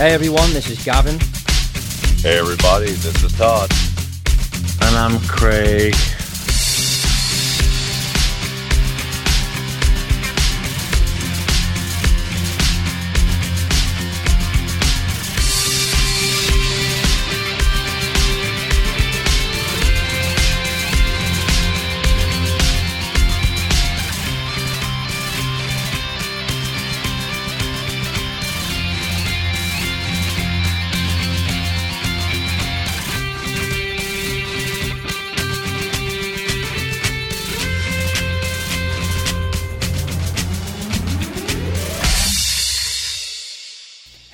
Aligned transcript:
Hey 0.00 0.14
everyone, 0.14 0.50
this 0.54 0.70
is 0.70 0.82
Gavin. 0.82 1.20
Hey 2.22 2.38
everybody, 2.38 2.86
this 2.86 3.22
is 3.22 3.32
Todd. 3.34 3.70
And 4.80 4.96
I'm 4.96 5.20
Craig. 5.28 5.94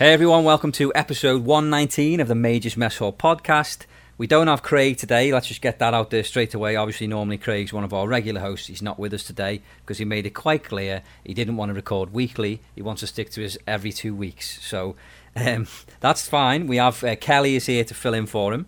Hey 0.06 0.12
everyone, 0.12 0.45
welcome 0.45 0.70
to 0.70 0.92
episode 0.95 1.45
119 1.45 2.20
of 2.20 2.28
the 2.28 2.37
Majors 2.37 2.77
Mess 2.77 2.98
Hall 2.98 3.12
podcast. 3.12 3.87
We 4.16 4.28
don't 4.28 4.47
have 4.47 4.62
Craig 4.62 4.98
today, 4.98 5.33
let's 5.33 5.48
just 5.48 5.60
get 5.60 5.80
that 5.80 5.95
out 5.95 6.10
there 6.10 6.23
straight 6.23 6.55
away. 6.55 6.77
Obviously, 6.77 7.09
normally 7.09 7.38
Craig's 7.38 7.73
one 7.73 7.83
of 7.83 7.92
our 7.92 8.06
regular 8.06 8.41
hosts. 8.41 8.69
He's 8.69 8.81
not 8.81 9.00
with 9.00 9.12
us 9.12 9.25
today 9.25 9.62
because 9.81 9.98
he 9.98 10.05
made 10.05 10.25
it 10.25 10.31
quite 10.31 10.62
clear 10.62 11.03
he 11.25 11.34
didn't 11.34 11.56
want 11.56 11.70
to 11.70 11.75
record 11.75 12.12
weekly. 12.12 12.61
He 12.77 12.83
wants 12.83 13.00
to 13.00 13.08
stick 13.08 13.31
to 13.31 13.41
his 13.41 13.58
every 13.66 13.91
two 13.91 14.14
weeks. 14.14 14.64
So 14.64 14.94
um, 15.34 15.66
that's 15.98 16.28
fine. 16.28 16.69
We 16.69 16.77
have 16.77 17.03
uh, 17.03 17.16
Kelly 17.16 17.56
is 17.56 17.66
here 17.66 17.83
to 17.83 17.92
fill 17.92 18.14
in 18.14 18.27
for 18.27 18.55
him. 18.55 18.66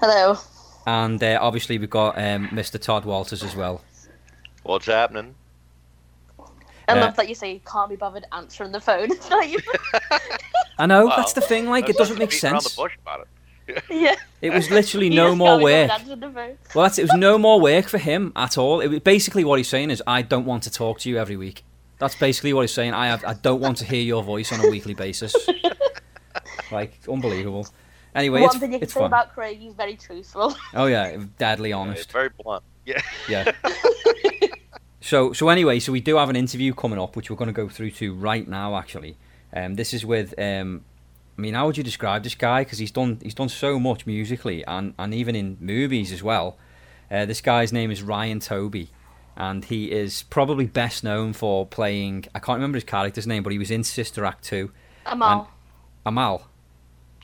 Hello. 0.00 0.36
And 0.84 1.22
uh, 1.22 1.38
obviously, 1.40 1.78
we've 1.78 1.88
got 1.88 2.18
um, 2.18 2.48
Mr. 2.48 2.80
Todd 2.80 3.04
Walters 3.04 3.44
as 3.44 3.54
well. 3.54 3.82
What's 4.64 4.86
happening? 4.86 5.36
I 6.92 6.98
Uh, 6.98 7.04
love 7.06 7.16
that 7.16 7.28
you 7.28 7.34
say 7.34 7.52
you 7.54 7.60
can't 7.60 7.88
be 7.90 7.96
bothered 7.96 8.24
answering 8.32 8.72
the 8.72 8.80
phone. 8.80 9.10
It's 9.12 9.28
not 9.30 9.48
you. 9.48 9.58
I 10.78 10.86
know, 10.86 11.06
Wow. 11.06 11.16
that's 11.16 11.32
the 11.34 11.40
thing, 11.40 11.68
like, 11.68 11.88
it 11.88 11.96
doesn't 11.96 12.18
make 12.18 12.32
sense. 12.32 12.64
the 12.74 12.76
bush 12.82 12.92
about 13.02 13.20
it. 13.68 13.84
yeah. 13.90 14.16
It 14.40 14.50
was 14.52 14.70
literally 14.70 15.08
You 15.08 15.14
no 15.14 15.34
more 15.36 15.58
can't 15.58 15.60
be 15.60 15.86
bothered 15.88 16.08
work. 16.08 16.20
the 16.20 16.30
phone. 16.40 16.58
Well, 16.74 16.82
that's, 16.84 16.98
it 16.98 17.02
was 17.02 17.12
no 17.16 17.38
more 17.38 17.60
work 17.60 17.86
for 17.88 17.98
him 17.98 18.32
at 18.36 18.58
all. 18.58 18.80
It 18.80 18.88
was 18.88 19.00
basically 19.00 19.44
what 19.44 19.58
he's 19.58 19.68
saying 19.68 19.90
is, 19.90 20.02
I 20.06 20.22
don't 20.22 20.44
want 20.46 20.62
to 20.64 20.70
talk 20.70 20.98
to 21.00 21.08
you 21.08 21.18
every 21.18 21.36
week. 21.36 21.62
That's 21.98 22.16
basically 22.16 22.52
what 22.52 22.62
he's 22.62 22.72
saying. 22.74 22.94
I 22.94 23.06
have, 23.06 23.24
I 23.24 23.34
don't 23.34 23.60
want 23.60 23.76
to 23.78 23.84
hear 23.84 24.02
your 24.02 24.22
voice 24.24 24.52
on 24.52 24.58
a 24.64 24.68
weekly 24.68 24.94
basis. 24.94 25.34
like 26.72 26.98
unbelievable. 27.08 27.66
Anyway, 28.14 28.40
One 28.40 28.50
it's, 28.50 28.58
thing 28.58 28.72
you 28.72 28.78
can 28.78 28.82
it's 28.84 28.92
say 28.92 29.00
fun. 29.00 29.06
about 29.06 29.32
Craig, 29.34 29.58
he's 29.60 29.74
very 29.74 29.96
truthful. 29.96 30.54
Oh 30.74 30.86
yeah, 30.86 31.16
deadly 31.38 31.72
honest. 31.72 32.02
it's 32.04 32.12
very 32.12 32.28
blunt. 32.42 32.62
Yeah. 32.84 33.00
Yeah. 33.28 33.52
So 35.02 35.32
so 35.32 35.48
anyway, 35.48 35.80
so 35.80 35.90
we 35.90 36.00
do 36.00 36.16
have 36.16 36.30
an 36.30 36.36
interview 36.36 36.72
coming 36.72 36.98
up, 36.98 37.16
which 37.16 37.28
we're 37.28 37.36
going 37.36 37.48
to 37.48 37.52
go 37.52 37.68
through 37.68 37.90
to 37.92 38.14
right 38.14 38.46
now. 38.46 38.76
Actually, 38.76 39.16
um, 39.52 39.74
this 39.74 39.92
is 39.92 40.06
with. 40.06 40.32
Um, 40.38 40.84
I 41.36 41.40
mean, 41.40 41.54
how 41.54 41.66
would 41.66 41.76
you 41.76 41.82
describe 41.82 42.22
this 42.22 42.36
guy? 42.36 42.62
Because 42.62 42.78
he's 42.78 42.92
done 42.92 43.18
he's 43.20 43.34
done 43.34 43.48
so 43.48 43.80
much 43.80 44.06
musically 44.06 44.64
and 44.64 44.94
and 44.98 45.12
even 45.12 45.34
in 45.34 45.56
movies 45.60 46.12
as 46.12 46.22
well. 46.22 46.56
Uh, 47.10 47.26
this 47.26 47.40
guy's 47.40 47.72
name 47.72 47.90
is 47.90 48.00
Ryan 48.00 48.38
Toby, 48.38 48.90
and 49.36 49.64
he 49.64 49.90
is 49.90 50.22
probably 50.22 50.66
best 50.66 51.02
known 51.02 51.32
for 51.32 51.66
playing. 51.66 52.26
I 52.34 52.38
can't 52.38 52.56
remember 52.56 52.76
his 52.76 52.84
character's 52.84 53.26
name, 53.26 53.42
but 53.42 53.52
he 53.52 53.58
was 53.58 53.72
in 53.72 53.82
Sister 53.82 54.24
Act 54.24 54.44
two. 54.44 54.70
Ahmal. 55.04 55.48
Ahmal. 56.06 56.44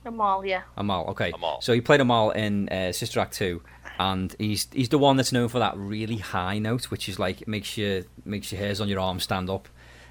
Ahmal, 0.05 0.47
yeah. 0.47 0.63
Ahmal. 0.77 1.09
Okay. 1.11 1.31
Ahmal. 1.33 1.63
So 1.63 1.73
he 1.73 1.81
played 1.81 2.01
Ahmal 2.01 2.35
in 2.35 2.69
uh, 2.71 2.93
Sister 2.93 3.21
Act 3.21 3.35
two, 3.35 3.63
and 3.99 4.35
he's 4.39 4.69
he's 4.73 4.89
the 4.89 4.99
one 4.99 5.17
that's 5.17 5.33
known 5.33 5.49
for 5.49 5.59
that 5.59 5.77
really 5.77 6.19
high 6.19 6.59
note, 6.59 6.91
which 6.91 7.09
is 7.09 7.19
like 7.19 7.47
makes 7.49 7.77
your 7.77 8.03
makes 8.25 8.53
your 8.53 8.61
hairs 8.61 8.81
on 8.81 8.89
your 8.89 9.01
arm 9.01 9.21
stand 9.21 9.51
up. 9.51 9.69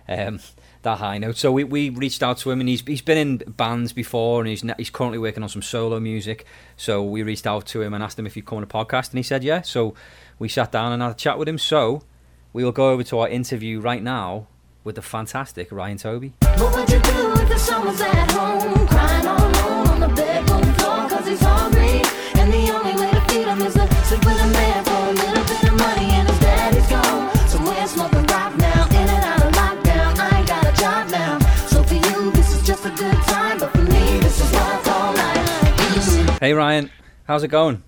Um, 0.09 0.39
that 0.83 0.99
high 0.99 1.17
note. 1.17 1.35
So 1.35 1.51
we, 1.51 1.65
we 1.65 1.89
reached 1.89 2.23
out 2.23 2.37
to 2.39 2.51
him, 2.51 2.59
and 2.59 2.69
he's 2.69 2.81
he's 2.81 3.01
been 3.01 3.17
in 3.17 3.37
bands 3.37 3.93
before, 3.93 4.39
and 4.39 4.47
he's 4.47 4.63
he's 4.77 4.89
currently 4.89 5.17
working 5.17 5.43
on 5.43 5.49
some 5.49 5.61
solo 5.61 5.99
music. 5.99 6.45
So 6.75 7.03
we 7.03 7.23
reached 7.23 7.45
out 7.45 7.65
to 7.67 7.81
him 7.81 7.93
and 7.93 8.03
asked 8.03 8.17
him 8.17 8.25
if 8.25 8.35
he'd 8.35 8.45
come 8.45 8.57
on 8.57 8.63
a 8.63 8.67
podcast, 8.67 9.09
and 9.09 9.17
he 9.17 9.23
said 9.23 9.43
yeah. 9.43 9.61
So 9.61 9.93
we 10.39 10.47
sat 10.47 10.71
down 10.71 10.93
and 10.93 11.01
had 11.01 11.11
a 11.11 11.15
chat 11.15 11.37
with 11.37 11.47
him. 11.47 11.57
So 11.57 12.03
we 12.53 12.63
will 12.63 12.71
go 12.71 12.91
over 12.91 13.03
to 13.03 13.19
our 13.19 13.27
interview 13.27 13.79
right 13.79 14.01
now 14.01 14.47
with 14.83 14.95
the 14.95 15.01
fantastic 15.01 15.71
Ryan 15.71 15.97
Toby. 15.97 16.33
Only 23.37 23.53
way 23.53 23.55
to 23.55 23.55
feed 23.55 23.61
him 23.61 23.67
is 23.67 23.73
to 23.73 24.05
sleep 24.05 24.25
with 24.25 24.41
a 24.41 24.47
man 24.47 24.83
for 24.83 24.91
a 24.91 25.13
little 25.13 25.43
bit 25.43 25.63
of 25.63 25.77
money 25.77 26.09
and 26.11 26.27
his 26.27 26.39
daddy's 26.39 26.87
gone. 26.87 27.35
Somewhere 27.47 27.87
smoking 27.87 28.25
rock 28.27 28.55
now, 28.57 28.87
in 28.89 28.95
and 28.95 29.23
out 29.23 29.45
of 29.45 29.53
lockdown. 29.53 30.19
I 30.19 30.39
ain't 30.39 30.47
got 30.47 30.65
a 30.65 30.81
job 30.81 31.09
now. 31.09 31.39
So 31.67 31.83
for 31.83 31.95
you, 31.95 32.31
this 32.31 32.55
is 32.55 32.65
just 32.65 32.85
a 32.85 32.89
good 32.89 33.15
time, 33.23 33.59
but 33.59 33.71
for 33.71 33.83
me, 33.83 34.19
this 34.19 34.39
is 34.41 34.51
what 34.51 34.63
I 34.63 34.81
call. 34.83 34.97
Hey 36.39 36.53
Ryan, 36.53 36.91
how's 37.23 37.43
it 37.43 37.47
going? 37.47 37.81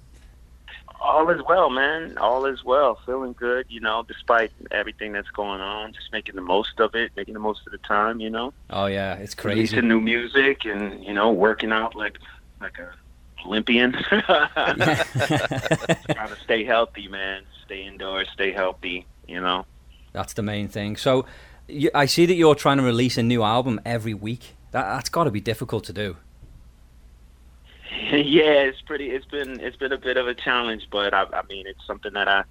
All 0.99 1.29
is 1.29 1.41
well, 1.47 1.69
man. 1.69 2.17
All 2.17 2.45
is 2.45 2.63
well. 2.63 2.99
Feeling 3.05 3.33
good, 3.33 3.67
you 3.69 3.79
know, 3.79 4.03
despite 4.07 4.51
everything 4.71 5.11
that's 5.11 5.29
going 5.29 5.61
on. 5.61 5.93
Just 5.93 6.11
making 6.11 6.35
the 6.35 6.41
most 6.41 6.79
of 6.79 6.95
it, 6.95 7.11
making 7.15 7.35
the 7.35 7.39
most 7.39 7.61
of 7.67 7.71
the 7.71 7.77
time, 7.79 8.19
you 8.19 8.29
know. 8.29 8.53
Oh 8.69 8.87
yeah, 8.87 9.15
it's 9.15 9.35
crazy. 9.35 9.75
Releasing 9.75 9.87
new 9.87 10.01
music 10.01 10.65
and, 10.65 11.03
you 11.03 11.13
know, 11.13 11.31
working 11.31 11.71
out 11.71 11.95
like 11.95 12.17
like 12.59 12.79
a 12.79 12.91
Olympian. 13.45 13.93
Trying 14.09 14.77
to 14.77 16.37
stay 16.43 16.63
healthy, 16.63 17.07
man. 17.07 17.43
Stay 17.65 17.85
indoors, 17.85 18.27
stay 18.33 18.51
healthy, 18.51 19.05
you 19.27 19.39
know. 19.39 19.65
That's 20.13 20.33
the 20.33 20.41
main 20.41 20.67
thing. 20.67 20.97
So, 20.97 21.25
you, 21.67 21.91
I 21.93 22.05
see 22.05 22.25
that 22.25 22.33
you're 22.33 22.55
trying 22.55 22.77
to 22.77 22.83
release 22.83 23.17
a 23.17 23.23
new 23.23 23.43
album 23.43 23.79
every 23.85 24.13
week. 24.13 24.55
That, 24.71 24.83
that's 24.83 25.09
got 25.09 25.25
to 25.25 25.31
be 25.31 25.41
difficult 25.41 25.83
to 25.85 25.93
do. 25.93 26.17
yeah, 28.11 28.63
it's 28.63 28.81
pretty. 28.81 29.11
It's 29.11 29.25
been 29.25 29.59
it's 29.59 29.77
been 29.77 29.91
a 29.91 29.97
bit 29.97 30.17
of 30.17 30.27
a 30.27 30.33
challenge, 30.33 30.87
but 30.91 31.13
I, 31.13 31.23
I 31.33 31.43
mean, 31.49 31.67
it's 31.67 31.85
something 31.85 32.13
that 32.13 32.27
I 32.27 32.43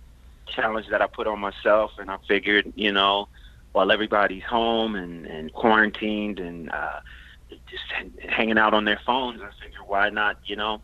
challenge 0.46 0.86
that 0.90 1.02
I 1.02 1.06
put 1.06 1.26
on 1.26 1.40
myself, 1.40 1.92
and 1.98 2.10
I 2.10 2.18
figured, 2.26 2.72
you 2.76 2.92
know, 2.92 3.28
while 3.72 3.90
everybody's 3.90 4.44
home 4.44 4.94
and 4.94 5.26
and 5.26 5.52
quarantined 5.52 6.38
and 6.38 6.70
uh, 6.70 7.00
just 7.48 7.84
hanging 8.28 8.58
out 8.58 8.74
on 8.74 8.84
their 8.84 9.00
phones, 9.04 9.40
I 9.40 9.48
figured 9.62 9.82
why 9.86 10.10
not, 10.10 10.38
you 10.44 10.56
know, 10.56 10.82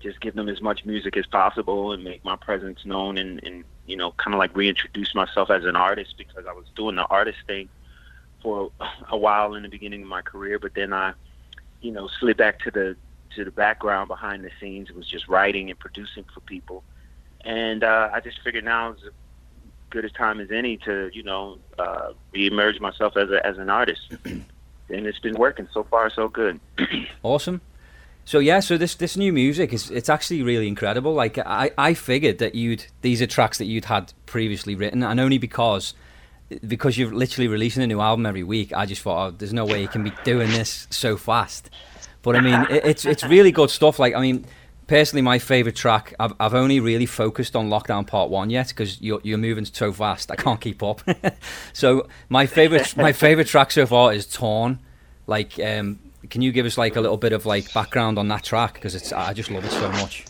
just 0.00 0.20
give 0.20 0.34
them 0.34 0.48
as 0.48 0.60
much 0.60 0.84
music 0.84 1.16
as 1.16 1.26
possible 1.26 1.92
and 1.92 2.04
make 2.04 2.24
my 2.24 2.36
presence 2.36 2.84
known 2.84 3.18
and 3.18 3.42
and 3.42 3.64
you 3.86 3.96
know, 3.96 4.12
kind 4.12 4.34
of 4.34 4.38
like 4.38 4.56
reintroduce 4.56 5.14
myself 5.14 5.50
as 5.50 5.64
an 5.64 5.76
artist 5.76 6.14
because 6.16 6.46
I 6.48 6.52
was 6.52 6.64
doing 6.74 6.96
the 6.96 7.04
artist 7.04 7.38
thing 7.46 7.68
for 8.42 8.70
a 9.10 9.16
while 9.16 9.54
in 9.54 9.62
the 9.62 9.68
beginning 9.68 10.02
of 10.02 10.08
my 10.08 10.22
career, 10.22 10.58
but 10.58 10.74
then 10.74 10.92
I, 10.92 11.12
you 11.80 11.92
know, 11.92 12.08
slid 12.08 12.36
back 12.36 12.60
to 12.60 12.70
the 12.70 12.96
to 13.34 13.44
the 13.44 13.50
background 13.50 14.08
behind 14.08 14.44
the 14.44 14.50
scenes. 14.60 14.88
It 14.90 14.96
was 14.96 15.08
just 15.08 15.28
writing 15.28 15.70
and 15.70 15.78
producing 15.78 16.24
for 16.32 16.40
people, 16.40 16.82
and 17.44 17.84
uh, 17.84 18.10
I 18.12 18.20
just 18.20 18.40
figured 18.42 18.64
now 18.64 18.92
is 18.92 19.00
good 19.90 20.04
a 20.04 20.10
time 20.10 20.40
as 20.40 20.50
any 20.50 20.76
to 20.78 21.10
you 21.12 21.22
know 21.22 21.58
uh, 21.78 22.12
reemerge 22.34 22.80
myself 22.80 23.16
as 23.16 23.30
a, 23.30 23.44
as 23.46 23.58
an 23.58 23.70
artist, 23.70 24.12
and 24.88 25.06
it's 25.06 25.18
been 25.18 25.36
working 25.36 25.68
so 25.72 25.84
far 25.84 26.10
so 26.10 26.28
good. 26.28 26.60
Awesome. 27.22 27.60
So 28.26 28.38
yeah, 28.38 28.60
so 28.60 28.78
this 28.78 28.94
this 28.94 29.16
new 29.16 29.32
music 29.32 29.72
is 29.72 29.90
it's 29.90 30.08
actually 30.08 30.42
really 30.42 30.66
incredible. 30.66 31.12
Like 31.12 31.36
I, 31.38 31.70
I 31.76 31.92
figured 31.92 32.38
that 32.38 32.54
you'd 32.54 32.86
these 33.02 33.20
are 33.20 33.26
tracks 33.26 33.58
that 33.58 33.66
you'd 33.66 33.84
had 33.84 34.12
previously 34.24 34.74
written, 34.74 35.02
and 35.02 35.20
only 35.20 35.36
because 35.36 35.92
because 36.66 36.96
you're 36.96 37.12
literally 37.12 37.48
releasing 37.48 37.82
a 37.82 37.86
new 37.86 38.00
album 38.00 38.24
every 38.24 38.42
week, 38.42 38.72
I 38.72 38.86
just 38.86 39.02
thought, 39.02 39.26
oh, 39.26 39.30
there's 39.36 39.52
no 39.52 39.66
way 39.66 39.82
you 39.82 39.88
can 39.88 40.04
be 40.04 40.12
doing 40.24 40.50
this 40.50 40.86
so 40.90 41.16
fast. 41.16 41.68
But 42.22 42.36
I 42.36 42.40
mean, 42.40 42.66
it, 42.70 42.84
it's 42.86 43.04
it's 43.04 43.24
really 43.24 43.52
good 43.52 43.70
stuff. 43.70 43.98
Like 43.98 44.14
I 44.14 44.20
mean, 44.20 44.46
personally, 44.86 45.22
my 45.22 45.38
favorite 45.38 45.76
track, 45.76 46.14
I've 46.18 46.32
I've 46.40 46.54
only 46.54 46.80
really 46.80 47.06
focused 47.06 47.56
on 47.56 47.68
Lockdown 47.68 48.06
Part 48.06 48.30
One 48.30 48.50
yet 48.50 48.68
because 48.68 49.00
you're 49.00 49.20
you're 49.22 49.38
moving 49.38 49.64
so 49.64 49.92
fast, 49.92 50.30
I 50.30 50.36
can't 50.36 50.60
keep 50.60 50.82
up. 50.82 51.02
so 51.72 52.08
my 52.28 52.46
favorite 52.46 52.96
my 52.96 53.12
favorite 53.12 53.46
track 53.46 53.70
so 53.70 53.86
far 53.86 54.12
is 54.12 54.26
Torn. 54.26 54.78
Like, 55.26 55.58
um, 55.58 55.98
can 56.28 56.42
you 56.42 56.52
give 56.52 56.66
us 56.66 56.76
like 56.76 56.96
a 56.96 57.00
little 57.00 57.16
bit 57.16 57.32
of 57.32 57.46
like 57.46 57.72
background 57.72 58.18
on 58.18 58.28
that 58.28 58.44
track 58.44 58.74
because 58.74 58.94
it's 58.94 59.12
I 59.12 59.32
just 59.32 59.50
love 59.50 59.64
it 59.64 59.70
so 59.70 59.90
much. 59.92 60.24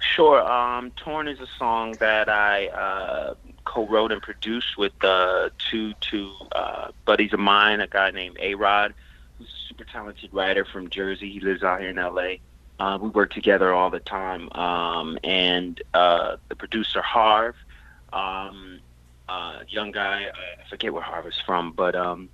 Sure. 0.00 0.42
Um, 0.50 0.90
Torn 0.92 1.28
is 1.28 1.38
a 1.40 1.46
song 1.58 1.92
that 2.00 2.28
I 2.28 2.68
uh, 2.68 3.34
co-wrote 3.64 4.12
and 4.12 4.22
produced 4.22 4.76
with 4.78 4.92
uh, 5.02 5.50
two 5.70 5.92
two 6.00 6.32
uh, 6.52 6.88
buddies 7.04 7.32
of 7.32 7.40
mine. 7.40 7.80
A 7.80 7.86
guy 7.86 8.10
named 8.10 8.36
A 8.40 8.54
Rod, 8.54 8.94
who's 9.38 9.48
a 9.48 9.68
super 9.68 9.84
talented 9.84 10.32
writer 10.32 10.64
from 10.64 10.88
Jersey. 10.88 11.30
He 11.30 11.40
lives 11.40 11.62
out 11.62 11.80
here 11.80 11.90
in 11.90 11.98
L.A. 11.98 12.40
Uh, 12.80 12.96
we 12.96 13.10
work 13.10 13.30
together 13.30 13.74
all 13.74 13.90
the 13.90 14.00
time. 14.00 14.50
Um, 14.52 15.18
and 15.22 15.80
uh, 15.92 16.36
the 16.48 16.56
producer 16.56 17.02
Harv, 17.02 17.54
um, 18.10 18.80
uh, 19.28 19.60
young 19.68 19.92
guy. 19.92 20.30
I 20.32 20.68
forget 20.68 20.92
where 20.92 21.02
Harv 21.02 21.26
is 21.26 21.38
from, 21.44 21.72
but 21.72 21.94
um, 21.94 22.30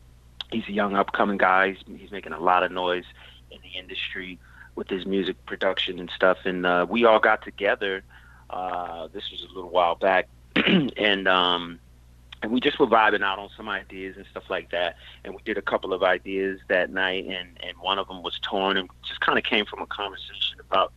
he's 0.52 0.66
a 0.68 0.72
young 0.72 0.94
upcoming 0.94 1.36
guy. 1.36 1.72
He's, 1.72 1.98
he's 1.98 2.12
making 2.12 2.32
a 2.32 2.38
lot 2.38 2.62
of 2.62 2.70
noise 2.70 3.04
in 3.50 3.58
the 3.60 3.76
industry 3.76 4.38
with 4.76 4.88
his 4.88 5.04
music 5.04 5.44
production 5.46 5.98
and 5.98 6.08
stuff. 6.14 6.38
And 6.44 6.64
uh, 6.64 6.86
we 6.88 7.04
all 7.04 7.18
got 7.18 7.42
together. 7.42 8.04
Uh, 8.48 9.08
this 9.08 9.28
was 9.32 9.42
a 9.42 9.52
little 9.52 9.70
while 9.70 9.96
back, 9.96 10.28
and 10.64 11.26
um, 11.26 11.80
and 12.46 12.52
we 12.52 12.60
just 12.60 12.78
were 12.78 12.86
vibing 12.86 13.24
out 13.24 13.40
on 13.40 13.50
some 13.56 13.68
ideas 13.68 14.16
and 14.16 14.24
stuff 14.30 14.44
like 14.48 14.70
that. 14.70 14.94
And 15.24 15.34
we 15.34 15.40
did 15.44 15.58
a 15.58 15.62
couple 15.62 15.92
of 15.92 16.04
ideas 16.04 16.60
that 16.68 16.92
night, 16.92 17.24
and 17.24 17.58
and 17.60 17.76
one 17.80 17.98
of 17.98 18.06
them 18.06 18.22
was 18.22 18.38
torn, 18.40 18.76
and 18.76 18.88
just 19.04 19.20
kind 19.20 19.36
of 19.36 19.42
came 19.42 19.66
from 19.66 19.82
a 19.82 19.86
conversation 19.86 20.60
about 20.60 20.92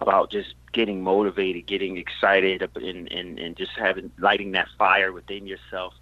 about 0.00 0.30
just 0.30 0.54
getting 0.72 1.02
motivated, 1.02 1.66
getting 1.66 1.96
excited, 1.96 2.62
and 2.76 3.10
and 3.10 3.40
and 3.40 3.56
just 3.56 3.72
having 3.72 4.12
lighting 4.18 4.52
that 4.52 4.68
fire 4.78 5.12
within 5.12 5.48
yourself 5.48 5.94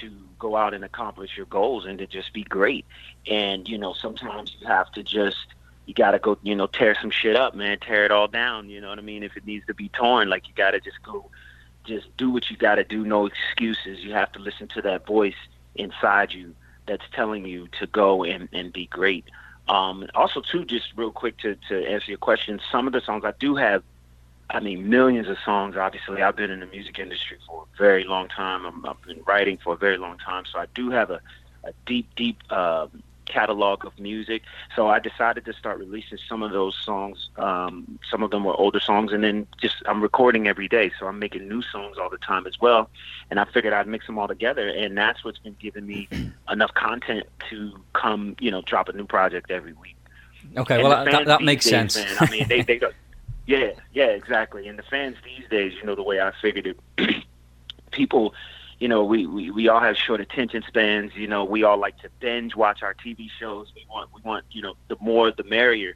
to 0.00 0.10
go 0.38 0.56
out 0.56 0.72
and 0.72 0.84
accomplish 0.86 1.36
your 1.36 1.44
goals 1.44 1.84
and 1.84 1.98
to 1.98 2.06
just 2.06 2.32
be 2.32 2.42
great. 2.44 2.86
And 3.26 3.68
you 3.68 3.76
know, 3.76 3.92
sometimes 3.92 4.56
you 4.58 4.66
have 4.66 4.90
to 4.92 5.02
just 5.02 5.48
you 5.84 5.92
got 5.92 6.12
to 6.12 6.18
go, 6.18 6.38
you 6.42 6.56
know, 6.56 6.66
tear 6.66 6.96
some 6.98 7.10
shit 7.10 7.36
up, 7.36 7.54
man, 7.54 7.78
tear 7.78 8.06
it 8.06 8.10
all 8.10 8.26
down. 8.26 8.70
You 8.70 8.80
know 8.80 8.88
what 8.88 8.98
I 8.98 9.02
mean? 9.02 9.22
If 9.22 9.36
it 9.36 9.44
needs 9.44 9.66
to 9.66 9.74
be 9.74 9.90
torn, 9.90 10.30
like 10.30 10.48
you 10.48 10.54
got 10.54 10.70
to 10.70 10.80
just 10.80 11.02
go, 11.02 11.30
just 11.84 12.14
do 12.16 12.30
what 12.30 12.50
you 12.50 12.56
got 12.56 12.76
to 12.76 12.84
do. 12.84 13.04
No 13.04 13.26
excuses. 13.26 14.00
You 14.00 14.12
have 14.12 14.32
to 14.32 14.38
listen 14.38 14.68
to 14.68 14.82
that 14.82 15.06
voice 15.06 15.34
inside 15.74 16.32
you 16.32 16.54
that's 16.86 17.04
telling 17.12 17.44
you 17.46 17.68
to 17.78 17.86
go 17.86 18.24
and, 18.24 18.48
and 18.52 18.72
be 18.72 18.86
great. 18.86 19.24
Um, 19.68 20.06
also, 20.14 20.40
too, 20.40 20.64
just 20.64 20.86
real 20.96 21.12
quick 21.12 21.38
to, 21.38 21.56
to 21.68 21.86
answer 21.86 22.10
your 22.10 22.18
question, 22.18 22.60
some 22.72 22.86
of 22.86 22.92
the 22.92 23.00
songs 23.00 23.24
I 23.24 23.32
do 23.38 23.54
have, 23.56 23.82
I 24.48 24.58
mean, 24.58 24.88
millions 24.88 25.28
of 25.28 25.36
songs. 25.44 25.76
Obviously, 25.76 26.22
I've 26.22 26.34
been 26.34 26.50
in 26.50 26.60
the 26.60 26.66
music 26.66 26.98
industry 26.98 27.38
for 27.46 27.62
a 27.72 27.78
very 27.78 28.04
long 28.04 28.28
time. 28.28 28.66
I'm, 28.66 28.84
I've 28.84 29.00
been 29.02 29.22
writing 29.24 29.58
for 29.62 29.74
a 29.74 29.76
very 29.76 29.96
long 29.96 30.18
time, 30.18 30.44
so 30.50 30.58
I 30.58 30.66
do 30.74 30.90
have 30.90 31.10
a, 31.10 31.20
a 31.62 31.72
deep, 31.86 32.08
deep 32.16 32.38
um, 32.52 33.02
catalog 33.30 33.84
of 33.84 33.98
music. 33.98 34.42
So 34.74 34.88
I 34.88 34.98
decided 34.98 35.44
to 35.44 35.52
start 35.52 35.78
releasing 35.78 36.18
some 36.28 36.42
of 36.42 36.50
those 36.52 36.76
songs. 36.84 37.30
Um, 37.36 37.98
some 38.10 38.22
of 38.22 38.30
them 38.30 38.44
were 38.44 38.54
older 38.54 38.80
songs, 38.80 39.12
and 39.12 39.22
then 39.22 39.46
just 39.60 39.76
I'm 39.86 40.02
recording 40.02 40.48
every 40.48 40.68
day, 40.68 40.90
so 40.98 41.06
I'm 41.06 41.18
making 41.18 41.48
new 41.48 41.62
songs 41.62 41.96
all 41.98 42.10
the 42.10 42.18
time 42.18 42.46
as 42.46 42.60
well. 42.60 42.90
And 43.30 43.38
I 43.38 43.44
figured 43.44 43.72
I'd 43.72 43.86
mix 43.86 44.06
them 44.06 44.18
all 44.18 44.28
together, 44.28 44.68
and 44.68 44.96
that's 44.96 45.24
what's 45.24 45.38
been 45.38 45.56
giving 45.60 45.86
me 45.86 46.08
enough 46.50 46.74
content 46.74 47.26
to 47.50 47.72
come, 47.92 48.36
you 48.40 48.50
know, 48.50 48.62
drop 48.62 48.88
a 48.88 48.92
new 48.92 49.06
project 49.06 49.50
every 49.50 49.72
week. 49.74 49.96
Okay, 50.56 50.74
And 50.74 50.82
well 50.82 51.04
that, 51.04 51.26
that 51.26 51.42
makes 51.42 51.64
days, 51.64 51.92
sense. 51.92 51.96
Man, 51.96 52.16
I 52.20 52.30
mean, 52.30 52.48
they, 52.48 52.62
they 52.62 52.78
go, 52.78 52.90
yeah, 53.46 53.72
yeah, 53.92 54.06
exactly. 54.06 54.68
And 54.68 54.78
the 54.78 54.82
fans 54.82 55.16
these 55.24 55.48
days, 55.48 55.74
you 55.74 55.84
know, 55.84 55.94
the 55.94 56.02
way 56.02 56.20
I 56.20 56.32
figured 56.40 56.66
it, 56.66 57.24
people, 57.90 58.34
you 58.80 58.88
know, 58.88 59.04
we, 59.04 59.26
we, 59.26 59.50
we 59.50 59.68
all 59.68 59.80
have 59.80 59.96
short 59.96 60.20
attention 60.20 60.64
spans. 60.66 61.14
You 61.14 61.28
know, 61.28 61.44
we 61.44 61.62
all 61.64 61.76
like 61.76 61.98
to 61.98 62.08
binge 62.18 62.56
watch 62.56 62.82
our 62.82 62.94
TV 62.94 63.28
shows. 63.38 63.70
We 63.76 63.86
want, 63.90 64.10
we 64.14 64.22
want, 64.22 64.46
you 64.50 64.62
know, 64.62 64.74
the 64.88 64.96
more 65.00 65.30
the 65.30 65.44
merrier. 65.44 65.94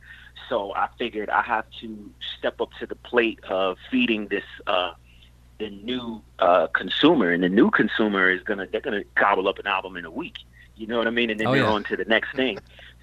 So 0.48 0.74
I 0.74 0.88
figured 0.98 1.30
I 1.30 1.42
have 1.42 1.64
to 1.80 2.10
step 2.38 2.60
up 2.60 2.70
to 2.80 2.86
the 2.86 2.94
plate 2.96 3.40
of 3.48 3.78
feeding 3.90 4.28
this, 4.28 4.44
uh, 4.66 4.92
the 5.58 5.70
new 5.70 6.20
uh, 6.38 6.66
consumer, 6.68 7.30
and 7.30 7.42
the 7.42 7.48
new 7.48 7.70
consumer 7.70 8.28
is 8.30 8.42
gonna 8.42 8.66
they're 8.70 8.80
gonna 8.82 9.04
gobble 9.14 9.48
up 9.48 9.58
an 9.58 9.66
album 9.66 9.96
in 9.96 10.04
a 10.04 10.10
week. 10.10 10.36
You 10.76 10.86
know 10.86 10.98
what 10.98 11.06
I 11.06 11.10
mean? 11.10 11.30
And 11.30 11.40
then 11.40 11.46
Oh, 11.46 11.52
they're 11.52 11.62
yeah. 11.62 11.70
on 11.70 11.84
to 11.84 11.96
the 11.96 12.04
next 12.04 12.34
thing. 12.34 12.58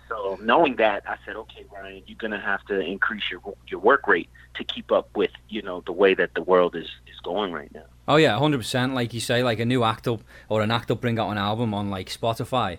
So 0.09 0.37
knowing 0.41 0.75
that, 0.75 1.03
I 1.07 1.15
said, 1.25 1.37
okay, 1.37 1.65
Ryan, 1.73 2.03
you're 2.05 2.17
gonna 2.19 2.39
have 2.39 2.63
to 2.65 2.79
increase 2.79 3.23
your 3.31 3.41
your 3.67 3.79
work 3.79 4.07
rate 4.07 4.29
to 4.55 4.63
keep 4.63 4.91
up 4.91 5.15
with 5.15 5.31
you 5.49 5.61
know 5.63 5.81
the 5.85 5.93
way 5.93 6.13
that 6.13 6.35
the 6.35 6.43
world 6.43 6.75
is 6.75 6.89
is 7.07 7.19
going 7.23 7.51
right 7.53 7.73
now. 7.73 7.85
Oh 8.07 8.15
yeah, 8.15 8.37
hundred 8.37 8.57
percent. 8.57 8.93
Like 8.93 9.13
you 9.13 9.19
say, 9.19 9.43
like 9.43 9.59
a 9.59 9.65
new 9.65 9.83
act 9.83 10.07
up 10.07 10.21
or 10.49 10.61
an 10.61 10.71
act 10.71 10.91
up 10.91 11.01
bring 11.01 11.19
out 11.19 11.29
an 11.29 11.37
album 11.37 11.73
on 11.73 11.89
like 11.89 12.09
Spotify, 12.09 12.77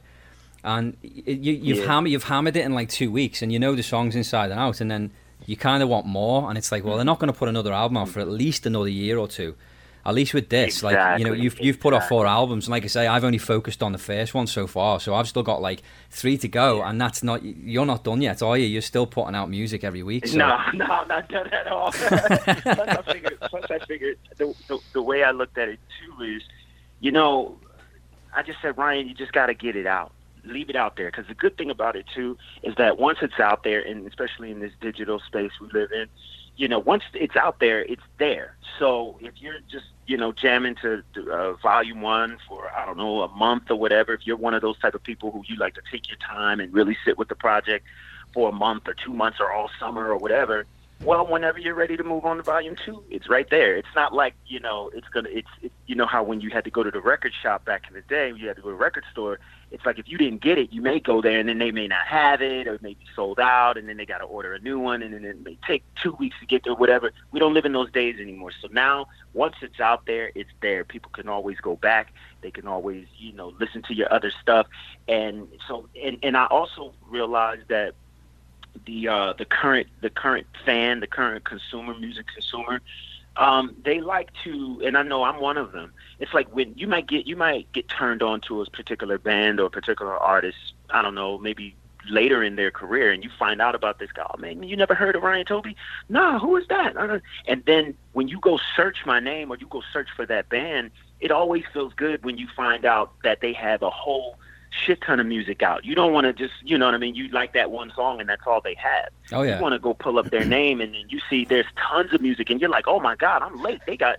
and 0.64 0.96
you, 1.02 1.52
you've 1.52 1.78
Yeah. 1.78 1.86
hammered 1.86 2.10
you've 2.12 2.24
hammered 2.24 2.56
it 2.56 2.64
in 2.64 2.74
like 2.74 2.88
two 2.88 3.10
weeks, 3.10 3.42
and 3.42 3.52
you 3.52 3.58
know 3.58 3.74
the 3.74 3.82
songs 3.82 4.16
inside 4.16 4.50
and 4.50 4.58
out, 4.60 4.80
and 4.80 4.90
then 4.90 5.10
you 5.46 5.56
kind 5.56 5.82
of 5.82 5.88
want 5.88 6.06
more, 6.06 6.48
and 6.48 6.58
it's 6.58 6.70
like, 6.70 6.84
well, 6.84 6.94
hmm. 6.94 6.98
they're 6.98 7.04
not 7.04 7.18
going 7.18 7.32
to 7.32 7.38
put 7.38 7.48
another 7.48 7.72
album 7.72 7.96
out 7.96 8.08
for 8.08 8.20
at 8.20 8.28
least 8.28 8.66
another 8.66 8.88
year 8.88 9.18
or 9.18 9.28
two. 9.28 9.54
At 10.04 10.14
least 10.14 10.34
with 10.34 10.48
this, 10.48 10.82
like 10.82 11.20
you 11.20 11.24
know, 11.24 11.32
you've 11.32 11.60
you've 11.60 11.78
put 11.78 11.94
out 11.94 12.08
four 12.08 12.26
albums, 12.26 12.66
and 12.66 12.72
like 12.72 12.82
I 12.82 12.88
say, 12.88 13.06
I've 13.06 13.22
only 13.22 13.38
focused 13.38 13.84
on 13.84 13.92
the 13.92 13.98
first 13.98 14.34
one 14.34 14.48
so 14.48 14.66
far, 14.66 14.98
so 14.98 15.14
I've 15.14 15.28
still 15.28 15.44
got 15.44 15.62
like 15.62 15.82
three 16.10 16.36
to 16.38 16.48
go, 16.48 16.82
and 16.82 17.00
that's 17.00 17.22
not 17.22 17.44
you're 17.44 17.86
not 17.86 18.02
done 18.02 18.20
yet, 18.20 18.42
are 18.42 18.58
you? 18.58 18.66
You're 18.66 18.82
still 18.82 19.06
putting 19.06 19.36
out 19.36 19.48
music 19.48 19.84
every 19.84 20.02
week. 20.02 20.26
So. 20.26 20.38
No, 20.38 20.58
no, 20.74 21.04
not 21.04 21.28
done 21.28 21.46
at 21.52 21.68
all. 21.68 21.92
plus, 21.92 22.18
I 22.18 23.02
figured, 23.12 23.38
plus, 23.42 23.64
I 23.70 23.78
figured 23.86 24.18
the, 24.38 24.54
the 24.66 24.78
the 24.92 25.02
way 25.02 25.22
I 25.22 25.30
looked 25.30 25.56
at 25.56 25.68
it 25.68 25.78
too 26.00 26.24
is, 26.24 26.42
you 26.98 27.12
know, 27.12 27.56
I 28.34 28.42
just 28.42 28.60
said, 28.60 28.76
Ryan, 28.76 29.08
you 29.08 29.14
just 29.14 29.32
got 29.32 29.46
to 29.46 29.54
get 29.54 29.76
it 29.76 29.86
out, 29.86 30.10
leave 30.44 30.68
it 30.68 30.76
out 30.76 30.96
there. 30.96 31.12
Because 31.12 31.28
the 31.28 31.34
good 31.34 31.56
thing 31.56 31.70
about 31.70 31.94
it 31.94 32.06
too 32.12 32.36
is 32.64 32.74
that 32.74 32.98
once 32.98 33.18
it's 33.22 33.38
out 33.38 33.62
there, 33.62 33.80
and 33.80 34.04
especially 34.08 34.50
in 34.50 34.58
this 34.58 34.72
digital 34.80 35.20
space 35.20 35.52
we 35.60 35.68
live 35.68 35.92
in, 35.92 36.08
you 36.62 36.68
know, 36.68 36.78
once 36.78 37.02
it's 37.12 37.34
out 37.34 37.58
there, 37.58 37.82
it's 37.82 38.04
there. 38.18 38.54
So 38.78 39.18
if 39.20 39.32
you're 39.38 39.58
just 39.68 39.86
you 40.06 40.16
know 40.16 40.30
jamming 40.30 40.76
to 40.76 41.02
uh, 41.28 41.54
volume 41.54 42.02
one 42.02 42.38
for 42.48 42.70
I 42.70 42.86
don't 42.86 42.96
know 42.96 43.22
a 43.22 43.28
month 43.36 43.64
or 43.68 43.74
whatever, 43.74 44.14
if 44.14 44.20
you're 44.28 44.36
one 44.36 44.54
of 44.54 44.62
those 44.62 44.78
type 44.78 44.94
of 44.94 45.02
people 45.02 45.32
who 45.32 45.42
you 45.48 45.56
like 45.56 45.74
to 45.74 45.80
take 45.90 46.08
your 46.08 46.18
time 46.18 46.60
and 46.60 46.72
really 46.72 46.96
sit 47.04 47.18
with 47.18 47.28
the 47.28 47.34
project 47.34 47.84
for 48.32 48.48
a 48.48 48.52
month 48.52 48.86
or 48.86 48.94
two 48.94 49.12
months 49.12 49.40
or 49.40 49.50
all 49.50 49.70
summer 49.80 50.06
or 50.06 50.16
whatever. 50.16 50.64
Well, 51.04 51.26
whenever 51.26 51.58
you're 51.58 51.74
ready 51.74 51.96
to 51.96 52.04
move 52.04 52.24
on 52.24 52.36
to 52.36 52.44
volume 52.44 52.76
two, 52.76 53.02
it's 53.10 53.28
right 53.28 53.50
there. 53.50 53.76
It's 53.76 53.92
not 53.96 54.14
like 54.14 54.34
you 54.46 54.60
know 54.60 54.88
it's 54.94 55.08
gonna. 55.08 55.30
It's 55.30 55.48
it, 55.60 55.72
you 55.86 55.96
know 55.96 56.06
how 56.06 56.22
when 56.22 56.40
you 56.40 56.50
had 56.50 56.62
to 56.62 56.70
go 56.70 56.84
to 56.84 56.92
the 56.92 57.00
record 57.00 57.32
shop 57.42 57.64
back 57.64 57.88
in 57.88 57.94
the 57.94 58.02
day, 58.02 58.32
you 58.36 58.46
had 58.46 58.54
to 58.54 58.62
go 58.62 58.68
to 58.68 58.76
the 58.76 58.80
record 58.80 59.02
store. 59.10 59.40
It's 59.72 59.84
like 59.84 59.98
if 59.98 60.08
you 60.08 60.16
didn't 60.16 60.42
get 60.42 60.58
it, 60.58 60.72
you 60.72 60.80
may 60.80 61.00
go 61.00 61.20
there 61.20 61.40
and 61.40 61.48
then 61.48 61.58
they 61.58 61.72
may 61.72 61.88
not 61.88 62.06
have 62.06 62.40
it, 62.40 62.68
or 62.68 62.74
it 62.74 62.82
may 62.82 62.94
be 62.94 63.04
sold 63.16 63.40
out, 63.40 63.76
and 63.76 63.88
then 63.88 63.96
they 63.96 64.06
got 64.06 64.18
to 64.18 64.24
order 64.24 64.54
a 64.54 64.60
new 64.60 64.78
one, 64.78 65.02
and 65.02 65.12
then 65.12 65.24
it 65.24 65.42
may 65.42 65.58
take 65.66 65.82
two 66.00 66.12
weeks 66.20 66.36
to 66.38 66.46
get 66.46 66.62
there, 66.62 66.74
whatever. 66.74 67.10
We 67.32 67.40
don't 67.40 67.54
live 67.54 67.64
in 67.64 67.72
those 67.72 67.90
days 67.90 68.20
anymore. 68.20 68.52
So 68.60 68.68
now, 68.70 69.08
once 69.32 69.56
it's 69.60 69.80
out 69.80 70.06
there, 70.06 70.30
it's 70.36 70.50
there. 70.60 70.84
People 70.84 71.10
can 71.12 71.28
always 71.28 71.58
go 71.58 71.74
back. 71.74 72.12
They 72.42 72.52
can 72.52 72.68
always, 72.68 73.06
you 73.18 73.32
know, 73.32 73.52
listen 73.58 73.82
to 73.82 73.94
your 73.94 74.12
other 74.12 74.30
stuff, 74.40 74.68
and 75.08 75.48
so 75.66 75.88
and 76.00 76.18
and 76.22 76.36
I 76.36 76.46
also 76.46 76.94
realized 77.08 77.68
that 77.68 77.94
the 78.86 79.08
uh, 79.08 79.32
the 79.34 79.44
current 79.44 79.88
the 80.00 80.10
current 80.10 80.46
fan, 80.64 81.00
the 81.00 81.06
current 81.06 81.44
consumer, 81.44 81.94
music 81.98 82.26
consumer, 82.32 82.80
um, 83.36 83.74
they 83.84 84.00
like 84.00 84.30
to, 84.44 84.82
and 84.84 84.96
I 84.96 85.02
know 85.02 85.22
I'm 85.22 85.40
one 85.40 85.56
of 85.56 85.72
them. 85.72 85.92
It's 86.18 86.34
like 86.34 86.54
when 86.54 86.74
you 86.76 86.86
might 86.86 87.06
get 87.06 87.26
you 87.26 87.36
might 87.36 87.70
get 87.72 87.88
turned 87.88 88.22
on 88.22 88.40
to 88.42 88.62
a 88.62 88.70
particular 88.70 89.18
band 89.18 89.60
or 89.60 89.66
a 89.66 89.70
particular 89.70 90.16
artist. 90.16 90.74
I 90.90 91.00
don't 91.00 91.14
know, 91.14 91.38
maybe 91.38 91.74
later 92.10 92.42
in 92.42 92.56
their 92.56 92.70
career, 92.70 93.12
and 93.12 93.24
you 93.24 93.30
find 93.38 93.62
out 93.62 93.74
about 93.74 93.98
this 93.98 94.12
guy. 94.12 94.26
Oh 94.28 94.36
man, 94.38 94.62
you 94.62 94.76
never 94.76 94.94
heard 94.94 95.16
of 95.16 95.22
Ryan 95.22 95.46
Toby? 95.46 95.76
Nah, 96.08 96.38
who 96.38 96.56
is 96.56 96.66
that? 96.68 96.94
And 97.46 97.64
then 97.64 97.94
when 98.12 98.28
you 98.28 98.38
go 98.40 98.58
search 98.76 99.06
my 99.06 99.20
name 99.20 99.50
or 99.50 99.56
you 99.56 99.66
go 99.68 99.82
search 99.92 100.08
for 100.14 100.26
that 100.26 100.48
band, 100.48 100.90
it 101.20 101.30
always 101.30 101.64
feels 101.72 101.94
good 101.94 102.24
when 102.24 102.36
you 102.36 102.48
find 102.54 102.84
out 102.84 103.12
that 103.24 103.40
they 103.40 103.52
have 103.52 103.82
a 103.82 103.90
whole 103.90 104.36
shit 104.72 105.00
ton 105.02 105.20
of 105.20 105.26
music 105.26 105.62
out. 105.62 105.84
You 105.84 105.94
don't 105.94 106.12
want 106.12 106.24
to 106.24 106.32
just, 106.32 106.54
you 106.62 106.78
know 106.78 106.86
what 106.86 106.94
I 106.94 106.98
mean? 106.98 107.14
You 107.14 107.28
like 107.28 107.52
that 107.52 107.70
one 107.70 107.92
song 107.94 108.20
and 108.20 108.28
that's 108.28 108.42
all 108.46 108.60
they 108.60 108.74
have. 108.74 109.10
Oh 109.32 109.42
yeah. 109.42 109.56
You 109.56 109.62
want 109.62 109.74
to 109.74 109.78
go 109.78 109.94
pull 109.94 110.18
up 110.18 110.30
their 110.30 110.44
name 110.44 110.80
and 110.80 110.94
then 110.94 111.04
you 111.08 111.20
see 111.28 111.44
there's 111.44 111.66
tons 111.76 112.12
of 112.12 112.20
music 112.20 112.50
and 112.50 112.60
you're 112.60 112.70
like, 112.70 112.88
oh 112.88 113.00
my 113.00 113.14
god, 113.16 113.42
I'm 113.42 113.60
late. 113.62 113.80
They 113.86 113.96
got 113.96 114.18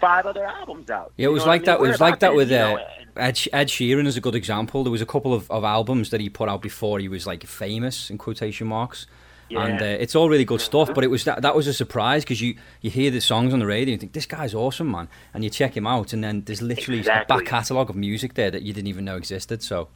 five 0.00 0.26
other 0.26 0.44
albums 0.44 0.90
out. 0.90 1.12
Yeah, 1.16 1.26
it 1.26 1.30
was 1.30 1.46
like 1.46 1.48
I 1.48 1.58
mean? 1.58 1.64
that. 1.66 1.78
It 1.78 1.88
was 1.88 2.00
like 2.00 2.20
that 2.20 2.34
with 2.34 2.52
uh, 2.52 2.78
Ed, 3.16 3.38
Ed 3.52 3.68
Sheeran 3.68 4.06
is 4.06 4.16
a 4.16 4.20
good 4.20 4.34
example. 4.34 4.84
There 4.84 4.92
was 4.92 5.02
a 5.02 5.06
couple 5.06 5.32
of, 5.32 5.50
of 5.50 5.64
albums 5.64 6.10
that 6.10 6.20
he 6.20 6.28
put 6.28 6.48
out 6.48 6.62
before 6.62 6.98
he 6.98 7.08
was 7.08 7.26
like 7.26 7.44
famous 7.46 8.10
in 8.10 8.18
quotation 8.18 8.66
marks, 8.66 9.06
and 9.50 9.80
uh, 9.80 9.84
it's 9.84 10.14
all 10.14 10.28
really 10.28 10.44
good 10.44 10.60
stuff. 10.60 10.92
But 10.94 11.04
it 11.04 11.08
was 11.08 11.24
that 11.24 11.42
that 11.42 11.54
was 11.54 11.66
a 11.66 11.72
surprise 11.74 12.24
because 12.24 12.40
you 12.40 12.56
you 12.80 12.90
hear 12.90 13.10
the 13.10 13.20
songs 13.20 13.52
on 13.52 13.58
the 13.60 13.66
radio 13.66 13.92
and 13.92 13.92
you 13.92 13.98
think 13.98 14.12
this 14.12 14.26
guy's 14.26 14.54
awesome, 14.54 14.90
man, 14.90 15.08
and 15.32 15.44
you 15.44 15.50
check 15.50 15.76
him 15.76 15.86
out, 15.86 16.12
and 16.12 16.22
then 16.24 16.42
there's 16.44 16.62
literally 16.62 16.98
Exactly. 17.00 17.34
a 17.34 17.38
back 17.38 17.46
catalogue 17.46 17.90
of 17.90 17.96
music 17.96 18.34
there 18.34 18.50
that 18.50 18.62
you 18.62 18.72
didn't 18.72 18.88
even 18.88 19.04
know 19.04 19.16
existed. 19.16 19.62
So, 19.62 19.88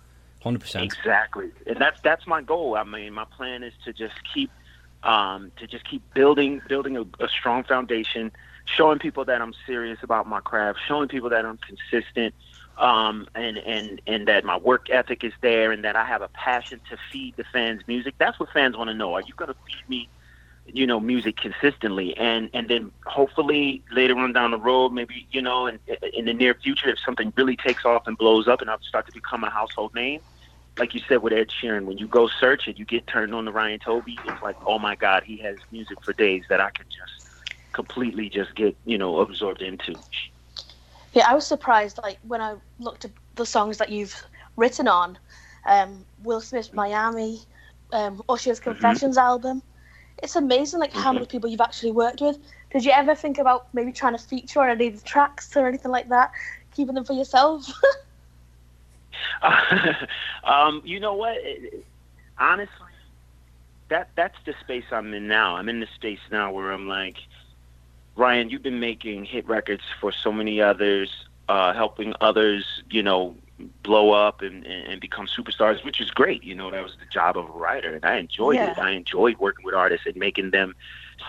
hundred 0.42 0.60
percent. 0.60 0.84
Exactly, 0.84 1.50
and 1.66 1.76
that's 1.78 2.00
that's 2.02 2.26
my 2.26 2.42
goal. 2.42 2.76
I 2.76 2.84
mean, 2.84 3.12
my 3.14 3.24
plan 3.24 3.62
is 3.62 3.72
to 3.84 3.92
just 3.92 4.14
keep 4.32 4.50
um, 5.02 5.50
to 5.58 5.66
just 5.66 5.84
keep 5.88 6.02
building 6.14 6.60
building 6.68 6.96
a, 6.96 7.02
a 7.24 7.28
strong 7.28 7.64
foundation, 7.64 8.32
showing 8.64 8.98
people 8.98 9.24
that 9.26 9.40
I'm 9.40 9.54
serious 9.66 9.98
about 10.02 10.26
my 10.26 10.40
craft, 10.40 10.80
showing 10.86 11.08
people 11.08 11.30
that 11.30 11.44
I'm 11.46 11.58
consistent, 11.58 12.34
um, 12.78 13.26
and 13.34 13.58
and 13.58 14.00
and 14.06 14.28
that 14.28 14.44
my 14.44 14.56
work 14.56 14.90
ethic 14.90 15.24
is 15.24 15.32
there, 15.42 15.72
and 15.72 15.84
that 15.84 15.96
I 15.96 16.04
have 16.04 16.22
a 16.22 16.28
passion 16.28 16.80
to 16.90 16.96
feed 17.12 17.34
the 17.36 17.44
fans 17.52 17.82
music. 17.86 18.14
That's 18.18 18.38
what 18.40 18.50
fans 18.52 18.76
want 18.76 18.88
to 18.88 18.94
know. 18.94 19.14
Are 19.14 19.22
you 19.22 19.34
going 19.36 19.48
to 19.48 19.56
feed 19.66 19.88
me? 19.88 20.10
you 20.70 20.86
know 20.86 21.00
music 21.00 21.34
consistently 21.38 22.14
and 22.18 22.50
and 22.52 22.68
then 22.68 22.92
hopefully 23.06 23.82
later 23.90 24.14
on 24.18 24.34
down 24.34 24.50
the 24.50 24.58
road 24.58 24.92
maybe 24.92 25.26
you 25.30 25.40
know 25.40 25.66
in, 25.66 25.80
in 26.12 26.26
the 26.26 26.34
near 26.34 26.52
future 26.62 26.90
if 26.90 26.98
something 27.06 27.32
really 27.38 27.56
takes 27.56 27.86
off 27.86 28.02
and 28.06 28.18
blows 28.18 28.46
up 28.46 28.60
and 28.60 28.68
i 28.68 28.76
start 28.86 29.06
to 29.06 29.12
become 29.12 29.44
a 29.44 29.50
household 29.50 29.90
name 29.94 30.20
like 30.78 30.94
you 30.94 31.00
said 31.08 31.22
with 31.22 31.32
Ed 31.32 31.48
Sheeran, 31.50 31.84
when 31.86 31.98
you 31.98 32.06
go 32.06 32.28
search 32.28 32.68
it, 32.68 32.78
you 32.78 32.84
get 32.84 33.06
turned 33.06 33.34
on 33.34 33.44
to 33.44 33.52
Ryan 33.52 33.80
Toby. 33.80 34.22
It's 34.24 34.40
like, 34.40 34.56
oh 34.64 34.78
my 34.78 34.94
God, 34.94 35.24
he 35.26 35.36
has 35.38 35.56
music 35.72 35.98
for 36.04 36.12
days 36.12 36.44
that 36.48 36.60
I 36.60 36.70
can 36.70 36.86
just 36.86 37.12
completely 37.72 38.30
just 38.30 38.54
get, 38.54 38.76
you 38.84 38.96
know, 38.96 39.18
absorbed 39.18 39.60
into. 39.60 39.98
Yeah, 41.18 41.30
I 41.30 41.34
was 41.34 41.46
surprised. 41.46 42.00
Like 42.02 42.18
when 42.22 42.42
I 42.42 42.56
looked 42.78 43.06
at 43.06 43.12
the 43.36 43.46
songs 43.46 43.78
that 43.78 43.90
you've 43.90 44.26
written 44.56 44.88
on, 44.88 45.18
um, 45.66 46.06
Will 46.22 46.40
Smith's 46.40 46.74
Miami, 46.74 47.40
um, 47.92 48.22
Usher's 48.28 48.60
Mm-hmm. 48.68 48.96
Confessions 48.98 49.18
album. 49.18 49.62
It's 50.22 50.36
amazing, 50.36 50.80
like 50.80 50.94
how 50.94 51.12
many 51.12 51.26
people 51.26 51.50
you've 51.50 51.60
actually 51.60 51.92
worked 51.92 52.20
with. 52.22 52.38
Did 52.72 52.84
you 52.84 52.92
ever 52.92 53.14
think 53.14 53.38
about 53.38 53.74
maybe 53.74 53.92
trying 53.92 54.16
to 54.16 54.22
feature 54.22 54.60
on 54.62 54.70
any 54.70 54.88
of 54.88 54.96
the 54.96 55.06
tracks 55.06 55.56
or 55.56 55.66
anything 55.68 55.92
like 55.92 56.08
that, 56.10 56.30
keeping 56.74 56.94
them 56.94 57.04
for 57.04 57.14
yourself? 57.14 57.72
um, 60.44 60.82
you 60.84 61.00
know 61.00 61.14
what? 61.14 61.36
It- 61.42 61.86
honestly, 62.38 62.94
that 63.90 64.08
that's 64.16 64.36
the 64.46 64.54
space 64.60 64.84
I'm 64.92 65.12
in 65.14 65.28
now. 65.28 65.56
I'm 65.56 65.68
in 65.68 65.80
the 65.80 65.88
space 65.96 66.18
now 66.30 66.52
where 66.52 66.72
I'm 66.72 66.88
like, 66.88 67.16
Ryan, 68.18 68.50
you've 68.50 68.64
been 68.64 68.80
making 68.80 69.24
hit 69.24 69.46
records 69.48 69.84
for 70.00 70.10
so 70.10 70.32
many 70.32 70.60
others, 70.60 71.28
uh, 71.48 71.72
helping 71.72 72.14
others, 72.20 72.82
you 72.90 73.00
know, 73.00 73.36
blow 73.84 74.10
up 74.10 74.42
and, 74.42 74.66
and, 74.66 74.88
and 74.88 75.00
become 75.00 75.28
superstars, 75.28 75.84
which 75.84 76.00
is 76.00 76.10
great. 76.10 76.42
You 76.42 76.56
know, 76.56 76.68
that 76.70 76.82
was 76.82 76.96
the 76.98 77.06
job 77.06 77.38
of 77.38 77.48
a 77.48 77.52
writer, 77.52 77.94
and 77.94 78.04
I 78.04 78.16
enjoyed 78.16 78.56
it. 78.56 78.76
I 78.76 78.90
enjoyed 78.90 79.38
working 79.38 79.64
with 79.64 79.74
artists 79.74 80.06
and 80.06 80.16
making 80.16 80.50
them 80.50 80.74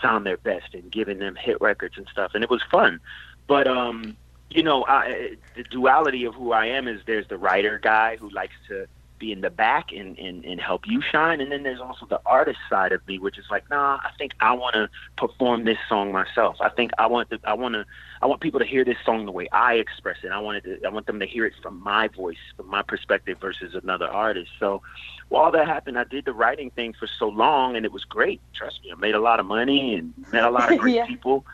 sound 0.02 0.26
their 0.26 0.38
best 0.38 0.74
and 0.74 0.92
giving 0.92 1.20
them 1.20 1.36
hit 1.36 1.62
records 1.62 1.96
and 1.96 2.08
stuff, 2.12 2.32
and 2.34 2.44
it 2.44 2.50
was 2.50 2.64
fun. 2.72 3.00
But 3.46 3.68
um, 3.68 4.18
you 4.50 4.64
know, 4.64 4.84
I, 4.88 5.36
the 5.56 5.64
duality 5.64 6.26
of 6.26 6.34
who 6.34 6.54
I 6.54 6.66
am 6.66 6.88
is 6.88 7.02
there's 7.06 7.28
the 7.28 7.38
writer 7.38 7.78
guy 7.78 8.18
who 8.18 8.30
likes 8.32 8.56
to 8.68 8.88
be 9.20 9.32
in 9.32 9.42
the 9.42 9.50
back 9.50 9.92
and, 9.92 10.18
and, 10.18 10.44
and 10.46 10.60
help 10.60 10.88
you 10.88 11.02
shine. 11.02 11.42
And 11.42 11.52
then 11.52 11.64
there's 11.64 11.80
also 11.82 12.06
the 12.06 12.22
artist 12.26 12.60
side 12.70 12.92
of 12.92 13.06
me, 13.08 13.20
which 13.20 13.38
is 13.38 13.46
like, 13.52 13.70
nah, 13.70 14.00
I 14.04 14.12
think 14.18 14.34
I 14.40 14.54
want 14.54 14.76
to 14.76 14.90
perform 15.18 15.66
this 15.66 15.78
song 15.88 16.12
myself. 16.12 16.56
I 16.62 16.70
think 16.70 16.92
I 16.98 17.08
want 17.08 17.30
to, 17.32 17.40
I 17.44 17.54
want 17.54 17.76
to, 17.76 17.86
I 18.22 18.26
want 18.26 18.42
people 18.42 18.60
to 18.60 18.66
hear 18.66 18.84
this 18.84 18.98
song 19.06 19.26
the 19.26 19.32
way 19.32 19.48
I 19.52 19.76
express 19.76 20.18
it. 20.24 20.32
I 20.32 20.40
wanted 20.40 20.64
to, 20.64 20.86
I 20.86 20.90
want 20.90 21.06
them 21.06 21.20
to 21.20 21.26
hear 21.26 21.46
it 21.46 21.54
from 21.62 21.82
my 21.84 22.08
voice, 22.08 22.38
from 22.56 22.68
my 22.68 22.82
perspective 22.82 23.38
versus 23.40 23.76
another 23.76 24.08
artist. 24.08 24.52
So 24.60 24.82
while 25.30 25.52
that 25.52 25.68
happened, 25.68 25.98
I 25.98 26.04
did 26.04 26.26
the 26.26 26.34
writing 26.34 26.70
thing 26.72 26.94
for 26.94 27.08
so 27.08 27.30
long 27.30 27.76
and 27.76 27.86
it 27.86 27.92
was 27.92 28.04
great. 28.04 28.42
Trust 28.54 28.84
me, 28.84 28.92
I 28.92 28.96
made 28.96 29.16
a 29.16 29.20
lot 29.20 29.40
of 29.40 29.46
money 29.46 29.96
and 29.96 30.14
met 30.32 30.44
a 30.44 30.50
lot 30.50 30.72
of 30.72 30.80
great 30.84 30.96
Yeah. 30.96 31.06
people. 31.06 31.46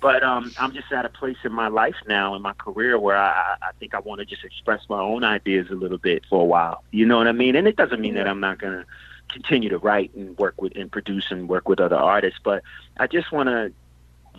But 0.00 0.22
um, 0.22 0.52
I'm 0.58 0.72
just 0.72 0.90
at 0.92 1.04
a 1.04 1.08
place 1.08 1.36
in 1.44 1.52
my 1.52 1.68
life 1.68 1.96
now 2.06 2.34
in 2.34 2.42
my 2.42 2.52
career 2.54 2.98
where 2.98 3.16
I, 3.16 3.56
I 3.62 3.70
think 3.78 3.94
I 3.94 4.00
want 4.00 4.20
to 4.20 4.24
just 4.24 4.44
express 4.44 4.82
my 4.88 5.00
own 5.00 5.24
ideas 5.24 5.68
a 5.70 5.74
little 5.74 5.98
bit 5.98 6.24
for 6.28 6.40
a 6.42 6.44
while. 6.44 6.84
You 6.90 7.06
know 7.06 7.16
what 7.18 7.26
I 7.26 7.32
mean? 7.32 7.56
And 7.56 7.66
it 7.66 7.76
doesn't 7.76 8.00
mean 8.00 8.14
that 8.14 8.28
I'm 8.28 8.40
not 8.40 8.58
gonna 8.58 8.84
continue 9.30 9.68
to 9.70 9.78
write 9.78 10.14
and 10.14 10.36
work 10.38 10.60
with 10.60 10.76
and 10.76 10.92
produce 10.92 11.30
and 11.30 11.48
work 11.48 11.68
with 11.68 11.80
other 11.80 11.96
artists, 11.96 12.38
but 12.44 12.62
I 12.98 13.06
just 13.06 13.32
want 13.32 13.48
to 13.48 13.72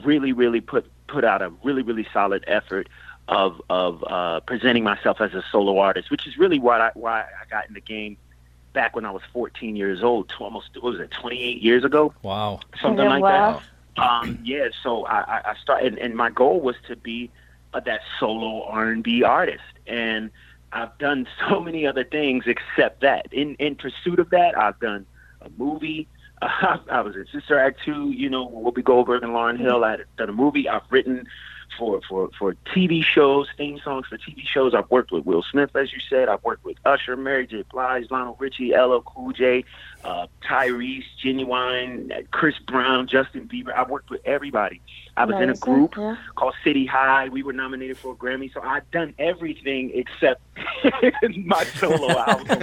really, 0.04 0.32
really 0.34 0.62
put 0.62 0.86
put 1.08 1.24
out 1.24 1.42
a 1.42 1.50
really, 1.64 1.82
really 1.82 2.08
solid 2.14 2.44
effort 2.48 2.88
of 3.28 3.60
of 3.70 4.04
uh, 4.08 4.40
presenting 4.42 4.84
myself 4.84 5.20
as 5.20 5.34
a 5.34 5.44
solo 5.52 5.80
artist, 5.80 6.12
which 6.12 6.28
is 6.28 6.38
really 6.38 6.60
why 6.60 6.80
I 6.80 6.92
why 6.94 7.22
I 7.22 7.46
got 7.50 7.68
in 7.68 7.74
the 7.74 7.82
game 7.82 8.18
back 8.76 8.96
when 8.96 9.06
I 9.06 9.12
was 9.12 9.24
14 9.34 9.76
years 9.76 10.04
old, 10.04 10.30
to 10.30 10.36
almost 10.44 10.70
what 10.76 10.84
was 10.94 11.00
it 11.00 11.10
28 11.10 11.62
years 11.64 11.84
ago 11.84 12.14
Wow. 12.22 12.60
something 12.82 13.04
Yeah, 13.04 13.10
like 13.10 13.24
wow. 13.24 13.64
that. 13.98 14.04
Um, 14.04 14.38
yeah, 14.44 14.68
so 14.84 15.06
I, 15.06 15.20
I- 15.38 15.52
I 15.52 15.56
started, 15.64 15.94
and, 15.94 15.98
and 16.00 16.16
my 16.16 16.30
goal 16.30 16.60
was 16.62 16.76
to 16.90 16.96
be 16.96 17.32
uh, 17.74 17.80
that 17.80 18.02
solo 18.20 18.64
R 18.68 18.90
and 18.90 19.02
B 19.04 19.24
artist, 19.24 19.64
and 19.88 20.30
I've 20.74 20.96
done 21.00 21.26
so 21.50 21.60
many 21.62 21.88
other 21.88 22.04
things 22.04 22.44
except 22.46 23.02
that. 23.02 23.32
In 23.34 23.56
in 23.56 23.76
pursuit 23.76 24.20
of 24.20 24.30
that, 24.32 24.58
I've 24.58 24.80
done 24.80 25.06
a 25.42 25.50
movie. 25.58 26.08
Uh, 26.42 26.78
I 26.92 27.02
was 27.02 27.16
in 27.16 27.26
Sister 27.32 27.58
Act 27.58 27.80
two, 27.86 28.12
you 28.12 28.30
know, 28.30 28.46
with 28.46 28.76
Whoopi 28.76 28.84
Goldberg 28.84 29.24
and 29.24 29.32
Lauryn 29.32 29.58
Hill. 29.60 29.84
I 29.86 29.92
had 29.92 30.06
done 30.18 30.30
a 30.30 30.34
movie. 30.34 30.68
I've 30.68 30.82
written 30.90 31.26
for 31.78 32.02
for 32.08 32.30
for 32.38 32.54
TV 32.76 33.04
shows, 33.04 33.48
theme 33.58 33.80
songs 33.84 34.08
for 34.08 34.18
TV 34.18 34.46
shows. 34.46 34.74
I've 34.74 34.90
worked 34.92 35.12
with 35.12 35.26
Will 35.26 35.44
Smith, 35.44 35.76
as 35.76 35.92
you 35.94 36.00
said. 36.10 36.30
I've 36.30 36.44
worked 36.44 36.64
with 36.66 36.78
Usher, 36.86 37.16
Mary 37.16 37.46
J. 37.48 37.64
Blige, 37.72 38.10
Lionel 38.10 38.36
Richie, 38.40 38.74
LL 38.76 39.02
Cool 39.02 39.32
J, 39.32 39.64
uh, 40.04 40.28
Tyrese, 40.48 41.04
Ginuwine, 41.24 42.12
uh, 42.12 42.22
Chris 42.32 42.56
Brown, 42.68 43.08
Justin 43.08 43.48
Bieber. 43.48 43.74
I've 43.76 43.90
worked 43.90 44.10
with 44.10 44.22
everybody. 44.26 44.82
I 45.18 45.26
was 45.26 45.36
in 45.42 45.50
a 45.50 45.54
group 45.56 45.96
Yeah. 45.98 46.16
called 46.36 46.56
City 46.64 46.86
High. 46.86 47.30
We 47.30 47.42
were 47.44 47.54
nominated 47.54 47.98
for 48.00 48.14
a 48.14 48.16
Grammy, 48.16 48.54
so 48.54 48.62
I've 48.62 48.90
done 48.92 49.14
everything 49.18 49.92
except 49.94 50.42
my 51.46 51.64
solo 51.80 52.18
album, 52.28 52.60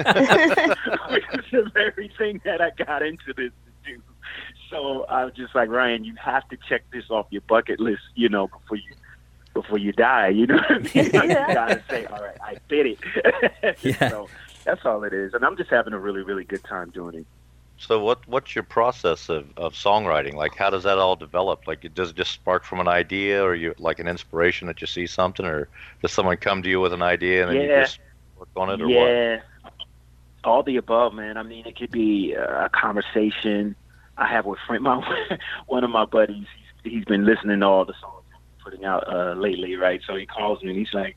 which 1.10 1.24
is 1.34 1.44
the 1.50 1.70
very 1.72 2.10
thing 2.18 2.40
that 2.44 2.60
I 2.60 2.70
got 2.84 3.02
into 3.02 3.32
this 3.34 3.50
to 3.84 3.94
do. 3.94 4.02
So 4.70 5.04
I 5.04 5.24
was 5.24 5.34
just 5.34 5.54
like, 5.54 5.68
Ryan, 5.68 6.04
you 6.04 6.14
have 6.22 6.48
to 6.48 6.56
check 6.68 6.82
this 6.92 7.04
off 7.10 7.26
your 7.30 7.42
bucket 7.42 7.80
list, 7.80 8.02
you 8.14 8.28
know, 8.28 8.46
before 8.48 8.76
you 8.76 8.94
before 9.54 9.78
you 9.78 9.92
die. 9.92 10.28
You 10.28 10.46
know 10.46 10.56
what 10.56 10.70
I 10.70 10.78
mean? 10.78 10.90
you 10.94 11.10
Yeah. 11.12 11.54
gotta 11.54 11.82
say, 11.88 12.04
all 12.06 12.22
right, 12.22 12.36
I 12.42 12.56
did 12.68 12.86
it. 12.86 13.76
Yeah. 13.82 14.08
So 14.10 14.28
that's 14.64 14.84
all 14.84 15.02
it 15.04 15.12
is, 15.12 15.34
and 15.34 15.44
I'm 15.44 15.56
just 15.56 15.70
having 15.70 15.92
a 15.92 15.98
really, 15.98 16.22
really 16.22 16.44
good 16.44 16.62
time 16.64 16.90
doing 16.90 17.14
it. 17.16 17.26
So 17.78 17.98
what 17.98 18.26
what's 18.28 18.54
your 18.54 18.62
process 18.62 19.28
of, 19.28 19.46
of 19.56 19.74
songwriting? 19.74 20.34
Like 20.34 20.54
how 20.54 20.70
does 20.70 20.84
that 20.84 20.98
all 20.98 21.16
develop? 21.16 21.66
Like 21.66 21.84
it 21.84 21.94
does 21.94 22.10
it 22.10 22.16
just 22.16 22.30
spark 22.30 22.64
from 22.64 22.78
an 22.80 22.86
idea 22.86 23.42
or 23.42 23.54
you 23.56 23.74
like 23.78 23.98
an 23.98 24.06
inspiration 24.06 24.68
that 24.68 24.80
you 24.80 24.86
see 24.86 25.06
something 25.06 25.44
or 25.44 25.68
does 26.00 26.12
someone 26.12 26.36
come 26.36 26.62
to 26.62 26.68
you 26.68 26.80
with 26.80 26.92
an 26.92 27.02
idea 27.02 27.42
and 27.46 27.50
then 27.56 27.62
you 27.62 27.68
just 27.68 27.98
work 28.38 28.48
on 28.56 28.70
it 28.70 28.80
or 28.80 28.86
what? 28.86 28.94
yeah, 28.94 29.40
all 30.44 30.62
the 30.62 30.76
above, 30.76 31.12
man. 31.14 31.36
I 31.36 31.42
mean, 31.42 31.66
it 31.66 31.76
could 31.76 31.90
be 31.90 32.36
uh, 32.36 32.66
a 32.66 32.68
conversation 32.68 33.74
I 34.16 34.26
have 34.28 34.44
with 34.46 34.60
friend. 34.66 34.82
My 34.84 35.38
one 35.66 35.82
of 35.82 35.90
my 35.90 36.04
buddies, 36.04 36.46
he's, 36.84 36.92
he's 36.92 37.04
been 37.04 37.24
listening 37.24 37.60
to 37.60 37.66
all 37.66 37.84
the 37.84 37.94
songs 38.00 38.21
I'm 38.82 38.90
out 38.90 39.12
uh, 39.12 39.34
lately, 39.34 39.76
right? 39.76 40.00
So 40.06 40.16
he 40.16 40.26
calls 40.26 40.62
me 40.62 40.70
and 40.70 40.78
he's 40.78 40.92
like, 40.92 41.16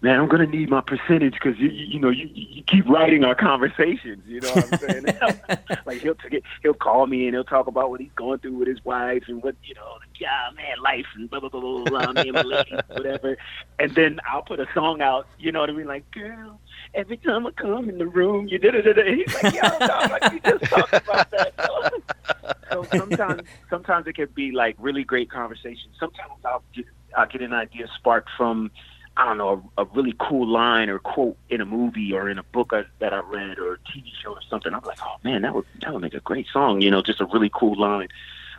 "Man, 0.00 0.18
I'm 0.18 0.28
gonna 0.28 0.46
need 0.46 0.68
my 0.68 0.80
percentage 0.80 1.34
because 1.34 1.58
you, 1.58 1.68
you 1.68 1.86
you 1.86 2.00
know 2.00 2.10
you 2.10 2.28
you 2.32 2.62
keep 2.62 2.88
writing 2.88 3.24
our 3.24 3.34
conversations. 3.34 4.22
You 4.26 4.40
know 4.40 4.50
what 4.50 4.72
I'm 4.72 4.78
saying? 4.78 5.78
like 5.86 6.00
he'll 6.00 6.14
take 6.14 6.34
it, 6.34 6.42
he'll 6.62 6.74
call 6.74 7.06
me 7.06 7.26
and 7.26 7.34
he'll 7.34 7.44
talk 7.44 7.66
about 7.66 7.90
what 7.90 8.00
he's 8.00 8.12
going 8.16 8.38
through 8.38 8.54
with 8.54 8.68
his 8.68 8.84
wife 8.84 9.24
and 9.28 9.42
what 9.42 9.56
you 9.64 9.74
know, 9.74 9.96
like, 10.00 10.20
yeah, 10.20 10.50
man, 10.56 10.78
life 10.82 11.06
and 11.14 11.30
blah 11.30 11.40
blah 11.40 11.48
blah 11.48 11.60
blah 11.60 11.84
blah, 11.84 12.12
me 12.12 12.28
and 12.28 12.32
my 12.32 12.42
lady, 12.42 12.72
whatever. 12.88 13.36
And 13.78 13.94
then 13.94 14.20
I'll 14.30 14.42
put 14.42 14.60
a 14.60 14.66
song 14.74 15.00
out. 15.00 15.26
You 15.38 15.52
know 15.52 15.60
what 15.60 15.70
I 15.70 15.72
mean? 15.72 15.86
Like, 15.86 16.10
girl, 16.10 16.60
every 16.94 17.16
time 17.18 17.46
I 17.46 17.50
come 17.52 17.88
in 17.88 17.98
the 17.98 18.06
room, 18.06 18.48
you 18.48 18.58
did 18.58 18.74
it. 18.74 18.84
He's 18.84 19.42
like, 19.42 19.54
yo, 19.54 19.86
dog, 19.86 20.10
like 20.10 20.32
we 20.32 20.40
just 20.40 20.64
talked 20.64 20.92
about 20.92 21.30
that. 21.30 21.54
so 22.70 22.84
sometimes, 22.84 23.42
sometimes 23.70 24.06
it 24.06 24.14
can 24.14 24.28
be 24.34 24.52
like 24.52 24.76
really 24.78 25.04
great 25.04 25.30
conversation. 25.30 25.90
Sometimes 25.98 26.32
I'll 26.44 26.62
get, 26.74 26.86
I'll 27.18 27.26
get 27.26 27.42
an 27.42 27.52
idea 27.52 27.88
sparked 27.96 28.30
from. 28.36 28.70
I 29.16 29.24
don't 29.24 29.38
know, 29.38 29.68
a, 29.76 29.82
a 29.82 29.84
really 29.86 30.14
cool 30.20 30.46
line 30.46 30.88
or 30.88 31.00
quote 31.00 31.36
in 31.50 31.60
a 31.60 31.66
movie 31.66 32.12
or 32.12 32.30
in 32.30 32.38
a 32.38 32.44
book 32.44 32.72
I, 32.72 32.84
that 33.00 33.12
I 33.12 33.18
read 33.18 33.58
or 33.58 33.74
a 33.74 33.78
TV 33.78 34.12
show 34.22 34.30
or 34.30 34.42
something. 34.48 34.72
I'm 34.72 34.84
like, 34.84 35.00
oh 35.02 35.16
man, 35.24 35.42
that 35.42 35.52
would 35.56 35.64
that 35.80 35.92
would 35.92 36.02
make 36.02 36.14
a 36.14 36.20
great 36.20 36.46
song. 36.52 36.80
You 36.82 36.92
know, 36.92 37.02
just 37.02 37.20
a 37.20 37.26
really 37.26 37.50
cool 37.52 37.76
line. 37.76 38.06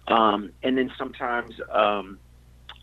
Um, 0.09 0.51
and 0.61 0.77
then 0.77 0.91
sometimes, 0.97 1.55
um, 1.71 2.19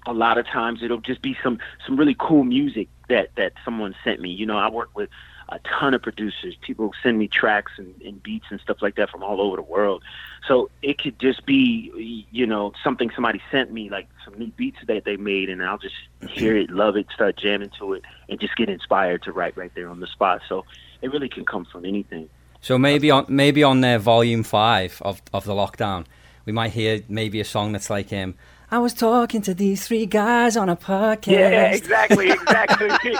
a 0.06 0.14
lot 0.14 0.38
of 0.38 0.46
times, 0.46 0.82
it'll 0.82 1.00
just 1.00 1.20
be 1.20 1.36
some 1.42 1.58
some 1.84 1.98
really 1.98 2.16
cool 2.18 2.44
music 2.44 2.88
that 3.10 3.34
that 3.36 3.52
someone 3.62 3.94
sent 4.02 4.22
me. 4.22 4.30
You 4.30 4.46
know, 4.46 4.56
I 4.56 4.70
work 4.70 4.96
with 4.96 5.10
a 5.48 5.60
ton 5.60 5.94
of 5.94 6.02
producers. 6.02 6.56
People 6.60 6.92
send 7.02 7.18
me 7.18 7.28
tracks 7.28 7.72
and, 7.76 7.94
and 8.02 8.22
beats 8.22 8.46
and 8.50 8.60
stuff 8.60 8.78
like 8.82 8.96
that 8.96 9.10
from 9.10 9.22
all 9.22 9.40
over 9.40 9.56
the 9.56 9.62
world. 9.62 10.02
So 10.48 10.70
it 10.82 10.98
could 10.98 11.18
just 11.18 11.46
be, 11.46 12.26
you 12.30 12.46
know, 12.46 12.72
something 12.82 13.10
somebody 13.14 13.40
sent 13.50 13.72
me, 13.72 13.88
like 13.88 14.08
some 14.24 14.34
new 14.38 14.48
beats 14.48 14.78
that 14.86 15.04
they 15.04 15.16
made, 15.16 15.48
and 15.48 15.62
I'll 15.62 15.78
just 15.78 15.94
hear 16.28 16.56
it, 16.56 16.70
love 16.70 16.96
it, 16.96 17.06
start 17.14 17.36
jamming 17.36 17.70
to 17.78 17.94
it, 17.94 18.02
and 18.28 18.40
just 18.40 18.56
get 18.56 18.68
inspired 18.68 19.22
to 19.24 19.32
write 19.32 19.56
right 19.56 19.72
there 19.74 19.88
on 19.88 20.00
the 20.00 20.06
spot. 20.06 20.42
So 20.48 20.64
it 21.02 21.12
really 21.12 21.28
can 21.28 21.44
come 21.44 21.64
from 21.64 21.84
anything. 21.84 22.28
So 22.60 22.78
maybe 22.78 23.10
on 23.10 23.26
maybe 23.28 23.62
on 23.62 23.80
their 23.80 23.98
volume 23.98 24.42
five 24.42 25.00
of, 25.02 25.22
of 25.32 25.44
the 25.44 25.52
lockdown, 25.52 26.06
we 26.44 26.52
might 26.52 26.72
hear 26.72 27.02
maybe 27.08 27.38
a 27.40 27.44
song 27.44 27.72
that's 27.72 27.90
like 27.90 28.12
um, 28.12 28.34
I 28.70 28.78
was 28.78 28.92
talking 28.94 29.42
to 29.42 29.54
these 29.54 29.86
three 29.86 30.06
guys 30.06 30.56
on 30.56 30.68
a 30.68 30.76
podcast. 30.76 31.26
Yeah, 31.32 31.70
exactly, 31.72 32.30
exactly. 32.30 32.90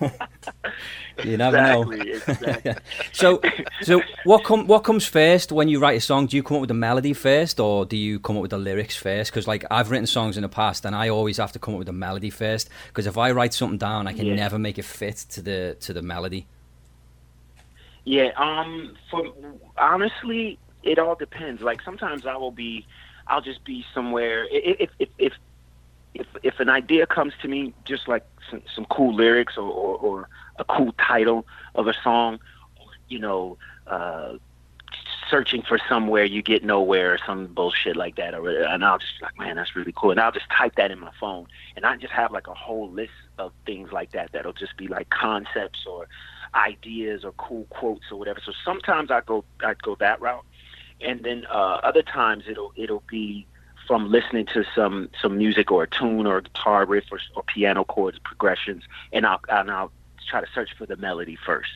You 1.24 1.36
never 1.36 1.56
know. 1.58 1.90
exactly, 1.92 2.10
exactly. 2.10 2.74
So 3.12 3.40
so 3.82 4.00
what 4.24 4.42
com- 4.44 4.66
what 4.66 4.80
comes 4.80 5.06
first 5.06 5.52
when 5.52 5.68
you 5.68 5.78
write 5.78 5.98
a 5.98 6.00
song? 6.00 6.26
Do 6.26 6.36
you 6.36 6.42
come 6.42 6.56
up 6.56 6.62
with 6.62 6.68
the 6.68 6.74
melody 6.74 7.12
first, 7.12 7.60
or 7.60 7.84
do 7.84 7.96
you 7.96 8.18
come 8.18 8.36
up 8.36 8.42
with 8.42 8.50
the 8.50 8.58
lyrics 8.58 8.96
first? 8.96 9.30
Because 9.30 9.46
like 9.46 9.64
I've 9.70 9.90
written 9.90 10.06
songs 10.06 10.36
in 10.36 10.42
the 10.42 10.48
past, 10.48 10.84
and 10.84 10.96
I 10.96 11.10
always 11.10 11.36
have 11.36 11.52
to 11.52 11.58
come 11.58 11.74
up 11.74 11.78
with 11.78 11.86
the 11.86 11.92
melody 11.92 12.30
first. 12.30 12.70
Because 12.88 13.06
if 13.06 13.16
I 13.18 13.30
write 13.30 13.54
something 13.54 13.78
down, 13.78 14.06
I 14.08 14.14
can 14.14 14.26
Yeah. 14.26 14.34
never 14.34 14.58
make 14.58 14.78
it 14.78 14.84
fit 14.84 15.16
to 15.30 15.42
the 15.42 15.76
to 15.80 15.92
the 15.92 16.02
melody. 16.02 16.46
Yeah, 18.04 18.30
um, 18.36 18.96
for 19.10 19.22
honestly, 19.76 20.58
it 20.82 20.98
all 20.98 21.14
depends. 21.14 21.62
Like 21.62 21.82
sometimes 21.82 22.26
I 22.26 22.36
will 22.36 22.50
be, 22.50 22.86
I'll 23.26 23.40
just 23.40 23.64
be 23.64 23.84
somewhere. 23.94 24.46
If 24.50 24.90
if 24.98 25.10
if 25.18 25.32
if 26.14 26.26
if 26.42 26.60
an 26.60 26.68
idea 26.68 27.06
comes 27.06 27.32
to 27.42 27.48
me, 27.48 27.72
just 27.84 28.08
like 28.08 28.24
some, 28.50 28.62
some 28.74 28.84
cool 28.86 29.14
lyrics 29.14 29.56
or, 29.56 29.70
or 29.70 29.96
or 29.96 30.28
a 30.58 30.64
cool 30.64 30.92
title 30.98 31.46
of 31.74 31.86
a 31.86 31.94
song, 32.02 32.38
you 33.08 33.18
know, 33.18 33.56
uh, 33.86 34.34
searching 35.32 35.62
for 35.62 35.78
somewhere 35.88 36.24
you 36.24 36.42
get 36.42 36.62
nowhere 36.62 37.14
or 37.14 37.18
some 37.26 37.46
bullshit 37.46 37.96
like 37.96 38.16
that 38.16 38.34
or 38.34 38.50
and 38.50 38.84
I'll 38.84 38.98
just 38.98 39.18
be 39.18 39.24
like 39.24 39.38
man 39.38 39.56
that's 39.56 39.74
really 39.74 39.94
cool 39.96 40.10
and 40.10 40.20
I'll 40.20 40.30
just 40.30 40.50
type 40.50 40.74
that 40.76 40.90
in 40.90 41.00
my 41.00 41.10
phone 41.18 41.46
and 41.74 41.86
I 41.86 41.96
just 41.96 42.12
have 42.12 42.32
like 42.32 42.48
a 42.48 42.54
whole 42.54 42.90
list 42.90 43.12
of 43.38 43.52
things 43.64 43.92
like 43.92 44.12
that 44.12 44.32
that'll 44.32 44.52
just 44.52 44.76
be 44.76 44.88
like 44.88 45.08
concepts 45.08 45.86
or 45.86 46.06
ideas 46.54 47.24
or 47.24 47.32
cool 47.32 47.64
quotes 47.70 48.12
or 48.12 48.18
whatever 48.18 48.40
so 48.44 48.52
sometimes 48.62 49.10
I 49.10 49.22
go 49.22 49.42
I 49.64 49.72
go 49.72 49.94
that 50.00 50.20
route 50.20 50.44
and 51.02 51.22
then 51.22 51.46
uh, 51.50 51.80
other 51.82 52.02
times 52.02 52.44
it'll 52.48 52.72
it'll 52.76 53.02
be 53.08 53.46
from 53.86 54.10
listening 54.10 54.46
to 54.46 54.64
some 54.74 55.08
some 55.20 55.36
music 55.38 55.70
or 55.70 55.82
a 55.84 55.88
tune 55.88 56.26
or 56.26 56.38
a 56.38 56.42
guitar 56.42 56.84
riff 56.86 57.04
or, 57.10 57.18
or 57.34 57.42
piano 57.42 57.84
chords 57.84 58.18
progressions 58.24 58.84
and 59.12 59.26
I'll 59.26 59.40
and 59.48 59.70
I'll 59.70 59.92
try 60.28 60.40
to 60.40 60.46
search 60.54 60.70
for 60.78 60.86
the 60.86 60.96
melody 60.96 61.36
first 61.44 61.70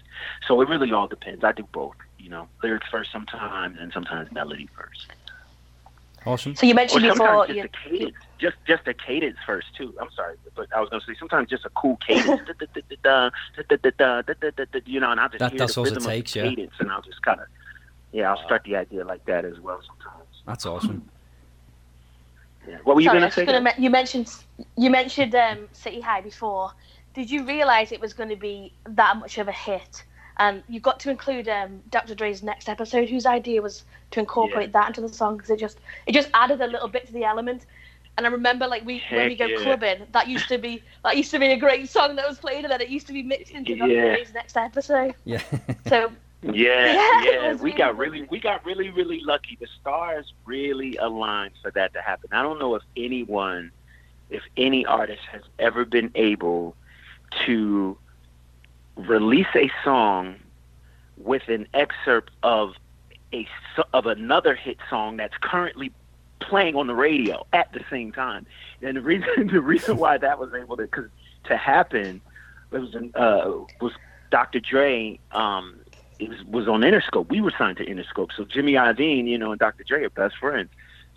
so 0.47 0.61
it 0.61 0.69
really 0.69 0.93
all 0.93 1.09
depends 1.09 1.43
I 1.45 1.53
do 1.53 1.65
both 1.73 1.97
you 2.27 2.31
know, 2.33 2.49
lyrics 2.61 2.89
first 2.91 3.13
sometimes 3.13 3.79
and 3.81 3.93
sometimes 3.93 4.33
melody 4.33 4.69
first. 4.77 5.07
Awesome. 6.25 6.57
So 6.57 6.67
you 6.67 6.73
Or 6.73 6.75
mentioned 6.75 7.03
before, 7.05 7.47
just 7.47 7.57
you, 7.57 7.63
a 7.63 7.69
cadence, 7.69 8.17
just 8.39 8.57
just 8.67 8.89
a 8.89 8.95
cadence 8.95 9.37
first 9.47 9.69
too. 9.77 9.95
I'm 10.01 10.11
sorry, 10.11 10.35
but 10.57 10.67
I 10.75 10.81
was 10.81 10.91
gonna 10.91 11.05
say 11.07 11.15
sometimes 11.21 11.49
just 11.49 11.65
a 11.65 11.69
cool 11.71 11.97
cadence, 11.99 12.41
you 14.87 14.99
know, 14.99 15.13
and 15.13 15.21
I'll 15.21 15.29
just 15.29 15.39
That- 15.39 15.53
hear 15.53 15.59
that's 15.59 15.75
the 15.75 15.81
all 15.81 15.87
it 15.87 15.91
rhythm 15.91 16.03
takes, 16.03 16.35
of 16.35 16.43
the 16.43 16.49
yeah. 16.49 16.55
cadence, 16.57 16.73
and 16.81 16.91
I'll 16.91 17.03
just 17.03 17.23
kind 17.23 17.39
of, 17.39 17.47
yeah, 18.13 18.31
I'll 18.31 18.45
start 18.45 18.63
the 18.65 18.77
idea 18.77 19.05
like 19.05 19.25
that 19.27 19.45
as 19.45 19.61
well 19.61 19.81
sometimes. 19.87 20.43
That's 20.47 20.67
awesome. 20.67 21.09
Yeah. 22.69 22.79
What 22.83 22.97
were 22.97 23.01
you 23.01 23.07
sorry, 23.07 23.19
I 23.19 23.21
gonna 23.21 23.27
was 23.27 23.35
say? 23.35 23.47
gonna 23.47 23.61
me- 23.61 23.73
you 23.79 23.91
mentioned 23.91 24.35
you 24.77 24.91
mentioned 24.91 25.37
um, 25.37 25.69
City 25.71 26.01
High 26.01 26.21
before. 26.21 26.73
Did 27.15 27.31
you 27.31 27.47
realise 27.47 27.93
it 27.93 28.01
was 28.01 28.13
going 28.13 28.29
to 28.29 28.37
be 28.37 28.73
that 28.89 29.17
much 29.19 29.39
of 29.39 29.49
a 29.49 29.53
hit? 29.53 30.03
And 30.39 30.63
you 30.69 30.81
got 30.81 31.01
to 31.01 31.11
include 31.11 31.49
um, 31.49 31.81
Dr. 31.91 32.15
Dre's 32.15 32.43
next 32.43 32.69
episode, 32.69 33.09
whose 33.09 33.25
idea 33.25 33.63
was 33.63 33.85
to 34.11 34.21
incorporate 34.21 34.73
that 34.73 34.89
into 34.89 35.01
the 35.01 35.09
song 35.09 35.37
because 35.37 35.51
it 35.51 35.59
just 35.59 35.79
it 36.07 36.13
just 36.13 36.29
added 36.35 36.61
a 36.61 36.67
little 36.67 36.89
bit 36.89 37.07
to 37.07 37.13
the 37.13 37.25
element. 37.25 37.67
And 38.19 38.27
I 38.27 38.31
remember 38.31 38.67
like 38.67 38.85
we 38.85 39.03
when 39.11 39.29
we 39.29 39.37
go 39.37 39.47
yeah. 39.47 39.59
clubbing, 39.63 40.07
that 40.13 40.27
used 40.29 40.49
to 40.49 40.59
be 40.59 40.83
that 41.05 41.17
used 41.17 41.31
to 41.31 41.39
be 41.39 41.47
a 41.47 41.57
great 41.57 41.89
song 41.89 42.17
that 42.17 42.29
was 42.29 42.39
played, 42.39 42.65
and 42.65 42.73
then 42.73 42.81
it 42.81 42.89
used 42.89 43.07
to 43.07 43.13
be 43.13 43.23
mixed 43.23 43.53
into 43.53 43.77
Dr. 43.77 43.93
Yeah. 43.93 44.15
Dre's 44.17 44.35
next 44.35 44.57
episode. 44.57 45.15
Yeah. 45.25 45.43
So 45.87 46.11
Yeah, 46.55 47.23
Yeah, 47.25 47.55
we 47.55 47.73
got 47.73 47.97
really, 47.97 48.23
we 48.31 48.39
got 48.39 48.65
really, 48.65 48.91
really 48.91 49.21
lucky. 49.21 49.57
The 49.61 49.67
stars 49.81 50.33
really 50.45 50.97
aligned 50.97 51.55
for 51.63 51.71
that 51.73 51.93
to 51.95 52.01
happen. 52.01 52.31
I 52.33 52.43
don't 52.43 52.59
know 52.59 52.75
if 52.75 52.83
anyone, 52.97 53.73
if 54.31 54.43
any 54.57 54.87
artist 54.87 55.23
has 55.31 55.43
ever 55.59 55.85
been 55.85 56.11
able 56.15 56.77
to 57.47 57.99
release 58.97 59.47
a 59.55 59.71
song 59.85 60.37
with 61.17 61.49
an 61.49 61.67
excerpt 61.75 62.31
of 62.43 62.75
a 63.33 63.47
of 63.93 64.07
another 64.07 64.55
hit 64.55 64.79
song 64.89 65.17
that's 65.17 65.37
currently 65.41 65.93
playing 66.41 66.77
on 66.77 66.87
the 66.87 66.95
radio 66.95 67.47
at 67.53 67.73
the 67.73 67.81
same 67.91 68.13
time. 68.13 68.47
And 68.83 68.97
the 68.97 69.03
reason 69.03 69.47
the 69.53 69.61
reason 69.61 69.97
why 69.97 70.19
that 70.19 70.39
was 70.39 70.53
able 70.55 70.77
to 70.77 70.89
to 71.45 71.57
happen 71.57 72.21
it 72.73 72.79
was 72.79 72.95
uh, 73.15 73.51
was 73.81 73.93
Dr. 74.31 74.61
Dre 74.61 75.19
um, 75.33 75.77
it 76.19 76.29
was 76.29 76.45
was 76.45 76.69
on 76.69 76.81
Interscope. 76.81 77.29
We 77.29 77.41
were 77.41 77.53
signed 77.57 77.77
to 77.79 77.85
Interscope. 77.87 78.31
So 78.37 78.45
Jimmy 78.45 78.73
Iovine, 78.75 79.27
you 79.29 79.39
know, 79.39 79.51
and 79.53 79.59
Dr. 79.59 79.85
Dre 79.85 80.05
are 80.05 80.11
best 80.11 80.37
friends. 80.39 80.71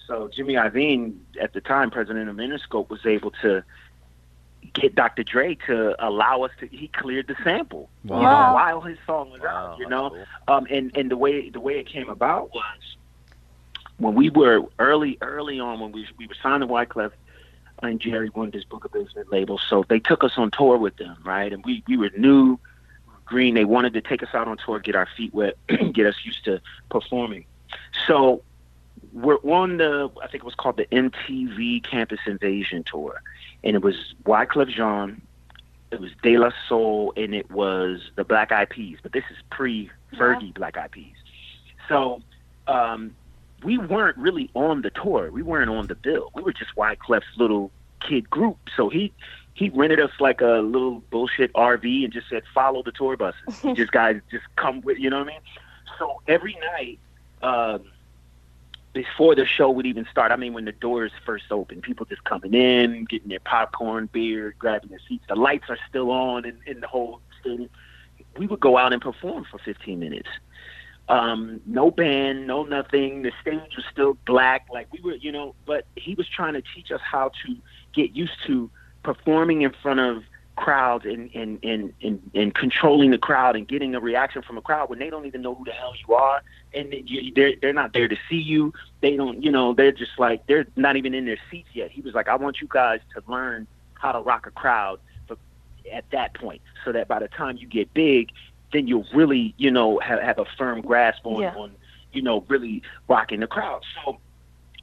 So 0.07 0.29
Jimmy 0.35 0.55
Iovine, 0.55 1.15
at 1.39 1.53
the 1.53 1.61
time, 1.61 1.91
president 1.91 2.29
of 2.29 2.35
Interscope, 2.37 2.89
was 2.89 3.05
able 3.05 3.31
to 3.43 3.63
get 4.73 4.95
Dr. 4.95 5.23
Dre 5.23 5.55
to 5.67 5.95
allow 6.05 6.41
us 6.43 6.51
to. 6.59 6.67
He 6.67 6.87
cleared 6.89 7.27
the 7.27 7.35
sample 7.43 7.89
you 8.03 8.09
know, 8.11 8.51
while 8.51 8.81
his 8.81 8.97
song 9.05 9.29
was 9.31 9.41
Wow, 9.41 9.73
out. 9.73 9.79
You 9.79 9.87
know, 9.87 10.09
cool. 10.09 10.25
um, 10.47 10.67
and 10.69 10.91
and 10.95 11.09
the 11.11 11.17
way 11.17 11.49
the 11.49 11.59
way 11.59 11.79
it 11.79 11.87
came 11.87 12.09
about 12.09 12.53
was 12.53 12.97
when 13.97 14.15
we 14.15 14.29
were 14.29 14.61
early 14.79 15.17
early 15.21 15.59
on 15.59 15.79
when 15.79 15.91
we 15.91 16.07
we 16.17 16.27
were 16.27 16.35
signed 16.41 16.61
to 16.61 16.67
Wyclef 16.67 17.11
and 17.81 17.99
Jerry 18.01 18.29
Wonda's 18.31 18.65
Book 18.65 18.83
of 18.85 18.91
Business 18.91 19.27
label. 19.31 19.57
So 19.69 19.85
they 19.87 19.99
took 19.99 20.23
us 20.23 20.33
on 20.37 20.51
tour 20.51 20.77
with 20.77 20.97
them, 20.97 21.17
right? 21.23 21.53
And 21.53 21.63
we 21.65 21.83
we 21.87 21.97
were 21.97 22.09
new, 22.17 22.59
green. 23.29 23.55
They 23.55 23.65
wanted 23.65 23.93
to 23.93 24.01
take 24.01 24.23
us 24.23 24.29
out 24.33 24.47
on 24.47 24.57
tour, 24.57 24.79
get 24.79 24.95
our 24.95 25.07
feet 25.15 25.33
wet, 25.33 25.55
get 25.93 26.05
us 26.05 26.15
used 26.23 26.43
to 26.45 26.61
performing. 26.89 27.45
So 28.07 28.41
we're 29.13 29.37
on 29.37 29.77
the 29.77 30.09
I 30.21 30.27
think 30.27 30.43
it 30.43 30.45
was 30.45 30.55
called 30.55 30.77
the 30.77 30.85
MTV 30.85 31.83
Campus 31.83 32.19
Invasion 32.25 32.83
tour, 32.83 33.21
and 33.63 33.75
it 33.75 33.81
was 33.81 33.95
Wyclef 34.25 34.69
Jean. 34.69 35.21
It 35.91 35.99
was 35.99 36.11
De 36.21 36.37
La 36.37 36.51
Soul 36.67 37.13
and 37.17 37.33
it 37.33 37.49
was 37.49 38.11
the 38.15 38.23
Black 38.23 38.51
Eyed 38.51 38.69
Peas, 38.69 38.99
but 39.01 39.11
this 39.11 39.23
is 39.31 39.37
pre 39.49 39.89
Fergie 40.13 40.53
Black 40.53 40.77
Eyed 40.77 40.91
Peas. 40.91 41.15
So 41.87 42.21
um, 42.67 43.15
we 43.63 43.77
weren't 43.77 44.17
really 44.17 44.51
on 44.53 44.83
the 44.83 44.91
tour. 44.91 45.31
We 45.31 45.41
weren't 45.41 45.69
on 45.69 45.87
the 45.87 45.95
bill. 45.95 46.29
We 46.35 46.43
were 46.43 46.53
just 46.53 46.75
Wyclef's 46.75 47.37
little 47.37 47.71
kid 47.99 48.29
group. 48.29 48.57
So 48.75 48.89
he 48.89 49.11
he 49.59 49.67
rented 49.69 49.99
us 49.99 50.11
like 50.21 50.39
a 50.39 50.61
little 50.63 51.01
bullshit 51.11 51.51
RV 51.53 52.05
and 52.05 52.13
just 52.13 52.29
said 52.29 52.43
follow 52.53 52.81
the 52.81 52.93
tour 52.93 53.17
buses. 53.17 53.41
you 53.63 53.75
just 53.75 53.91
guys 53.91 54.21
just 54.31 54.45
come 54.55 54.79
with 54.81 54.97
you 54.97 55.09
know 55.09 55.19
what 55.19 55.27
I 55.27 55.31
mean. 55.31 55.41
So 55.99 56.21
every 56.27 56.57
night. 56.77 56.99
Um, 57.41 57.83
before 58.91 59.35
the 59.35 59.45
show 59.45 59.69
would 59.69 59.85
even 59.85 60.05
start, 60.09 60.31
I 60.31 60.35
mean, 60.35 60.53
when 60.53 60.65
the 60.65 60.71
doors 60.71 61.11
first 61.23 61.45
open, 61.51 61.79
people 61.79 62.07
just 62.07 62.23
coming 62.23 62.55
in, 62.55 63.05
getting 63.05 63.29
their 63.29 63.39
popcorn, 63.39 64.09
beer, 64.11 64.55
grabbing 64.57 64.89
their 64.89 64.99
seats. 65.07 65.23
The 65.29 65.35
lights 65.35 65.65
are 65.69 65.77
still 65.87 66.09
on 66.09 66.43
in, 66.43 66.57
in 66.65 66.79
the 66.79 66.87
whole 66.87 67.21
stadium. 67.39 67.69
We 68.35 68.47
would 68.47 68.59
go 68.59 68.77
out 68.77 68.91
and 68.91 69.01
perform 69.01 69.45
for 69.49 69.59
15 69.59 69.99
minutes. 69.99 70.27
Um, 71.07 71.61
no 71.65 71.91
band, 71.91 72.47
no 72.47 72.63
nothing. 72.63 73.21
The 73.21 73.31
stage 73.41 73.75
was 73.75 73.85
still 73.91 74.17
black, 74.25 74.67
like 74.71 74.87
we 74.91 75.01
were, 75.01 75.15
you 75.15 75.31
know. 75.31 75.55
But 75.65 75.85
he 75.95 76.15
was 76.15 76.27
trying 76.27 76.53
to 76.53 76.63
teach 76.75 76.91
us 76.91 77.01
how 77.01 77.29
to 77.45 77.55
get 77.93 78.15
used 78.15 78.37
to 78.47 78.69
performing 79.13 79.63
in 79.63 79.71
front 79.81 79.99
of 79.99 80.23
crowds 80.55 81.05
and 81.05 81.31
and, 81.33 81.57
and, 81.63 81.93
and 82.03 82.31
and 82.35 82.53
controlling 82.53 83.09
the 83.09 83.17
crowd 83.17 83.55
and 83.55 83.67
getting 83.67 83.95
a 83.95 83.99
reaction 83.99 84.41
from 84.43 84.57
a 84.57 84.61
crowd 84.61 84.87
when 84.89 84.99
they 84.99 85.09
don't 85.09 85.25
even 85.25 85.41
know 85.41 85.55
who 85.55 85.65
the 85.65 85.71
hell 85.71 85.93
you 86.07 86.13
are 86.13 86.43
and 86.75 86.93
you, 87.05 87.31
they're 87.35 87.53
they're 87.59 87.73
not 87.73 87.93
there 87.93 88.07
to 88.07 88.17
see 88.29 88.37
you. 88.37 88.71
They 89.01 89.15
don't, 89.15 89.41
you 89.43 89.51
know, 89.51 89.73
they're 89.73 89.91
just 89.91 90.11
like 90.19 90.45
they're 90.45 90.67
not 90.75 90.95
even 90.95 91.15
in 91.15 91.25
their 91.25 91.39
seats 91.49 91.69
yet. 91.73 91.89
He 91.89 92.01
was 92.01 92.13
like, 92.13 92.27
I 92.27 92.35
want 92.35 92.61
you 92.61 92.67
guys 92.69 92.99
to 93.15 93.23
learn 93.27 93.65
how 93.95 94.11
to 94.11 94.19
rock 94.19 94.45
a 94.45 94.51
crowd, 94.51 94.99
but 95.27 95.39
at 95.91 96.05
that 96.11 96.35
point, 96.35 96.61
so 96.85 96.91
that 96.91 97.07
by 97.07 97.17
the 97.17 97.29
time 97.29 97.57
you 97.57 97.65
get 97.65 97.91
big, 97.95 98.29
then 98.73 98.87
you'll 98.87 99.07
really, 99.13 99.55
you 99.57 99.71
know, 99.71 99.97
have, 99.99 100.21
have 100.21 100.37
a 100.37 100.45
firm 100.57 100.81
grasp 100.81 101.25
on 101.25 101.41
Yeah. 101.41 101.55
on, 101.55 101.71
you 102.13 102.21
know, 102.21 102.45
really 102.47 102.83
rocking 103.07 103.39
the 103.39 103.47
crowd. 103.47 103.81
So 103.95 104.19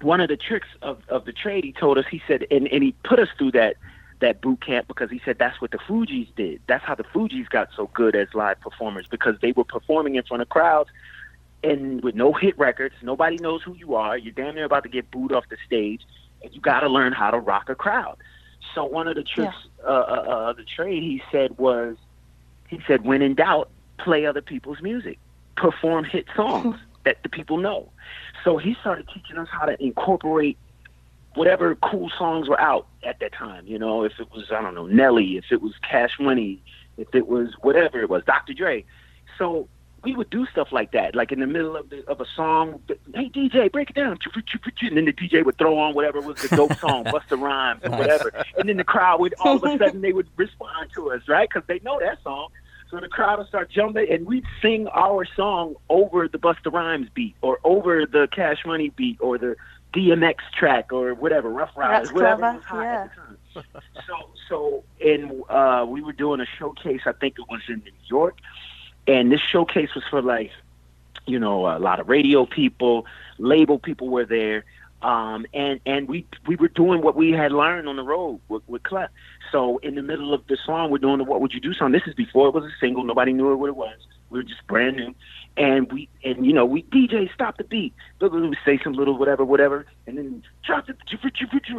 one 0.00 0.20
of 0.20 0.28
the 0.28 0.36
tricks 0.36 0.68
of, 0.82 0.98
of 1.08 1.26
the 1.26 1.32
trade 1.32 1.64
he 1.64 1.72
told 1.72 1.96
us, 1.96 2.06
he 2.10 2.20
said, 2.26 2.44
and, 2.50 2.66
and 2.68 2.82
he 2.82 2.92
put 3.04 3.18
us 3.20 3.28
through 3.38 3.52
that 3.52 3.76
that 4.20 4.40
boot 4.40 4.60
camp 4.60 4.88
because 4.88 5.10
he 5.10 5.20
said 5.24 5.38
that's 5.38 5.60
what 5.60 5.70
the 5.70 5.78
Fugees 5.78 6.28
did. 6.36 6.60
That's 6.66 6.84
how 6.84 6.94
the 6.94 7.04
Fugees 7.04 7.48
got 7.48 7.68
so 7.76 7.88
good 7.94 8.14
as 8.16 8.28
live 8.34 8.60
performers 8.60 9.06
because 9.08 9.36
they 9.40 9.52
were 9.52 9.64
performing 9.64 10.14
in 10.16 10.22
front 10.24 10.42
of 10.42 10.48
crowds 10.48 10.90
and 11.62 12.02
with 12.02 12.14
no 12.14 12.32
hit 12.32 12.58
records, 12.58 12.94
nobody 13.02 13.36
knows 13.38 13.62
who 13.62 13.74
you 13.74 13.94
are. 13.94 14.16
You're 14.16 14.32
damn 14.32 14.54
near 14.54 14.64
about 14.64 14.84
to 14.84 14.88
get 14.88 15.10
booed 15.10 15.32
off 15.32 15.44
the 15.48 15.56
stage, 15.66 16.02
and 16.42 16.54
you 16.54 16.60
got 16.60 16.80
to 16.80 16.88
learn 16.88 17.12
how 17.12 17.30
to 17.30 17.38
rock 17.38 17.68
a 17.68 17.74
crowd. 17.74 18.16
So 18.74 18.84
one 18.84 19.08
of 19.08 19.16
the 19.16 19.22
tricks 19.22 19.54
uh, 19.84 19.88
uh, 19.88 19.90
uh, 19.90 20.52
the 20.52 20.64
trade, 20.64 21.02
he 21.02 21.22
said, 21.32 21.56
was 21.58 21.96
he 22.68 22.80
said, 22.86 23.04
when 23.04 23.22
in 23.22 23.34
doubt, 23.34 23.70
play 23.98 24.26
other 24.26 24.42
people's 24.42 24.82
music, 24.82 25.18
perform 25.56 26.04
hit 26.04 26.26
songs 26.36 26.76
that 27.04 27.22
the 27.22 27.28
people 27.28 27.56
know. 27.56 27.88
So 28.44 28.58
he 28.58 28.76
started 28.80 29.08
teaching 29.12 29.38
us 29.38 29.48
how 29.50 29.66
to 29.66 29.82
incorporate 29.82 30.58
whatever 31.36 31.74
cool 31.76 32.10
songs 32.18 32.48
were 32.48 32.60
out 32.60 32.88
at 33.04 33.20
that 33.20 33.32
time. 33.32 33.66
You 33.66 33.78
know, 33.78 34.02
if 34.02 34.12
it 34.18 34.30
was 34.32 34.50
I 34.50 34.60
don't 34.62 34.74
know 34.74 34.86
Nelly, 34.86 35.36
if 35.36 35.44
it 35.50 35.62
was 35.62 35.74
Cash 35.88 36.18
Money, 36.18 36.62
if 36.96 37.14
it 37.14 37.28
was 37.28 37.50
whatever 37.60 38.00
it 38.00 38.10
was, 38.10 38.24
Dr. 38.24 38.54
Dre. 38.54 38.84
So 39.38 39.68
we 40.02 40.14
would 40.14 40.30
do 40.30 40.46
stuff 40.46 40.68
like 40.70 40.92
that, 40.92 41.14
like 41.14 41.32
in 41.32 41.40
the 41.40 41.46
middle 41.46 41.76
of 41.76 41.90
the, 41.90 42.08
of 42.08 42.20
a 42.20 42.26
song. 42.34 42.80
Hey 43.14 43.28
DJ, 43.28 43.70
break 43.70 43.90
it 43.90 43.96
down, 43.96 44.12
and 44.12 44.96
then 44.96 45.04
the 45.04 45.12
DJ 45.12 45.44
would 45.44 45.58
throw 45.58 45.78
on 45.78 45.94
whatever 45.94 46.20
was 46.20 46.40
the 46.40 46.56
dope 46.56 46.74
song, 46.78 47.04
Busta 47.06 47.40
Rhymes, 47.40 47.80
or 47.84 47.90
whatever, 47.90 48.32
and 48.56 48.68
then 48.68 48.76
the 48.76 48.84
crowd 48.84 49.20
would 49.20 49.34
all 49.40 49.56
of 49.56 49.64
a 49.64 49.78
sudden 49.84 50.00
they 50.00 50.12
would 50.12 50.28
respond 50.36 50.90
to 50.94 51.10
us, 51.10 51.22
right? 51.28 51.48
Because 51.48 51.66
they 51.66 51.80
know 51.80 51.98
that 52.00 52.22
song. 52.22 52.48
So 52.88 53.00
the 53.00 53.08
crowd 53.08 53.38
would 53.38 53.48
start 53.48 53.68
jumping, 53.68 54.06
and 54.08 54.26
we'd 54.26 54.44
sing 54.62 54.86
our 54.94 55.26
song 55.34 55.74
over 55.88 56.28
the 56.28 56.38
Busta 56.38 56.72
Rhymes 56.72 57.08
beat, 57.12 57.34
or 57.42 57.58
over 57.64 58.06
the 58.06 58.28
Cash 58.30 58.64
Money 58.64 58.90
beat, 58.90 59.18
or 59.20 59.38
the 59.38 59.56
DMX 59.96 60.36
track, 60.56 60.92
or 60.92 61.14
whatever, 61.14 61.48
Ruff 61.48 61.70
Ryders, 61.76 62.12
whatever 62.12 62.40
clever, 62.40 62.56
was 62.56 62.64
hot 62.64 62.82
yeah. 62.82 63.02
at 63.04 63.10
the 63.54 63.62
time. 63.62 63.82
so, 64.06 64.14
so, 64.48 64.84
and 65.00 65.42
uh, 65.48 65.86
we 65.88 66.02
were 66.02 66.12
doing 66.12 66.40
a 66.40 66.46
showcase. 66.58 67.00
I 67.06 67.12
think 67.12 67.38
it 67.38 67.46
was 67.48 67.62
in 67.68 67.76
New 67.76 67.92
York, 68.06 68.38
and 69.06 69.32
this 69.32 69.40
showcase 69.40 69.94
was 69.94 70.04
for 70.10 70.20
like, 70.20 70.50
you 71.26 71.38
know, 71.38 71.66
a 71.66 71.78
lot 71.78 71.98
of 71.98 72.08
radio 72.08 72.44
people, 72.44 73.06
label 73.38 73.78
people 73.78 74.08
were 74.08 74.26
there. 74.26 74.64
Um, 75.02 75.46
and 75.52 75.80
and 75.86 76.08
we 76.08 76.26
we 76.46 76.56
were 76.56 76.68
doing 76.68 77.02
what 77.02 77.16
we 77.16 77.30
had 77.30 77.52
learned 77.52 77.88
on 77.88 77.96
the 77.96 78.02
road 78.02 78.40
with, 78.48 78.62
with 78.66 78.82
Clef. 78.82 79.10
So 79.52 79.78
in 79.78 79.94
the 79.94 80.02
middle 80.02 80.34
of 80.34 80.46
the 80.46 80.56
song, 80.64 80.90
we're 80.90 80.98
doing 80.98 81.18
the 81.18 81.24
"What 81.24 81.40
Would 81.40 81.52
You 81.52 81.60
Do" 81.60 81.74
song. 81.74 81.92
This 81.92 82.02
is 82.06 82.14
before 82.14 82.48
it 82.48 82.54
was 82.54 82.64
a 82.64 82.74
single. 82.80 83.04
Nobody 83.04 83.32
knew 83.32 83.54
what 83.56 83.68
it 83.68 83.76
was. 83.76 83.96
We 84.30 84.38
were 84.38 84.42
just 84.42 84.66
brand 84.66 84.96
new, 84.96 85.14
and 85.56 85.90
we 85.92 86.08
and 86.22 86.44
you 86.44 86.52
know 86.52 86.64
we 86.64 86.82
DJ 86.84 87.32
stop 87.32 87.56
the 87.56 87.64
beat, 87.64 87.94
we 88.20 88.28
would 88.28 88.58
say 88.64 88.78
some 88.82 88.92
little 88.92 89.16
whatever 89.16 89.44
whatever, 89.44 89.86
and 90.06 90.18
then 90.18 90.42
drop 90.64 90.88
it, 90.88 90.96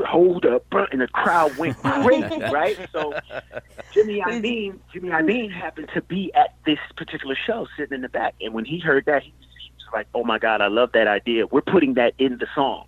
hold 0.06 0.46
up, 0.46 0.66
and 0.92 1.02
the 1.02 1.08
crowd 1.08 1.56
went 1.58 1.78
crazy, 1.84 2.40
right? 2.52 2.78
So 2.92 3.14
Jimmy 3.94 4.22
Iovine, 4.22 4.80
Jimmy 4.92 5.10
Iovine 5.10 5.52
happened 5.52 5.90
to 5.94 6.02
be 6.02 6.34
at 6.34 6.56
this 6.66 6.80
particular 6.96 7.36
show, 7.36 7.68
sitting 7.78 7.96
in 7.96 8.02
the 8.02 8.10
back, 8.10 8.36
and 8.42 8.54
when 8.54 8.66
he 8.66 8.80
heard 8.80 9.06
that, 9.06 9.24
he 9.24 9.34
was 9.40 9.86
like, 9.94 10.08
"Oh 10.14 10.24
my 10.24 10.40
God, 10.40 10.62
I 10.62 10.68
love 10.68 10.92
that 10.94 11.08
idea. 11.08 11.48
We're 11.48 11.62
putting 11.62 11.96
that 11.96 12.14
in 12.18 12.38
the 12.38 12.48
song." 12.56 12.86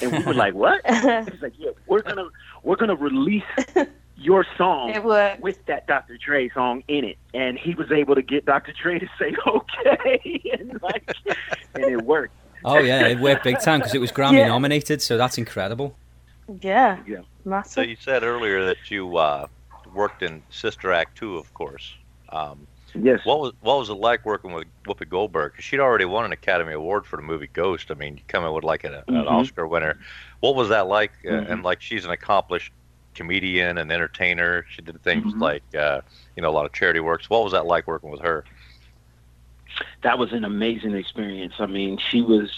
And 0.00 0.12
we 0.12 0.22
were 0.24 0.34
like, 0.34 0.54
"What?" 0.54 0.82
He's 0.86 1.42
like, 1.42 1.54
"Yeah, 1.58 1.70
we're 1.86 2.02
gonna 2.02 2.28
we're 2.62 2.76
gonna 2.76 2.96
release 2.96 3.44
your 4.16 4.46
song 4.56 4.92
with 5.40 5.64
that 5.66 5.86
Dr. 5.86 6.16
Dre 6.18 6.48
song 6.50 6.82
in 6.88 7.04
it." 7.04 7.18
And 7.34 7.58
he 7.58 7.74
was 7.74 7.90
able 7.92 8.14
to 8.14 8.22
get 8.22 8.44
Dr. 8.46 8.72
Dre 8.72 8.98
to 8.98 9.08
say, 9.18 9.34
"Okay," 9.46 10.42
and 10.58 10.80
like, 10.82 11.12
and 11.74 11.84
it 11.84 12.02
worked. 12.02 12.34
Oh 12.64 12.78
yeah, 12.78 13.06
it 13.06 13.20
worked 13.20 13.44
big 13.44 13.60
time 13.60 13.80
because 13.80 13.94
it 13.94 14.00
was 14.00 14.10
Grammy 14.12 14.38
Yeah. 14.38 14.48
nominated, 14.48 15.00
so 15.02 15.16
that's 15.16 15.38
incredible. 15.38 15.96
Yeah. 16.62 16.98
Yeah. 17.06 17.18
massive. 17.44 17.72
So 17.72 17.80
you 17.82 17.96
said 18.00 18.22
earlier 18.22 18.64
that 18.66 18.90
you 18.90 19.16
uh, 19.16 19.46
worked 19.94 20.22
in 20.22 20.42
Sister 20.50 20.92
Act 20.92 21.16
2, 21.18 21.36
of 21.36 21.52
course. 21.54 21.94
Um, 22.30 22.66
Yes. 22.94 23.20
what 23.24 23.40
was 23.40 23.52
what 23.60 23.78
was 23.78 23.90
it 23.90 23.94
like 23.94 24.24
working 24.24 24.52
with 24.52 24.64
Whoopi 24.86 25.06
Goldberg? 25.08 25.52
Because 25.52 25.64
she'd 25.66 25.80
already 25.80 26.06
won 26.06 26.24
an 26.24 26.32
Academy 26.32 26.72
Award 26.72 27.04
for 27.04 27.16
the 27.16 27.22
movie 27.22 27.50
Ghost. 27.52 27.90
I 27.90 27.94
mean, 27.94 28.16
you 28.16 28.22
come 28.26 28.42
in 28.44 28.52
with 28.54 28.64
like 28.64 28.84
an, 28.84 28.94
an 28.94 29.02
Mhm. 29.08 29.30
Oscar 29.30 29.66
winner. 29.66 29.98
What 30.40 30.54
was 30.56 30.70
that 30.70 30.86
like? 30.86 31.12
Uh, 31.26 31.28
Mhm. 31.32 31.50
and 31.50 31.62
like, 31.62 31.82
she's 31.82 32.06
an 32.06 32.10
accomplished 32.10 32.72
comedian 33.16 33.78
and 33.78 33.90
entertainer. 33.90 34.64
She 34.70 34.82
did 34.82 35.02
things 35.02 35.34
Mhm. 35.34 35.40
like 35.40 35.64
uh, 35.74 36.02
you 36.36 36.42
know 36.42 36.50
a 36.50 36.56
lot 36.58 36.66
of 36.66 36.72
charity 36.72 37.00
works. 37.00 37.28
What 37.30 37.42
was 37.44 37.52
that 37.52 37.66
like 37.66 37.86
working 37.88 38.10
with 38.10 38.20
her? 38.20 38.44
that 40.02 40.18
was 40.18 40.32
an 40.32 40.44
amazing 40.44 40.94
experience. 40.94 41.54
I 41.58 41.66
mean, 41.66 41.98
she 41.98 42.22
was 42.22 42.50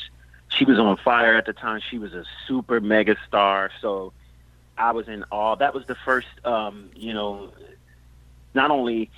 she 0.48 0.64
was 0.64 0.78
on 0.78 0.96
fire 0.98 1.34
at 1.34 1.46
the 1.46 1.52
time. 1.52 1.80
She 1.90 1.98
was 1.98 2.12
a 2.14 2.24
super 2.46 2.80
mega 2.80 3.16
star. 3.26 3.70
So 3.80 4.12
I 4.76 4.92
was 4.92 5.08
in 5.08 5.24
awe. 5.30 5.56
That 5.56 5.74
was 5.74 5.84
the 5.86 5.94
first, 5.94 6.28
um, 6.44 6.90
you 6.94 7.12
know, 7.14 7.52
not 8.54 8.70
only. 8.70 9.10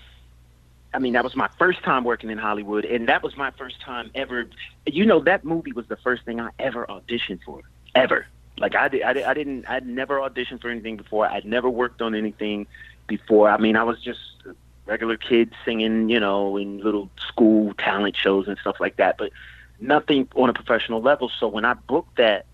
I 0.93 0.99
mean, 0.99 1.13
that 1.13 1.23
was 1.23 1.37
my 1.37 1.49
first 1.59 1.83
time 1.85 2.03
working 2.03 2.31
in 2.31 2.39
Hollywood, 2.39 2.85
and 2.85 3.09
that 3.09 3.23
was 3.23 3.37
my 3.37 3.53
first 3.53 3.81
time 3.81 4.11
ever. 4.15 4.47
You 4.87 5.07
know, 5.07 5.21
that 5.21 5.45
movie 5.45 5.73
was 5.73 5.87
the 5.87 5.97
first 5.97 6.25
thing 6.25 6.41
I 6.41 6.51
ever 6.59 6.85
auditioned 6.87 7.41
for, 7.45 7.61
ever. 7.95 8.27
Like 8.59 8.75
I 8.75 8.89
did, 8.89 9.03
I, 9.03 9.13
did, 9.13 9.25
I 9.25 9.35
didn't, 9.35 9.69
I'd 9.69 9.87
never 9.87 10.19
auditioned 10.19 10.61
for 10.61 10.69
anything 10.69 10.97
before. 10.97 11.27
I'd 11.27 11.45
never 11.45 11.71
worked 11.71 12.03
on 12.03 12.15
anything 12.15 12.67
before. 13.07 13.51
I 13.51 13.57
mean, 13.57 13.77
I 13.77 13.85
was 13.85 14.01
just 14.01 14.21
a 14.47 14.55
regular 14.87 15.17
kid 15.17 15.53
singing, 15.65 16.09
you 16.11 16.21
know, 16.21 16.57
in 16.57 16.79
little 16.79 17.11
school 17.17 17.75
talent 17.75 18.17
shows 18.17 18.49
and 18.49 18.59
stuff 18.59 18.77
like 18.81 18.97
that, 18.97 19.17
but 19.17 19.33
nothing 19.81 20.29
on 20.35 20.51
a 20.51 20.53
professional 20.53 21.01
level. 21.01 21.31
So 21.39 21.49
when 21.49 21.65
I 21.65 21.75
booked 21.75 22.17
that 22.17 22.47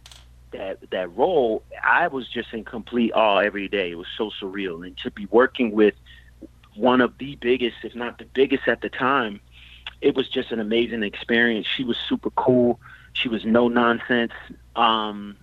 that 0.52 0.78
that 0.90 1.14
role, 1.16 1.62
I 1.82 2.08
was 2.08 2.28
just 2.28 2.52
in 2.52 2.64
complete 2.64 3.12
awe 3.12 3.38
every 3.38 3.68
day. 3.68 3.90
It 3.90 3.98
was 3.98 4.06
so 4.16 4.30
surreal, 4.30 4.86
and 4.86 4.96
to 4.98 5.10
be 5.10 5.26
working 5.26 5.72
with 5.72 5.94
one 6.74 7.00
of 7.00 7.18
the 7.18 7.36
biggest, 7.36 7.76
if 7.82 7.94
not 7.94 8.18
the 8.18 8.26
biggest 8.26 8.68
at 8.68 8.80
the 8.80 8.88
time, 8.88 9.40
it 10.00 10.14
was 10.14 10.28
just 10.28 10.52
an 10.52 10.60
amazing 10.60 11.02
experience. 11.02 11.66
She 11.66 11.84
was 11.84 11.96
super 12.08 12.30
cool. 12.30 12.80
She 13.12 13.28
was 13.28 13.44
no 13.44 13.68
nonsense. 13.68 14.32
Um, 14.76 15.36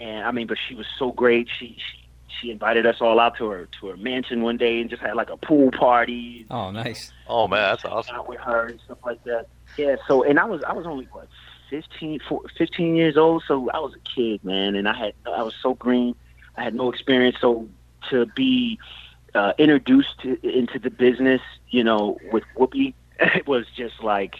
and 0.00 0.24
I 0.26 0.30
mean, 0.30 0.46
but 0.46 0.58
she 0.68 0.74
was 0.74 0.86
so 0.98 1.12
great. 1.12 1.48
She, 1.58 1.76
she 1.78 2.08
she 2.40 2.50
invited 2.50 2.84
us 2.84 2.96
all 3.00 3.18
out 3.18 3.36
to 3.38 3.46
her 3.48 3.66
to 3.80 3.86
her 3.88 3.96
mansion 3.96 4.42
one 4.42 4.56
day 4.58 4.80
and 4.80 4.90
just 4.90 5.00
had 5.00 5.14
like 5.16 5.30
a 5.30 5.36
pool 5.38 5.70
party 5.70 6.44
Oh, 6.50 6.70
nice. 6.70 7.12
Oh 7.26 7.48
man, 7.48 7.62
that's 7.62 7.84
awesome. 7.84 8.14
out 8.16 8.28
with 8.28 8.40
her 8.40 8.66
and 8.66 8.80
stuff 8.84 8.98
like 9.06 9.22
that. 9.24 9.46
Yeah. 9.78 9.96
So 10.06 10.22
and 10.22 10.38
I 10.38 10.44
was 10.44 10.62
I 10.64 10.72
was 10.72 10.86
only 10.86 11.08
what 11.12 11.28
15, 11.70 12.20
four- 12.28 12.42
15 12.56 12.94
years 12.94 13.16
old, 13.16 13.42
so 13.48 13.68
I 13.70 13.78
was 13.80 13.92
a 13.94 13.98
kid, 14.14 14.44
man, 14.44 14.76
and 14.76 14.88
I 14.88 14.96
had 14.96 15.14
I 15.26 15.42
was 15.42 15.54
so 15.62 15.74
green. 15.74 16.14
I 16.56 16.62
had 16.62 16.74
no 16.74 16.90
experience, 16.90 17.36
so 17.40 17.68
to 18.10 18.26
be 18.26 18.78
uh, 19.34 19.52
introduced 19.58 20.18
to, 20.22 20.38
into 20.46 20.78
the 20.78 20.90
business, 20.90 21.40
you 21.70 21.82
know, 21.84 22.18
with 22.32 22.44
Whoopi, 22.56 22.94
it 23.18 23.46
was 23.54 23.66
just 23.76 24.02
like 24.02 24.36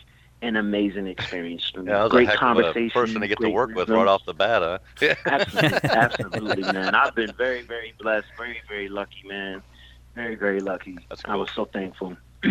an 0.46 0.56
amazing 0.56 1.06
experience. 1.06 1.72
Yeah, 1.74 1.98
that 1.98 2.04
was 2.04 2.12
great 2.12 2.28
a 2.28 2.30
heck 2.32 2.38
conversation. 2.38 2.80
of 2.82 2.86
a 2.86 2.90
person 2.90 3.20
to 3.22 3.28
get 3.28 3.40
to 3.40 3.48
great 3.48 3.54
work 3.54 3.74
with 3.74 3.88
right 3.90 4.06
off 4.08 4.24
the 4.26 4.34
bat, 4.34 4.62
huh? 4.62 4.78
Absolutely, 5.26 5.80
absolutely, 5.92 6.64
man. 6.64 6.94
I've 6.94 7.14
been 7.14 7.32
very, 7.36 7.62
very 7.62 7.94
blessed, 8.00 8.28
very, 8.36 8.58
very 8.68 8.88
lucky, 8.88 9.22
man. 9.26 9.62
Very, 10.14 10.36
very 10.36 10.60
lucky. 10.60 11.06
That's 11.08 11.22
I 11.26 11.36
was 11.36 11.50
so 11.54 11.66
thankful. 11.66 12.16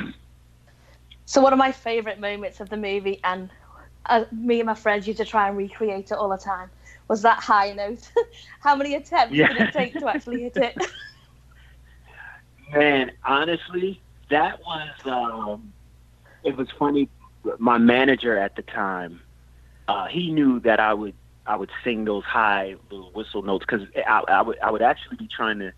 So 1.25 1.41
one 1.41 1.53
of 1.53 1.59
my 1.59 1.71
favourite 1.71 2.19
moments 2.19 2.59
of 2.59 2.69
the 2.69 2.77
movie, 2.77 3.19
and 3.23 3.49
uh, 4.05 4.25
me 4.31 4.59
and 4.59 4.67
my 4.67 4.75
friends 4.75 5.07
used 5.07 5.19
to 5.19 5.25
try 5.25 5.47
and 5.47 5.57
recreate 5.57 6.11
it 6.11 6.17
all 6.17 6.29
the 6.29 6.37
time, 6.37 6.69
was 7.07 7.21
that 7.23 7.39
high 7.39 7.73
note. 7.73 8.09
How 8.59 8.75
many 8.75 8.95
attempts 8.95 9.35
Yeah. 9.35 9.47
did 9.47 9.57
it 9.57 9.71
take 9.71 9.97
to 9.99 10.07
actually 10.07 10.41
hit 10.41 10.57
it? 10.57 10.75
Man, 12.73 13.11
honestly, 13.25 14.03
that 14.29 14.59
was 14.65 14.89
um 15.05 15.73
it 16.43 16.55
was 16.55 16.67
funny. 16.77 17.09
My 17.59 17.77
manager 17.77 18.37
at 18.37 18.55
the 18.55 18.61
time, 18.61 19.21
uh, 19.87 20.07
he 20.07 20.31
knew 20.31 20.59
that 20.61 20.79
I 20.79 20.93
would 20.93 21.13
I 21.45 21.55
would 21.55 21.69
sing 21.83 22.05
those 22.05 22.23
high 22.23 22.75
little 22.89 23.11
whistle 23.11 23.43
notes 23.43 23.65
because 23.67 23.87
I, 23.95 24.23
I 24.27 24.41
would 24.41 24.59
I 24.59 24.71
would 24.71 24.81
actually 24.81 25.17
be 25.17 25.27
trying 25.27 25.59
to 25.59 25.71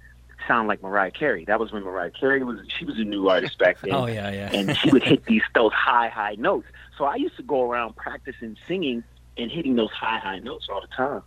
sound 0.48 0.68
like 0.68 0.82
Mariah 0.82 1.12
Carey. 1.12 1.46
That 1.46 1.60
was 1.60 1.72
when 1.72 1.84
Mariah 1.84 2.12
Carey 2.12 2.44
was 2.44 2.60
she 2.68 2.86
was 2.86 2.98
a 2.98 3.04
new 3.04 3.28
artist 3.30 3.58
back 3.58 3.80
then. 3.82 3.94
Oh 3.94 4.06
yeah, 4.06 4.32
yeah. 4.32 4.50
and 4.54 4.78
she 4.78 4.90
would 4.92 5.04
hit 5.04 5.26
these 5.28 5.42
those 5.54 5.74
high 5.74 6.10
high 6.10 6.36
notes. 6.36 6.68
So 6.98 7.06
I 7.06 7.16
used 7.16 7.38
to 7.38 7.44
go 7.44 7.70
around 7.70 7.96
practicing 7.96 8.58
singing 8.68 9.04
and 9.38 9.52
hitting 9.52 9.76
those 9.76 9.92
high 9.92 10.20
high 10.20 10.40
notes 10.40 10.68
all 10.72 10.82
the 10.82 10.88
time 10.88 11.22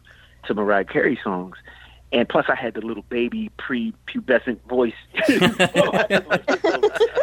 to 0.47 0.55
Mariah 0.55 0.85
Carey 0.85 1.19
songs. 1.23 1.57
And 2.13 2.29
plus, 2.29 2.47
I 2.49 2.57
had 2.57 2.75
the 2.75 2.81
little 2.81 3.05
baby 3.05 3.53
pre-pubescent 3.57 4.59
voice, 4.69 4.95
So 5.29 5.35
like 5.37 6.11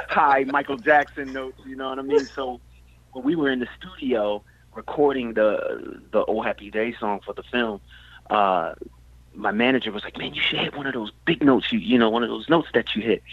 high 0.07 0.45
Michael 0.45 0.77
Jackson 0.77 1.33
notes. 1.33 1.59
You 1.65 1.75
know 1.75 1.89
what 1.89 1.99
I 1.99 2.03
mean? 2.03 2.23
So 2.23 2.61
when 3.17 3.25
we 3.25 3.35
were 3.35 3.49
in 3.49 3.59
the 3.59 3.67
studio 3.79 4.43
recording 4.75 5.33
the 5.33 5.99
the 6.11 6.23
"Oh 6.25 6.41
Happy 6.41 6.69
Day" 6.69 6.95
song 6.99 7.19
for 7.25 7.33
the 7.33 7.43
film, 7.43 7.81
uh, 8.29 8.75
my 9.33 9.51
manager 9.51 9.91
was 9.91 10.03
like, 10.03 10.17
"Man, 10.17 10.35
you 10.35 10.41
should 10.41 10.59
hit 10.59 10.77
one 10.77 10.85
of 10.85 10.93
those 10.93 11.11
big 11.25 11.43
notes. 11.43 11.71
You 11.71 11.79
you 11.79 11.97
know, 11.97 12.09
one 12.09 12.23
of 12.23 12.29
those 12.29 12.47
notes 12.47 12.69
that 12.75 12.95
you 12.95 13.01
hit, 13.01 13.23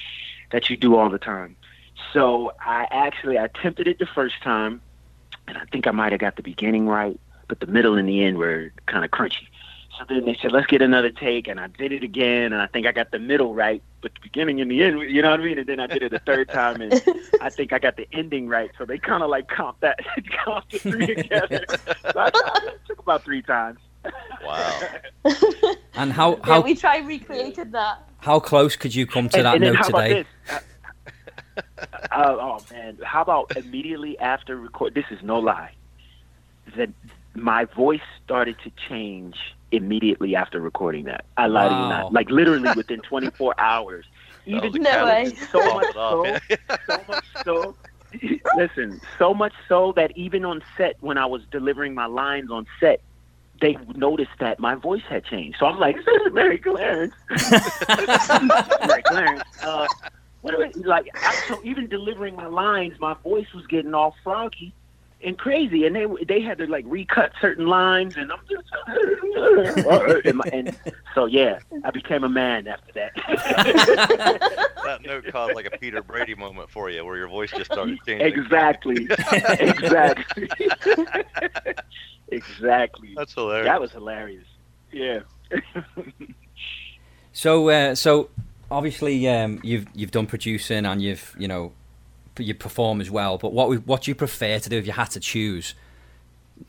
that 0.52 0.70
you 0.70 0.76
do 0.76 0.96
all 0.96 1.10
the 1.10 1.18
time." 1.18 1.56
So 2.12 2.52
I 2.60 2.86
actually 2.90 3.36
I 3.36 3.44
attempted 3.44 3.86
it 3.86 3.98
the 3.98 4.06
first 4.06 4.42
time, 4.42 4.80
and 5.46 5.58
I 5.58 5.64
think 5.66 5.86
I 5.86 5.90
might 5.90 6.12
have 6.12 6.20
got 6.20 6.36
the 6.36 6.42
beginning 6.42 6.88
right, 6.88 7.20
but 7.46 7.60
the 7.60 7.66
middle 7.66 7.96
and 7.96 8.08
the 8.08 8.24
end 8.24 8.38
were 8.38 8.72
kind 8.86 9.04
of 9.04 9.10
crunchy. 9.10 9.46
So 9.98 10.04
then 10.08 10.24
they 10.24 10.36
said, 10.42 10.50
"Let's 10.50 10.66
get 10.66 10.82
another 10.82 11.10
take," 11.10 11.46
and 11.46 11.60
I 11.60 11.68
did 11.68 11.92
it 11.92 12.02
again, 12.02 12.52
and 12.52 12.60
I 12.60 12.66
think 12.66 12.86
I 12.86 12.92
got 12.92 13.12
the 13.12 13.18
middle 13.18 13.54
right, 13.54 13.82
but 14.00 14.12
the 14.14 14.20
beginning 14.20 14.60
and 14.60 14.70
the 14.70 14.82
end, 14.82 15.00
you 15.02 15.22
know 15.22 15.30
what 15.30 15.40
I 15.40 15.44
mean? 15.44 15.58
And 15.58 15.66
then 15.68 15.78
I 15.78 15.86
did 15.86 16.02
it 16.02 16.12
a 16.12 16.18
third 16.18 16.48
time, 16.48 16.80
and 16.80 16.92
I 17.40 17.48
think 17.48 17.72
I 17.72 17.78
got 17.78 17.96
the 17.96 18.08
ending 18.12 18.48
right. 18.48 18.70
So 18.76 18.84
they 18.84 18.98
kind 18.98 19.22
of 19.22 19.30
like 19.30 19.48
comp 19.48 19.80
that, 19.80 20.00
comp 20.44 20.68
the 20.70 20.78
three 20.78 21.14
together. 21.14 21.64
So 21.68 22.12
I, 22.16 22.28
it 22.28 22.80
took 22.88 22.98
about 22.98 23.24
three 23.24 23.42
times. 23.42 23.78
Wow. 24.44 24.80
And 25.96 26.12
how 26.12 26.32
yeah, 26.32 26.44
how 26.44 26.60
we 26.60 26.74
tried 26.74 27.06
recreated 27.06 27.70
that. 27.70 28.02
how 28.18 28.40
close 28.40 28.74
could 28.74 28.92
you 28.94 29.06
come 29.06 29.28
to 29.28 29.36
and, 29.36 29.46
that 29.46 29.54
and 29.54 29.62
then 29.62 29.72
note 29.74 29.82
how 29.82 29.88
about 29.90 30.02
today? 30.02 30.26
this? 30.48 30.62
Uh, 31.56 31.60
uh, 32.10 32.36
oh 32.40 32.58
man, 32.72 32.98
how 33.04 33.22
about 33.22 33.56
immediately 33.56 34.18
after 34.18 34.56
record? 34.56 34.94
This 34.94 35.04
is 35.12 35.22
no 35.22 35.38
lie. 35.38 35.72
That 36.76 36.90
my 37.34 37.64
voice 37.64 38.02
started 38.24 38.56
to 38.64 38.72
change 38.88 39.36
immediately 39.76 40.36
after 40.36 40.60
recording 40.60 41.04
that. 41.04 41.24
I 41.36 41.46
lie 41.46 41.68
to 41.68 41.74
you 41.74 41.80
not. 41.80 42.12
Like 42.12 42.30
literally 42.30 42.70
within 42.76 43.00
24 43.00 43.54
hours. 43.58 44.04
Even 44.46 44.72
No 44.82 45.04
way. 45.04 45.34
so 45.50 45.74
much 45.74 45.92
so, 45.94 46.36
so 46.86 47.00
much 47.08 47.24
so. 47.44 47.76
Listen, 48.56 49.00
so 49.18 49.34
much 49.34 49.54
so 49.68 49.92
that 49.96 50.16
even 50.16 50.44
on 50.44 50.62
set, 50.76 50.96
when 51.00 51.18
I 51.18 51.26
was 51.26 51.42
delivering 51.50 51.94
my 51.94 52.06
lines 52.06 52.50
on 52.50 52.66
set, 52.78 53.00
they 53.60 53.76
noticed 53.94 54.30
that 54.40 54.58
my 54.60 54.74
voice 54.74 55.02
had 55.08 55.24
changed. 55.24 55.58
So 55.58 55.66
I'm 55.66 55.78
like, 55.78 55.96
"This 56.04 56.22
is 56.26 56.32
Mary 56.32 56.58
Clarence." 56.58 57.14
Mary 58.86 59.02
Clarence. 59.02 59.42
Uh, 59.62 59.86
what 60.42 60.54
do 60.54 60.62
I, 60.62 60.70
like? 60.86 61.08
I, 61.14 61.34
so 61.48 61.60
even 61.64 61.88
delivering 61.88 62.36
my 62.36 62.46
lines, 62.46 62.94
my 63.00 63.14
voice 63.24 63.46
was 63.54 63.66
getting 63.66 63.94
all 63.94 64.14
froggy 64.22 64.74
and 65.24 65.38
crazy, 65.38 65.86
and 65.86 65.96
they 65.96 66.06
they 66.26 66.40
had 66.40 66.58
to 66.58 66.66
like 66.66 66.84
recut 66.86 67.32
certain 67.40 67.66
lines, 67.66 68.16
and 68.16 68.30
I'm 68.30 68.40
just 68.48 68.64
and, 70.26 70.38
my, 70.38 70.44
and 70.52 70.78
so 71.14 71.26
yeah, 71.26 71.58
I 71.84 71.90
became 71.90 72.24
a 72.24 72.28
man 72.28 72.66
after 72.66 72.92
that. 72.92 73.12
that 74.84 75.02
note 75.02 75.24
caused 75.28 75.54
like 75.54 75.66
a 75.66 75.76
Peter 75.78 76.02
Brady 76.02 76.34
moment 76.34 76.70
for 76.70 76.90
you, 76.90 77.04
where 77.04 77.16
your 77.16 77.28
voice 77.28 77.50
just 77.50 77.72
started 77.72 77.98
changing. 78.06 78.26
Exactly. 78.26 79.04
exactly. 79.58 80.48
exactly. 82.28 83.14
That's 83.16 83.34
hilarious. 83.34 83.66
That 83.66 83.80
was 83.80 83.92
hilarious. 83.92 84.46
Yeah. 84.92 85.20
So 87.32 87.68
uh, 87.68 87.94
so 87.94 88.30
obviously 88.70 89.28
um, 89.28 89.60
you've 89.62 89.86
you've 89.94 90.10
done 90.10 90.26
producing 90.26 90.86
and 90.86 91.02
you've 91.02 91.34
you 91.38 91.48
know 91.48 91.72
you 92.38 92.54
perform 92.54 93.00
as 93.00 93.10
well. 93.10 93.38
But 93.38 93.52
what 93.52 93.68
we, 93.68 93.76
what 93.78 94.02
do 94.02 94.10
you 94.10 94.14
prefer 94.14 94.58
to 94.58 94.68
do 94.68 94.78
if 94.78 94.86
you 94.86 94.92
had 94.92 95.10
to 95.10 95.20
choose? 95.20 95.74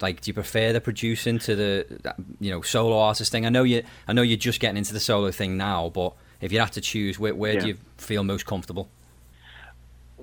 Like, 0.01 0.21
do 0.21 0.29
you 0.29 0.33
prefer 0.33 0.73
the 0.73 0.81
producing 0.81 1.39
to 1.39 1.55
the 1.55 2.15
you 2.39 2.51
know 2.51 2.61
solo 2.61 2.97
artist 2.97 3.31
thing? 3.31 3.45
I 3.45 3.49
know 3.49 3.63
you 3.63 3.83
I 4.07 4.13
know 4.13 4.21
you're 4.21 4.37
just 4.37 4.59
getting 4.59 4.77
into 4.77 4.93
the 4.93 4.99
solo 4.99 5.31
thing 5.31 5.57
now, 5.57 5.89
but 5.89 6.13
if 6.41 6.51
you 6.51 6.59
had 6.59 6.73
to 6.73 6.81
choose, 6.81 7.19
where 7.19 7.35
where 7.35 7.59
do 7.59 7.67
you 7.67 7.77
feel 7.97 8.23
most 8.23 8.45
comfortable? 8.45 8.89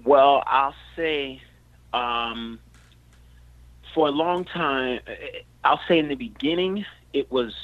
Well, 0.04 0.42
I'll 0.46 0.74
say, 0.96 1.40
um, 1.92 2.58
for 3.94 4.08
a 4.08 4.10
long 4.10 4.44
time, 4.44 5.00
I'll 5.64 5.80
say 5.86 5.98
in 5.98 6.08
the 6.08 6.16
beginning, 6.16 6.84
it 7.12 7.30
was 7.30 7.54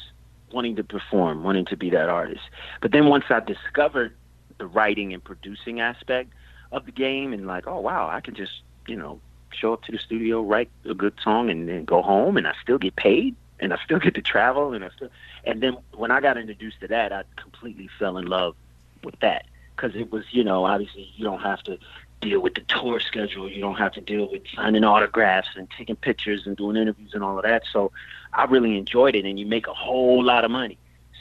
wanting 0.52 0.76
to 0.76 0.84
perform, 0.84 1.42
wanting 1.42 1.66
to 1.66 1.76
be 1.76 1.90
that 1.90 2.08
artist. 2.08 2.42
But 2.80 2.92
then 2.92 3.06
once 3.06 3.24
I 3.28 3.40
discovered 3.40 4.14
the 4.58 4.66
writing 4.66 5.12
and 5.12 5.22
producing 5.22 5.80
aspect 5.80 6.32
of 6.72 6.86
the 6.86 6.92
game, 6.92 7.32
and 7.32 7.46
like, 7.46 7.66
oh 7.66 7.80
wow, 7.80 8.08
I 8.08 8.20
can 8.20 8.34
just 8.34 8.62
you 8.86 8.96
know 8.96 9.20
show 9.50 9.72
up 9.72 9.82
to 9.84 9.92
the 9.92 9.98
studio, 9.98 10.42
write 10.42 10.70
a 10.84 10.94
good 10.94 11.14
song, 11.22 11.50
and 11.50 11.68
then 11.68 11.84
go 11.84 12.02
home, 12.02 12.36
and 12.36 12.46
I 12.46 12.54
still 12.62 12.78
get 12.78 12.96
paid, 12.96 13.34
and 13.60 13.72
I 13.72 13.78
still 13.84 13.98
get 14.06 14.14
to 14.14 14.22
travel, 14.22 14.72
and 14.72 14.84
I 14.84 14.90
still. 14.90 15.10
And 15.44 15.62
then 15.62 15.76
when 15.92 16.10
I 16.10 16.20
got 16.20 16.36
introduced 16.36 16.80
to 16.80 16.88
that, 16.88 17.12
I 17.12 17.24
completely 17.36 17.88
fell 17.98 18.18
in 18.18 18.26
love 18.26 18.54
with 19.02 19.18
that 19.20 19.46
because 19.74 19.94
it 19.94 20.10
was, 20.10 20.24
you 20.32 20.42
know, 20.44 20.64
obviously 20.64 21.10
you 21.16 21.24
don't 21.24 21.40
have 21.40 21.62
to 21.64 21.78
deal 22.20 22.40
with 22.40 22.54
the 22.54 22.62
tour 22.62 23.00
schedule. 23.00 23.48
You 23.48 23.60
don't 23.60 23.76
have 23.76 23.92
to 23.92 24.00
deal 24.00 24.30
with 24.30 24.42
signing 24.54 24.84
autographs 24.84 25.48
and 25.56 25.68
taking 25.70 25.96
pictures 25.96 26.46
and 26.46 26.56
doing 26.56 26.76
interviews 26.76 27.12
and 27.14 27.22
all 27.22 27.38
of 27.38 27.44
that. 27.44 27.62
So 27.72 27.92
I 28.32 28.44
really 28.44 28.76
enjoyed 28.76 29.14
it, 29.14 29.24
and 29.24 29.38
you 29.38 29.46
make 29.46 29.66
a 29.66 29.74
whole 29.74 30.22
lot 30.22 30.44
of 30.44 30.50
money. 30.50 30.78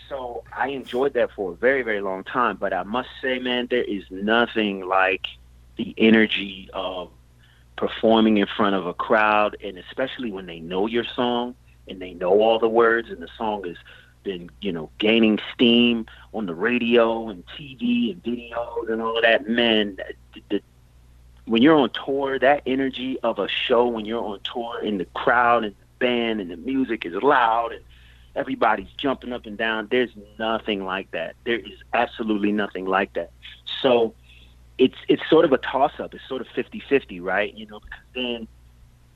So 0.10 0.44
I 0.56 0.70
enjoyed 0.70 1.14
that 1.14 1.32
for 1.32 1.52
a 1.52 1.56
very, 1.56 1.82
very 1.82 2.02
long 2.02 2.24
time. 2.24 2.58
But 2.58 2.74
I 2.74 2.84
must 2.84 3.10
say, 3.22 3.40
man, 3.40 3.68
there 3.70 3.84
is 3.84 4.04
nothing 4.10 4.86
like 4.86 5.28
the 5.78 5.94
energy 5.98 6.70
of 6.74 7.10
performing 7.76 8.38
in 8.38 8.48
front 8.48 8.76
of 8.76 8.86
a 8.86 8.94
crowd, 8.94 9.56
and 9.64 9.78
especially 9.78 10.32
when 10.32 10.46
they 10.46 10.60
know 10.60 10.88
your 10.88 11.04
song 11.04 11.56
and 11.88 12.02
they 12.02 12.14
know 12.14 12.42
all 12.42 12.60
the 12.60 12.68
words, 12.68 13.10
and 13.10 13.22
the 13.22 13.30
song 13.38 13.64
has 13.64 13.78
been, 14.24 14.50
you 14.60 14.74
know, 14.74 14.90
gaining 14.98 15.40
steam 15.54 16.06
on 16.34 16.46
the 16.46 16.56
radio 16.56 17.30
and 17.30 17.46
TV 17.58 18.12
and 18.12 18.22
videos 18.24 18.92
and 18.92 19.02
all 19.02 19.16
of 19.16 19.24
that. 19.24 19.48
Man, 19.48 19.98
the, 20.34 20.42
the, 20.50 20.62
when 21.46 21.62
you're 21.62 21.78
on 21.78 21.90
tour, 21.92 22.38
that 22.40 22.64
energy 22.66 23.18
of 23.22 23.40
a 23.40 23.48
show 23.48 23.88
when 23.88 24.06
you're 24.06 24.24
on 24.24 24.40
tour 24.42 24.80
and 24.84 25.00
the 25.00 25.06
crowd 25.06 25.64
and 25.64 25.74
the 25.74 25.86
band 26.00 26.42
and 26.42 26.52
the 26.52 26.58
music 26.58 27.06
is 27.06 27.14
loud 27.14 27.72
and 27.72 27.84
everybody's 28.36 28.92
jumping 28.98 29.32
up 29.32 29.46
and 29.46 29.58
down. 29.58 29.88
There's 29.90 30.12
nothing 30.38 30.84
like 30.84 31.10
that. 31.12 31.36
There 31.46 31.60
is 31.60 31.80
absolutely 31.94 32.52
nothing 32.52 32.86
like 32.86 33.14
that. 33.14 33.32
So 33.82 34.14
it's 34.78 34.96
it's 35.10 35.24
sort 35.30 35.46
of 35.46 35.54
a 35.54 35.58
toss 35.58 35.94
up. 36.00 36.14
It's 36.14 36.28
sort 36.28 36.42
of 36.42 36.48
50-50, 36.56 37.22
right? 37.22 37.54
You 37.54 37.66
know, 37.68 37.80
because 37.80 38.06
then 38.16 38.48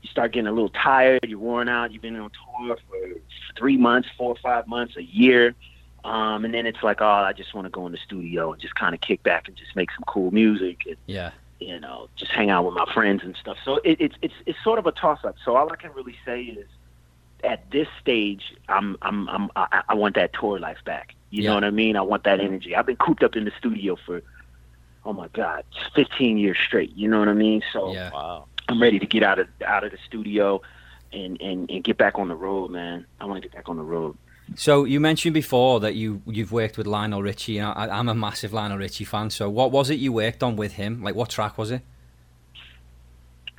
you 0.02 0.08
start 0.10 0.32
getting 0.32 0.48
a 0.48 0.52
little 0.52 0.70
tired, 0.70 1.20
you're 1.26 1.38
worn 1.38 1.68
out, 1.68 1.92
you've 1.92 2.02
been 2.02 2.16
on 2.16 2.30
tour 2.58 2.76
for 2.88 2.96
three 3.58 3.76
months, 3.76 4.08
four 4.18 4.30
or 4.30 4.36
five 4.42 4.66
months, 4.66 4.96
a 4.96 5.02
year. 5.02 5.54
Um, 6.04 6.44
and 6.44 6.52
then 6.52 6.66
it's 6.66 6.82
like, 6.82 7.00
oh, 7.00 7.06
I 7.06 7.32
just 7.32 7.54
want 7.54 7.66
to 7.66 7.70
go 7.70 7.86
in 7.86 7.92
the 7.92 7.98
studio 7.98 8.52
and 8.52 8.60
just 8.60 8.74
kind 8.74 8.94
of 8.94 9.00
kick 9.00 9.22
back 9.22 9.46
and 9.46 9.56
just 9.56 9.76
make 9.76 9.90
some 9.92 10.02
cool 10.08 10.32
music 10.32 10.80
and 10.86 10.96
Yeah, 11.06 11.30
you 11.60 11.78
know, 11.78 12.08
just 12.16 12.32
hang 12.32 12.50
out 12.50 12.64
with 12.64 12.74
my 12.74 12.86
friends 12.92 13.22
and 13.22 13.36
stuff. 13.36 13.56
So 13.64 13.76
it, 13.84 13.98
it's 14.00 14.16
it's 14.20 14.34
it's 14.46 14.58
sort 14.64 14.80
of 14.80 14.86
a 14.86 14.92
toss 14.92 15.20
up. 15.24 15.36
So 15.44 15.54
all 15.56 15.72
I 15.72 15.76
can 15.76 15.92
really 15.92 16.16
say 16.24 16.42
is, 16.42 16.68
at 17.44 17.70
this 17.70 17.88
stage, 18.00 18.42
I'm 18.68 18.96
I'm 19.02 19.28
I'm 19.28 19.50
I, 19.54 19.82
I 19.90 19.94
want 19.94 20.16
that 20.16 20.32
tour 20.32 20.58
life 20.58 20.78
back. 20.84 21.14
You 21.30 21.42
Yeah. 21.42 21.50
know 21.50 21.54
what 21.54 21.64
I 21.64 21.70
mean? 21.70 21.96
I 21.96 22.02
want 22.02 22.24
that 22.24 22.40
energy. 22.40 22.74
I've 22.74 22.86
been 22.86 22.96
cooped 22.96 23.22
up 23.22 23.36
in 23.36 23.44
the 23.44 23.52
studio 23.58 23.96
for, 24.04 24.22
oh 25.04 25.12
my 25.12 25.28
God, 25.28 25.64
15 25.94 26.38
years 26.38 26.56
straight. 26.64 26.94
You 26.96 27.08
know 27.08 27.18
what 27.18 27.28
I 27.28 27.34
mean? 27.34 27.62
So 27.72 27.92
yeah. 27.92 28.10
Wow. 28.12 28.46
I'm 28.68 28.80
ready 28.80 28.98
to 28.98 29.06
get 29.06 29.22
out 29.22 29.38
of 29.38 29.48
out 29.66 29.84
of 29.84 29.90
the 29.90 29.98
studio, 30.06 30.62
and 31.12 31.40
and 31.40 31.70
and 31.70 31.84
get 31.84 31.98
back 31.98 32.18
on 32.18 32.28
the 32.28 32.34
road, 32.34 32.70
man. 32.70 33.06
I 33.20 33.26
want 33.26 33.42
to 33.42 33.48
get 33.48 33.54
back 33.54 33.68
on 33.68 33.76
the 33.76 33.82
road. 33.82 34.16
So 34.54 34.84
you 34.84 35.00
mentioned 35.00 35.34
before 35.34 35.80
that 35.80 35.94
you 35.94 36.22
you've 36.26 36.52
worked 36.52 36.78
with 36.78 36.86
Lionel 36.86 37.22
Richie. 37.22 37.58
and 37.58 37.68
I, 37.68 37.88
I'm 37.88 38.08
a 38.08 38.14
massive 38.14 38.52
Lionel 38.52 38.78
Richie 38.78 39.04
fan. 39.04 39.30
So 39.30 39.48
what 39.50 39.72
was 39.72 39.90
it 39.90 39.94
you 39.94 40.12
worked 40.12 40.42
on 40.42 40.56
with 40.56 40.72
him? 40.72 41.02
Like 41.02 41.14
what 41.14 41.30
track 41.30 41.58
was 41.58 41.70
it? 41.70 41.82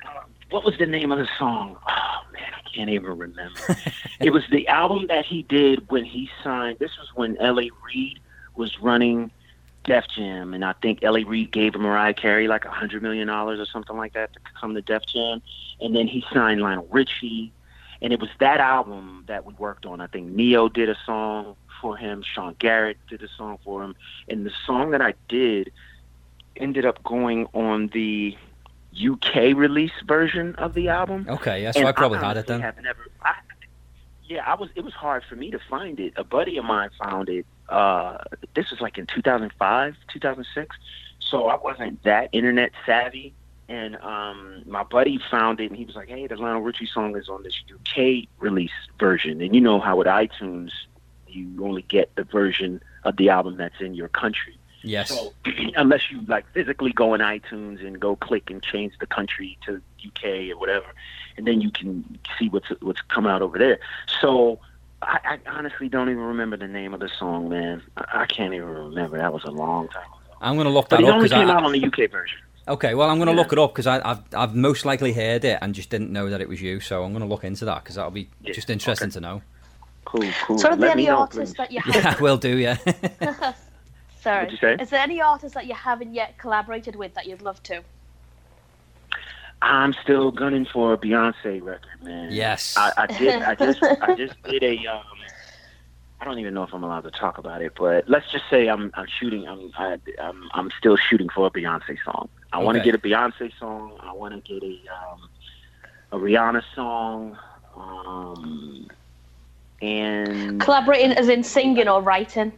Uh, 0.04 0.20
what 0.50 0.64
was 0.64 0.76
the 0.78 0.86
name 0.86 1.12
of 1.12 1.18
the 1.18 1.28
song? 1.38 1.76
Oh 1.86 2.32
man, 2.32 2.50
I 2.54 2.68
can't 2.74 2.90
even 2.90 3.16
remember. 3.16 3.60
it 4.20 4.30
was 4.30 4.44
the 4.50 4.66
album 4.68 5.06
that 5.08 5.24
he 5.24 5.42
did 5.42 5.88
when 5.90 6.04
he 6.04 6.28
signed. 6.42 6.78
This 6.78 6.92
was 6.98 7.08
when 7.14 7.36
L.A. 7.38 7.70
Reid 7.86 8.18
was 8.56 8.78
running 8.80 9.30
Def 9.84 10.08
Jam, 10.08 10.54
and 10.54 10.64
I 10.64 10.72
think 10.74 11.02
L.A. 11.02 11.24
Reid 11.24 11.50
gave 11.52 11.74
Mariah 11.74 12.14
Carey 12.14 12.48
like 12.48 12.64
a 12.64 12.70
hundred 12.70 13.02
million 13.02 13.28
dollars 13.28 13.60
or 13.60 13.66
something 13.66 13.96
like 13.96 14.14
that 14.14 14.32
to 14.32 14.40
come 14.58 14.74
to 14.74 14.82
Def 14.82 15.06
Jam, 15.06 15.42
and 15.80 15.94
then 15.94 16.06
he 16.08 16.24
signed 16.32 16.60
Lionel 16.60 16.88
Richie, 16.90 17.52
and 18.02 18.12
it 18.12 18.20
was 18.20 18.30
that 18.40 18.60
album 18.60 19.24
that 19.28 19.44
we 19.44 19.54
worked 19.54 19.86
on. 19.86 20.00
I 20.00 20.06
think 20.06 20.28
Ne-Yo 20.28 20.68
did 20.68 20.88
a 20.88 20.96
song 21.06 21.56
for 21.80 21.96
him, 21.96 22.22
Sean 22.22 22.56
Garrett 22.58 22.96
did 23.08 23.22
a 23.22 23.28
song 23.36 23.58
for 23.62 23.82
him, 23.84 23.94
and 24.28 24.46
the 24.46 24.52
song 24.66 24.90
that 24.92 25.02
I 25.02 25.14
did 25.28 25.70
ended 26.56 26.86
up 26.86 27.02
going 27.04 27.46
on 27.52 27.88
the 27.88 28.36
UK 28.94 29.54
release 29.56 29.92
version 30.06 30.54
of 30.56 30.74
the 30.74 30.88
album. 30.88 31.26
Okay, 31.28 31.62
yeah. 31.62 31.72
So 31.72 31.80
And 31.80 31.88
I 31.88 31.92
probably 31.92 32.18
honestly 32.18 32.28
had 32.28 32.36
it 32.38 32.46
then. 32.46 32.60
Have 32.60 32.82
never, 32.82 33.06
I, 33.22 33.34
yeah, 34.26 34.44
I 34.46 34.54
was. 34.54 34.70
It 34.74 34.84
was 34.84 34.94
hard 34.94 35.24
for 35.28 35.36
me 35.36 35.50
to 35.50 35.58
find 35.68 36.00
it. 36.00 36.14
A 36.16 36.24
buddy 36.24 36.56
of 36.56 36.64
mine 36.64 36.90
found 37.02 37.28
it. 37.28 37.44
Uh, 37.68 38.18
this 38.54 38.70
was 38.70 38.80
like 38.80 38.98
in 38.98 39.06
2005, 39.06 39.96
2006. 40.12 40.76
So 41.20 41.48
I 41.48 41.56
wasn't 41.56 42.02
that 42.04 42.28
internet 42.32 42.72
savvy, 42.84 43.34
and 43.68 43.96
um, 43.96 44.62
my 44.66 44.82
buddy 44.82 45.18
found 45.30 45.60
it, 45.60 45.70
and 45.70 45.76
he 45.76 45.84
was 45.84 45.96
like, 45.96 46.08
"Hey, 46.08 46.26
the 46.26 46.36
Lionel 46.36 46.60
Richie 46.60 46.86
song 46.86 47.16
is 47.16 47.28
on 47.28 47.42
this 47.42 47.54
UK 47.72 48.28
release 48.38 48.70
version." 48.98 49.40
And 49.40 49.54
you 49.54 49.60
know 49.60 49.80
how 49.80 49.96
with 49.96 50.06
iTunes, 50.06 50.70
you 51.26 51.64
only 51.64 51.82
get 51.82 52.14
the 52.14 52.24
version 52.24 52.82
of 53.04 53.16
the 53.16 53.30
album 53.30 53.56
that's 53.56 53.80
in 53.80 53.94
your 53.94 54.08
country. 54.08 54.58
Yes. 54.82 55.08
So 55.08 55.32
unless 55.76 56.10
you 56.10 56.20
like 56.28 56.44
physically 56.52 56.92
go 56.92 57.14
in 57.14 57.20
iTunes 57.20 57.84
and 57.84 57.98
go 57.98 58.16
click 58.16 58.50
and 58.50 58.62
change 58.62 58.92
the 59.00 59.06
country 59.06 59.58
to 59.66 59.80
UK 60.06 60.50
or 60.50 60.58
whatever, 60.58 60.86
and 61.36 61.46
then 61.46 61.60
you 61.60 61.70
can 61.70 62.18
see 62.38 62.48
what's 62.50 62.68
what's 62.80 63.00
coming 63.02 63.32
out 63.32 63.42
over 63.42 63.58
there. 63.58 63.78
So 64.20 64.60
I, 65.04 65.38
I 65.46 65.50
honestly 65.50 65.88
don't 65.88 66.08
even 66.08 66.22
remember 66.22 66.56
the 66.56 66.68
name 66.68 66.94
of 66.94 67.00
the 67.00 67.10
song, 67.18 67.48
man. 67.48 67.82
I, 67.96 68.22
I 68.22 68.26
can't 68.26 68.54
even 68.54 68.68
remember. 68.68 69.18
That 69.18 69.32
was 69.32 69.44
a 69.44 69.50
long 69.50 69.88
time 69.88 70.02
ago. 70.04 70.36
I'm 70.40 70.56
gonna 70.56 70.70
look 70.70 70.88
But 70.88 70.98
that 70.98 71.02
it 71.04 71.08
up 71.08 71.14
only 71.14 71.28
came 71.28 71.48
I, 71.48 71.54
out 71.54 71.64
on 71.64 71.72
the 71.72 71.84
UK 71.84 72.10
version. 72.10 72.38
Okay, 72.66 72.94
well, 72.94 73.10
I'm 73.10 73.18
going 73.18 73.26
to 73.26 73.32
Yeah. 73.32 73.38
look 73.40 73.52
it 73.52 73.58
up 73.58 73.74
because 73.74 73.86
I've 73.86 74.20
I've 74.32 74.54
most 74.54 74.86
likely 74.86 75.12
heard 75.12 75.44
it 75.44 75.58
and 75.60 75.74
just 75.74 75.90
didn't 75.90 76.10
know 76.10 76.30
that 76.30 76.40
it 76.40 76.48
was 76.48 76.62
you. 76.62 76.80
So 76.80 77.04
I'm 77.04 77.12
going 77.12 77.20
to 77.22 77.28
look 77.28 77.44
into 77.44 77.66
that 77.66 77.82
because 77.82 77.96
that'll 77.96 78.10
be 78.10 78.30
Yeah, 78.40 78.54
just 78.54 78.70
interesting 78.70 79.10
to 79.10 79.20
know. 79.20 79.42
Cool, 80.06 80.24
cool. 80.46 80.56
So 80.56 80.70
are 80.70 80.76
there 80.76 80.88
Let 80.88 80.96
me 80.96 81.02
any 81.02 81.10
know, 81.10 81.18
artists 81.18 81.54
please. 81.54 81.56
that 81.58 81.70
you 81.70 81.80
have? 81.80 81.94
Yeah, 81.94 82.20
will 82.22 82.38
do. 82.38 82.56
Yeah. 82.56 82.78
Sorry. 84.22 84.50
You 84.50 84.56
say? 84.56 84.76
Is 84.80 84.88
there 84.88 85.00
any 85.00 85.20
artists 85.20 85.54
that 85.54 85.66
you 85.66 85.74
haven't 85.74 86.14
yet 86.14 86.38
collaborated 86.38 86.96
with 86.96 87.12
that 87.14 87.26
you'd 87.26 87.42
love 87.42 87.62
to? 87.64 87.82
I'm 89.64 89.94
still 89.94 90.30
gunning 90.30 90.66
for 90.66 90.92
a 90.92 90.98
Beyonce 90.98 91.62
record, 91.62 92.02
man. 92.02 92.30
yes. 92.32 92.74
I, 92.76 92.92
I 92.96 93.06
did. 93.06 93.42
I 93.42 93.54
just. 93.54 93.82
I 93.82 94.14
just 94.16 94.42
did 94.42 94.62
a. 94.62 94.86
Um, 94.86 95.02
I 96.20 96.24
don't 96.24 96.38
even 96.38 96.54
know 96.54 96.62
if 96.62 96.72
I'm 96.72 96.84
allowed 96.84 97.02
to 97.02 97.10
talk 97.10 97.38
about 97.38 97.60
it, 97.62 97.72
but 97.76 98.08
let's 98.08 98.30
just 98.30 98.44
say 98.50 98.68
I'm. 98.68 98.90
I'm 98.94 99.06
shooting. 99.06 99.48
I'm. 99.48 99.70
I, 99.76 99.98
I'm. 100.20 100.48
I'm 100.52 100.70
still 100.78 100.96
shooting 100.96 101.28
for 101.28 101.46
a 101.46 101.50
Beyonce 101.50 101.96
song. 102.04 102.28
I 102.52 102.58
want 102.58 102.78
to 102.78 102.84
get 102.84 102.94
a 102.94 102.98
Beyonce 102.98 103.52
song. 103.58 103.96
I 104.00 104.12
want 104.12 104.34
to 104.34 104.52
get 104.52 104.62
a. 104.62 104.74
Um, 104.92 105.28
a 106.14 106.16
Rihanna 106.16 106.62
song. 106.74 107.36
Um, 107.76 108.88
and 109.82 110.60
Collaborating 110.60 111.12
as 111.12 111.28
in 111.28 111.42
singing 111.42 111.88
or 111.88 112.00
writing? 112.00 112.52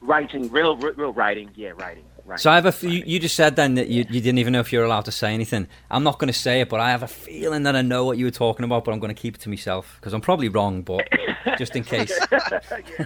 writing, 0.00 0.48
real, 0.50 0.76
real, 0.76 0.94
real 0.94 1.12
writing. 1.12 1.50
Yeah, 1.56 1.72
writing. 1.76 2.04
Writing 2.24 2.42
so 2.42 2.50
I 2.50 2.54
have 2.56 2.64
a. 2.66 2.68
F- 2.68 2.82
you, 2.82 3.02
you 3.06 3.18
just 3.18 3.36
said 3.36 3.56
then 3.56 3.74
that 3.74 3.88
you, 3.88 4.04
you 4.08 4.20
didn't 4.20 4.38
even 4.38 4.52
know 4.52 4.60
if 4.60 4.72
you're 4.72 4.84
allowed 4.84 5.04
to 5.06 5.12
say 5.12 5.32
anything. 5.34 5.68
I'm 5.90 6.02
not 6.02 6.18
going 6.18 6.32
to 6.32 6.38
say 6.38 6.60
it, 6.60 6.68
but 6.68 6.80
I 6.80 6.90
have 6.90 7.02
a 7.02 7.08
feeling 7.08 7.64
that 7.64 7.76
I 7.76 7.82
know 7.82 8.04
what 8.04 8.18
you 8.18 8.24
were 8.24 8.30
talking 8.30 8.64
about, 8.64 8.84
but 8.84 8.92
I'm 8.92 8.98
going 9.00 9.14
to 9.14 9.20
keep 9.20 9.34
it 9.36 9.40
to 9.42 9.48
myself 9.48 9.96
because 10.00 10.12
I'm 10.12 10.20
probably 10.20 10.48
wrong, 10.48 10.82
but 10.82 11.06
just 11.58 11.76
in 11.76 11.84
case. 11.84 12.12
yeah, 12.30 12.60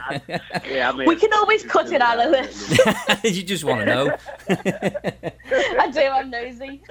I, 0.08 0.20
yeah, 0.68 0.90
I 0.90 0.92
mean, 0.96 1.08
We 1.08 1.16
can 1.16 1.32
always 1.32 1.64
cut 1.64 1.92
it 1.92 2.00
out 2.00 2.18
of 2.24 2.30
this. 2.32 2.78
you 3.36 3.42
just 3.42 3.64
want 3.64 3.80
to 3.80 3.86
know. 3.86 4.16
I 5.80 5.90
do, 5.90 6.00
I'm 6.00 6.30
nosy. 6.30 6.82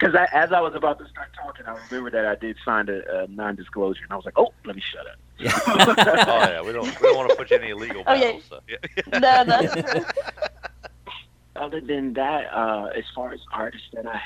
Because 0.00 0.14
I, 0.14 0.26
as 0.32 0.50
I 0.50 0.60
was 0.60 0.74
about 0.74 0.98
to 1.00 1.08
start 1.08 1.28
talking, 1.34 1.66
I 1.66 1.76
remember 1.90 2.10
that 2.10 2.24
I 2.24 2.34
did 2.34 2.56
sign 2.64 2.88
a, 2.88 3.24
a 3.24 3.26
non-disclosure, 3.28 4.02
and 4.02 4.12
I 4.12 4.16
was 4.16 4.24
like, 4.24 4.38
"Oh, 4.38 4.52
let 4.64 4.74
me 4.74 4.82
shut 4.82 5.06
up." 5.06 5.16
Oh 5.40 6.48
yeah, 6.48 6.62
we 6.62 6.72
don't 6.72 6.86
we 7.00 7.08
don't 7.08 7.16
want 7.16 7.30
to 7.30 7.36
put 7.36 7.50
you 7.50 7.56
in 7.56 7.62
any 7.62 7.72
illegal 7.72 8.02
Oh, 8.06 8.14
yeah. 8.14 8.38
So, 8.48 8.60
yeah. 8.68 9.18
No, 9.18 9.42
no. 9.42 10.04
Other 11.56 11.80
than 11.80 12.14
that, 12.14 12.52
uh, 12.52 12.86
as 12.96 13.04
far 13.14 13.32
as 13.32 13.40
artists 13.52 13.88
that 13.92 14.06
I 14.06 14.20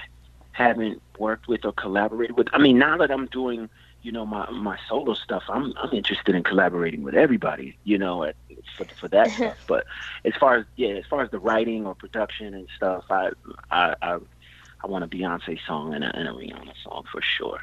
haven't 0.53 1.03
worked 1.19 1.49
with 1.49 1.65
or 1.65 1.73
collaborated 1.73 2.37
with, 2.37 2.49
I 2.53 2.59
mean, 2.59 2.79
now 2.79 2.97
that 2.99 3.11
I'm 3.11 3.27
doing, 3.27 3.69
you 4.03 4.13
know, 4.13 4.27
my 4.27 4.49
my 4.51 4.79
solo 4.89 5.15
stuff, 5.15 5.43
I'm 5.49 5.73
I'm 5.77 5.93
interested 5.93 6.37
in 6.37 6.45
collaborating 6.45 7.03
with 7.03 7.15
everybody. 7.15 7.77
You 7.83 7.99
know, 7.99 8.25
at, 8.25 8.37
for 8.77 8.85
for 8.85 9.09
that 9.09 9.31
stuff. 9.37 9.57
But 9.67 9.87
as 10.25 10.35
far 10.39 10.57
as 10.57 10.67
yeah, 10.77 10.91
as 10.91 11.07
far 11.07 11.23
as 11.23 11.31
the 11.31 11.41
writing 11.41 11.87
or 11.87 11.95
production 11.97 12.55
and 12.55 12.69
stuff, 12.77 13.05
I 13.11 13.31
I 13.71 13.95
I, 14.03 14.19
I 14.85 14.87
want 14.87 15.03
a 15.03 15.09
Beyonce 15.09 15.59
song 15.67 15.95
and 15.95 16.05
a, 16.05 16.15
and 16.15 16.29
a 16.29 16.33
Rihanna 16.33 16.75
song 16.83 17.05
for 17.11 17.23
sure. 17.23 17.59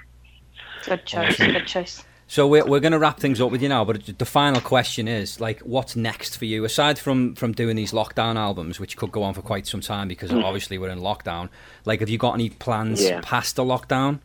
Good 0.85 1.05
choice. 1.05 1.37
Good 1.37 1.67
choice. 1.67 2.03
So 2.25 2.47
we're, 2.47 2.65
we're 2.65 2.79
going 2.79 2.93
to 2.93 2.97
wrap 2.99 3.19
things 3.19 3.39
up 3.39 3.51
with 3.51 3.61
you 3.61 3.69
now, 3.69 3.85
but 3.85 4.17
the 4.17 4.25
final 4.25 4.59
question 4.59 5.07
is 5.07 5.39
like, 5.39 5.59
what's 5.59 5.95
next 5.95 6.37
for 6.37 6.45
you 6.45 6.65
aside 6.65 6.97
from 6.97 7.35
from 7.35 7.51
doing 7.51 7.75
these 7.75 7.91
lockdown 7.91 8.37
albums, 8.37 8.79
which 8.79 8.97
could 8.97 9.11
go 9.11 9.21
on 9.21 9.35
for 9.35 9.41
quite 9.43 9.67
some 9.67 9.81
time 9.81 10.07
because 10.07 10.31
obviously 10.33 10.79
we're 10.79 10.89
in 10.89 10.99
lockdown. 10.99 11.49
Like, 11.85 11.99
have 11.99 12.09
you 12.09 12.17
got 12.17 12.33
any 12.33 12.49
plans 12.49 13.03
Yeah. 13.03 13.19
past 13.21 13.55
the 13.57 13.63
lockdown? 13.63 14.19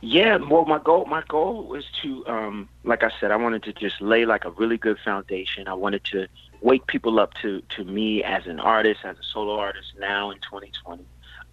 Yeah, 0.00 0.36
well, 0.36 0.64
my 0.64 0.78
goal 0.78 1.04
my 1.06 1.22
goal 1.28 1.64
was 1.64 1.84
to, 2.02 2.26
um, 2.26 2.68
like 2.84 3.02
I 3.04 3.10
said, 3.20 3.30
I 3.30 3.36
wanted 3.36 3.62
to 3.64 3.72
just 3.72 4.00
lay 4.00 4.24
like 4.26 4.44
a 4.44 4.50
really 4.50 4.76
good 4.76 4.98
foundation. 5.04 5.68
I 5.68 5.74
wanted 5.74 6.02
to 6.06 6.26
wake 6.60 6.86
people 6.86 7.18
up 7.18 7.34
to 7.34 7.62
to 7.70 7.84
me 7.84 8.22
as 8.22 8.46
an 8.46 8.60
artist, 8.60 9.00
as 9.04 9.16
a 9.18 9.22
solo 9.22 9.58
artist 9.58 9.92
now 9.98 10.30
in 10.30 10.38
2020, 10.38 11.04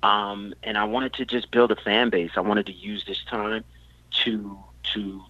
um, 0.04 0.54
and 0.64 0.78
I 0.78 0.84
wanted 0.84 1.14
to 1.14 1.26
just 1.26 1.52
build 1.52 1.72
a 1.72 1.76
fan 1.76 2.10
base. 2.10 2.32
I 2.36 2.42
wanted 2.42 2.66
to 2.68 2.74
use 2.74 3.06
this 3.06 3.24
time 3.26 3.64
to 4.24 4.58
to 4.94 5.22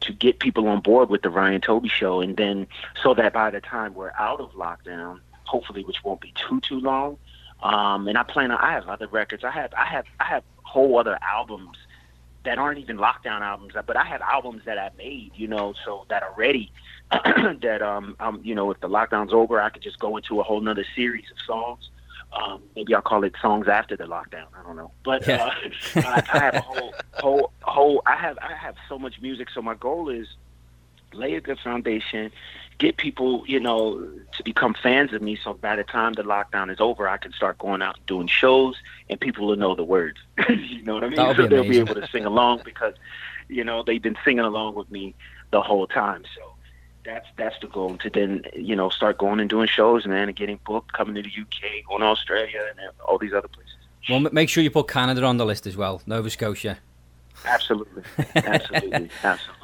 to 0.00 0.12
get 0.12 0.38
people 0.38 0.68
on 0.68 0.80
board 0.80 1.10
with 1.10 1.22
the 1.22 1.30
Ryan 1.30 1.60
Toby 1.60 1.88
show, 1.88 2.20
and 2.20 2.36
then 2.36 2.66
so 3.02 3.14
that 3.14 3.32
by 3.32 3.50
the 3.50 3.60
time 3.60 3.94
we're 3.94 4.12
out 4.18 4.40
of 4.40 4.52
lockdown, 4.52 5.20
hopefully, 5.44 5.84
which 5.84 6.04
won't 6.04 6.20
be 6.20 6.32
too 6.34 6.60
too 6.60 6.80
long, 6.80 7.18
um, 7.62 8.08
and 8.08 8.16
I 8.16 8.22
plan 8.22 8.50
on. 8.50 8.58
I 8.58 8.72
have 8.72 8.88
other 8.88 9.08
records. 9.08 9.44
I 9.44 9.50
have 9.50 9.72
I 9.74 9.84
have 9.86 10.04
I 10.20 10.24
have 10.24 10.44
whole 10.62 10.98
other 10.98 11.18
albums 11.22 11.76
that 12.44 12.58
aren't 12.58 12.78
even 12.78 12.96
lockdown 12.96 13.40
albums, 13.40 13.74
but 13.86 13.96
I 13.96 14.04
have 14.04 14.20
albums 14.22 14.62
that 14.64 14.78
I 14.78 14.90
made, 14.96 15.32
you 15.34 15.48
know, 15.48 15.74
so 15.84 16.06
that 16.08 16.22
are 16.22 16.32
ready. 16.36 16.70
that 17.10 17.80
um, 17.82 18.16
um, 18.20 18.40
you 18.44 18.54
know, 18.54 18.70
if 18.70 18.80
the 18.80 18.88
lockdown's 18.88 19.32
over, 19.32 19.60
I 19.60 19.70
could 19.70 19.82
just 19.82 19.98
go 19.98 20.16
into 20.16 20.40
a 20.40 20.42
whole 20.42 20.60
nother 20.60 20.84
series 20.94 21.24
of 21.30 21.38
songs. 21.46 21.90
Um, 22.32 22.62
maybe 22.76 22.94
I'll 22.94 23.00
call 23.00 23.24
it 23.24 23.34
songs 23.40 23.68
after 23.68 23.96
the 23.96 24.04
lockdown. 24.04 24.46
I 24.58 24.62
don't 24.62 24.76
know, 24.76 24.90
but 25.04 25.26
Yeah. 25.26 25.46
uh, 25.46 25.50
I, 25.96 26.22
I 26.32 26.38
have 26.38 26.54
a 26.54 26.60
whole, 26.60 26.94
whole, 27.14 27.52
whole. 27.62 28.02
I 28.06 28.16
have, 28.16 28.38
I 28.42 28.54
have 28.54 28.74
so 28.88 28.98
much 28.98 29.14
music. 29.22 29.48
So 29.54 29.62
my 29.62 29.74
goal 29.74 30.10
is 30.10 30.26
lay 31.14 31.34
a 31.34 31.40
good 31.40 31.58
foundation, 31.64 32.30
get 32.78 32.96
people, 32.96 33.44
you 33.46 33.58
know, 33.58 34.08
to 34.36 34.42
become 34.44 34.74
fans 34.74 35.12
of 35.12 35.20
me. 35.20 35.38
So 35.42 35.54
by 35.54 35.76
the 35.76 35.84
time 35.84 36.12
the 36.12 36.22
lockdown 36.22 36.70
is 36.70 36.80
over, 36.80 37.08
I 37.08 37.16
can 37.16 37.32
start 37.32 37.58
going 37.58 37.82
out 37.82 37.96
and 37.96 38.06
doing 38.06 38.28
shows, 38.28 38.76
and 39.10 39.20
people 39.20 39.46
will 39.46 39.56
know 39.56 39.74
the 39.74 39.84
words. 39.84 40.18
you 40.48 40.82
know 40.82 40.94
what 40.94 41.04
I 41.04 41.08
mean? 41.08 41.16
That 41.16 41.28
would 41.28 41.36
so 41.36 41.42
be 41.42 41.48
they'll 41.48 41.68
be 41.68 41.78
able 41.78 41.94
to 41.96 42.08
sing 42.08 42.24
along 42.24 42.62
because, 42.64 42.94
you 43.48 43.64
know, 43.64 43.82
they've 43.82 44.02
been 44.02 44.16
singing 44.24 44.44
along 44.44 44.74
with 44.76 44.90
me 44.90 45.14
the 45.50 45.60
whole 45.60 45.86
time. 45.86 46.22
So 46.36 46.54
that's 47.04 47.26
that's 47.36 47.58
the 47.60 47.66
goal 47.68 47.96
to 47.98 48.10
then 48.10 48.42
you 48.54 48.76
know 48.76 48.90
start 48.90 49.18
going 49.18 49.40
and 49.40 49.48
doing 49.48 49.66
shows, 49.66 50.06
man, 50.06 50.28
and 50.28 50.36
getting 50.36 50.60
booked, 50.66 50.92
coming 50.92 51.14
to 51.14 51.22
the 51.22 51.28
UK, 51.28 51.86
going 51.88 52.00
to 52.00 52.06
Australia, 52.06 52.60
and 52.70 52.78
all 53.06 53.18
these 53.18 53.32
other 53.32 53.48
places. 53.48 53.74
Well, 54.08 54.20
make 54.32 54.48
sure 54.48 54.62
you 54.62 54.70
put 54.70 54.88
Canada 54.88 55.24
on 55.24 55.36
the 55.36 55.46
list 55.46 55.66
as 55.66 55.76
well, 55.76 56.02
Nova 56.06 56.30
Scotia. 56.30 56.78
Absolutely, 57.44 58.02
absolutely, 58.36 59.10
absolutely. 59.22 59.57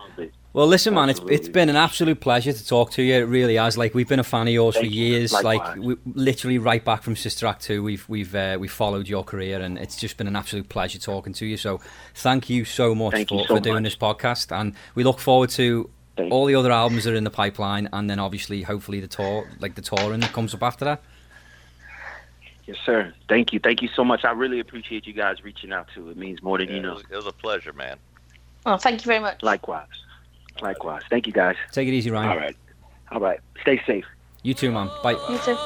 Well, 0.55 0.69
listen, 0.69 0.95
man, 0.95 1.11
it's 1.11 1.19
it's 1.19 1.25
Absolutely. 1.31 1.51
been 1.53 1.69
an 1.69 1.75
absolute 1.75 2.21
pleasure 2.21 2.53
to 2.53 2.67
talk 2.67 2.93
to 2.93 3.03
you. 3.03 3.15
It 3.15 3.27
really 3.27 3.57
has. 3.57 3.77
Like 3.77 3.93
we've 3.93 4.09
been 4.09 4.21
a 4.21 4.25
fan 4.25 4.47
of 4.47 4.55
yours 4.55 4.77
Thank 4.77 4.87
for 4.87 4.93
you. 4.93 5.05
years. 5.05 5.33
Like 5.33 5.45
Likewise. 5.45 5.79
we, 5.79 5.97
literally 6.15 6.59
right 6.59 6.85
back 6.85 7.03
from 7.03 7.17
Sister 7.17 7.49
Act 7.49 7.63
two, 7.63 7.83
we've 7.83 8.09
we've 8.09 8.33
uh, 8.37 8.57
we 8.61 8.69
followed 8.69 9.09
your 9.09 9.25
career, 9.25 9.61
and 9.61 9.77
it's 9.77 9.97
just 9.97 10.17
been 10.17 10.29
an 10.29 10.37
absolute 10.37 10.69
pleasure 10.69 11.01
talking 11.01 11.33
to 11.33 11.45
you. 11.47 11.57
So, 11.57 11.81
thank 12.15 12.49
you 12.49 12.65
so 12.65 12.95
much 12.95 13.15
Thank 13.15 13.31
for, 13.31 13.45
so 13.49 13.57
for 13.57 13.61
doing 13.61 13.83
much. 13.83 13.85
this 13.85 13.97
podcast, 13.97 14.57
and 14.57 14.75
we 14.95 15.03
look 15.03 15.19
forward 15.19 15.51
to 15.51 15.91
Thank 16.17 16.33
all 16.33 16.47
the 16.47 16.55
other 16.55 16.71
albums 16.71 17.03
that 17.03 17.15
are 17.15 17.17
in 17.17 17.25
the 17.25 17.31
pipeline, 17.31 17.89
and 17.93 18.09
then 18.09 18.21
obviously, 18.21 18.63
hopefully, 18.63 19.01
the 19.01 19.09
tour, 19.09 19.51
like 19.59 19.75
the 19.75 19.83
touring 19.83 20.21
that 20.21 20.33
comes 20.33 20.55
up 20.55 20.63
after 20.63 20.85
that. 20.85 21.03
Yes, 22.67 22.77
sir. 22.87 23.13
Thank 23.29 23.53
you, 23.53 23.59
thank 23.59 23.83
you 23.83 23.89
so 23.97 24.05
much. 24.05 24.25
I 24.25 24.31
really 24.31 24.61
appreciate 24.61 25.05
you 25.05 25.13
guys 25.15 25.43
reaching 25.43 25.73
out 25.73 25.89
to. 25.97 26.11
It 26.11 26.17
means 26.17 26.43
more 26.45 26.59
than 26.59 26.69
Yeah, 26.69 26.75
you 26.75 26.79
it, 26.79 26.83
know. 26.85 26.95
was, 26.95 27.03
it 27.11 27.17
was 27.17 27.27
a 27.27 27.33
pleasure, 27.33 27.73
man. 27.73 27.97
Well, 28.65 28.79
thank 28.79 29.05
you 29.05 29.07
very 29.09 29.21
much. 29.21 29.43
Likewise, 29.43 29.89
likewise. 30.63 31.03
Thank 31.11 31.27
you, 31.27 31.33
guys. 31.33 31.57
Take 31.73 31.89
it 31.89 31.93
easy, 31.93 32.11
Ryan. 32.11 32.31
All 32.31 32.37
right, 32.37 32.57
all 33.13 33.21
right. 33.21 33.41
Stay 33.63 33.81
safe. 33.87 34.05
You 34.43 34.55
too, 34.55 34.71
man. 34.73 34.91
Bye. 35.03 35.13
You 35.31 35.39
too. 35.39 35.57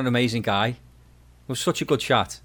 An 0.00 0.06
amazing 0.06 0.42
guy. 0.42 0.68
It 0.68 0.76
was 1.48 1.60
such 1.60 1.80
a 1.82 1.84
good 1.84 2.00
chat. 2.00 2.40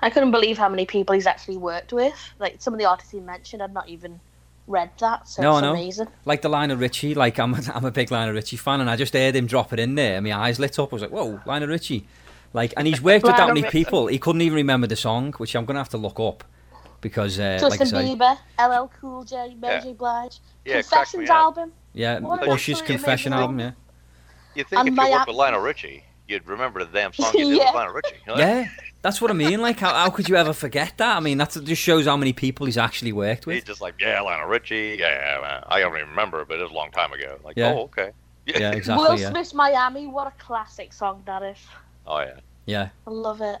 I 0.00 0.10
couldn't 0.10 0.32
believe 0.32 0.58
how 0.58 0.68
many 0.68 0.84
people 0.84 1.14
he's 1.14 1.26
actually 1.26 1.56
worked 1.58 1.92
with. 1.92 2.14
Like 2.38 2.56
some 2.60 2.74
of 2.74 2.78
the 2.80 2.86
artists 2.86 3.12
he 3.12 3.20
mentioned, 3.20 3.62
I'd 3.62 3.72
not 3.72 3.88
even 3.88 4.18
read 4.66 4.90
that. 4.98 5.28
So 5.28 5.42
No, 5.42 5.52
I 5.52 5.58
it's 5.58 5.62
know. 5.62 5.70
amazing. 5.72 6.08
Like 6.24 6.42
the 6.42 6.48
Lionel 6.48 6.76
Richie, 6.76 7.14
like 7.14 7.38
I'm, 7.38 7.54
I'm 7.74 7.84
a 7.84 7.90
big 7.90 8.10
Lionel 8.10 8.34
Richie 8.34 8.56
fan, 8.56 8.80
and 8.80 8.90
I 8.90 8.96
just 8.96 9.12
heard 9.14 9.36
him 9.36 9.46
drop 9.46 9.72
it 9.72 9.78
in 9.78 9.94
there, 9.94 10.16
and 10.16 10.24
my 10.26 10.32
eyes 10.36 10.58
lit 10.58 10.78
up. 10.78 10.92
I 10.92 10.96
was 10.96 11.02
like, 11.02 11.12
"Whoa, 11.12 11.40
Lionel 11.46 11.68
Richie!" 11.68 12.06
Like, 12.52 12.74
and 12.76 12.86
he's 12.86 13.00
worked 13.10 13.24
with 13.24 13.36
that 13.36 13.46
many 13.54 13.62
people. 13.68 14.08
He 14.08 14.18
couldn't 14.18 14.42
even 14.42 14.56
remember 14.56 14.86
the 14.88 14.96
song, 14.96 15.32
which 15.34 15.54
I'm 15.54 15.64
gonna 15.64 15.78
have 15.78 15.88
to 15.90 15.98
look 15.98 16.18
up 16.18 16.42
because, 17.00 17.38
uh, 17.38 17.60
like 17.62 17.74
I 17.74 17.84
Justin 17.84 17.86
say, 17.86 18.14
Bieber, 18.16 18.38
LL 18.60 18.90
Cool 19.00 19.24
J, 19.24 19.54
Mary 19.60 19.74
Yeah. 19.76 19.80
J. 19.80 19.92
Blige, 19.92 20.38
Yeah, 20.64 20.78
it 20.78 20.86
cracked 20.88 21.14
me 21.14 21.26
Confessions 21.26 21.30
album. 21.30 21.72
yeah, 21.94 22.18
What 22.20 22.42
an 22.42 22.48
Usher's 22.50 22.82
Confession 22.82 23.32
album, 23.32 23.58
yeah, 23.60 23.70
You 24.54 24.64
think 24.64 24.80
And 24.80 24.88
if 24.88 24.94
my 24.94 25.06
you 25.06 25.10
worked 25.12 25.20
app- 25.22 25.28
with 25.28 25.36
Lionel 25.36 25.60
Richie, 25.60 26.04
you'd 26.28 26.46
remember 26.46 26.84
the 26.84 26.92
damn 26.92 27.12
song 27.12 27.32
you 27.34 27.44
did 27.50 27.56
Yeah. 27.58 27.64
with 27.66 27.74
Lionel 27.74 27.94
Richie. 27.94 28.16
you 28.26 28.34
yeah. 28.36 28.68
That's 29.02 29.20
what 29.20 29.30
I 29.30 29.34
mean. 29.34 29.60
Like, 29.60 29.80
how, 29.80 29.92
how 29.92 30.10
could 30.10 30.28
you 30.28 30.36
ever 30.36 30.52
forget 30.52 30.94
that? 30.98 31.16
I 31.16 31.20
mean, 31.20 31.38
that 31.38 31.50
just 31.64 31.82
shows 31.82 32.06
how 32.06 32.16
many 32.16 32.32
people 32.32 32.66
he's 32.66 32.78
actually 32.78 33.12
worked 33.12 33.46
with. 33.46 33.54
He's 33.56 33.64
just 33.64 33.80
like, 33.80 33.94
yeah, 34.00 34.20
Lionel 34.20 34.48
Richie. 34.48 34.96
Yeah, 35.00 35.38
man. 35.42 35.64
I 35.66 35.80
don't 35.80 35.96
even 35.96 36.08
remember, 36.10 36.44
but 36.44 36.58
it 36.58 36.62
was 36.62 36.70
a 36.70 36.74
long 36.74 36.90
time 36.92 37.12
ago. 37.12 37.38
Like, 37.44 37.56
Yeah. 37.56 37.72
oh, 37.74 37.82
okay. 37.84 38.10
Yeah, 38.46 38.70
Will 38.70 38.76
exactly. 38.76 39.20
Yeah, 39.22 39.30
Smith's 39.30 39.54
Miami. 39.54 40.06
What 40.06 40.28
a 40.28 40.32
classic 40.42 40.92
song 40.92 41.22
that 41.26 41.42
is. 41.42 41.58
Oh, 42.06 42.20
yeah. 42.20 42.34
yeah. 42.66 42.88
I 43.06 43.10
love 43.10 43.40
it. 43.40 43.58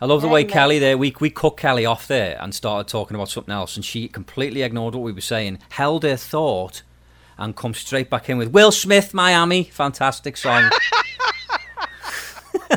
I 0.00 0.04
love 0.06 0.20
the 0.20 0.26
way 0.28 0.42
no. 0.42 0.48
Kelly 0.50 0.80
there. 0.80 0.98
We 0.98 1.14
we 1.20 1.30
cut 1.30 1.56
Kelly 1.56 1.86
off 1.86 2.08
there 2.08 2.36
and 2.40 2.52
started 2.52 2.90
talking 2.90 3.14
about 3.14 3.28
something 3.28 3.54
else, 3.54 3.76
and 3.76 3.84
she 3.84 4.08
completely 4.08 4.62
ignored 4.62 4.96
what 4.96 5.04
we 5.04 5.12
were 5.12 5.20
saying, 5.20 5.58
held 5.70 6.02
her 6.02 6.16
thought, 6.16 6.82
and 7.38 7.56
come 7.56 7.74
straight 7.74 8.10
back 8.10 8.28
in 8.28 8.38
with 8.38 8.48
Will 8.48 8.72
Smith, 8.72 9.14
Miami, 9.14 9.64
fantastic 9.64 10.36
song. 10.36 10.70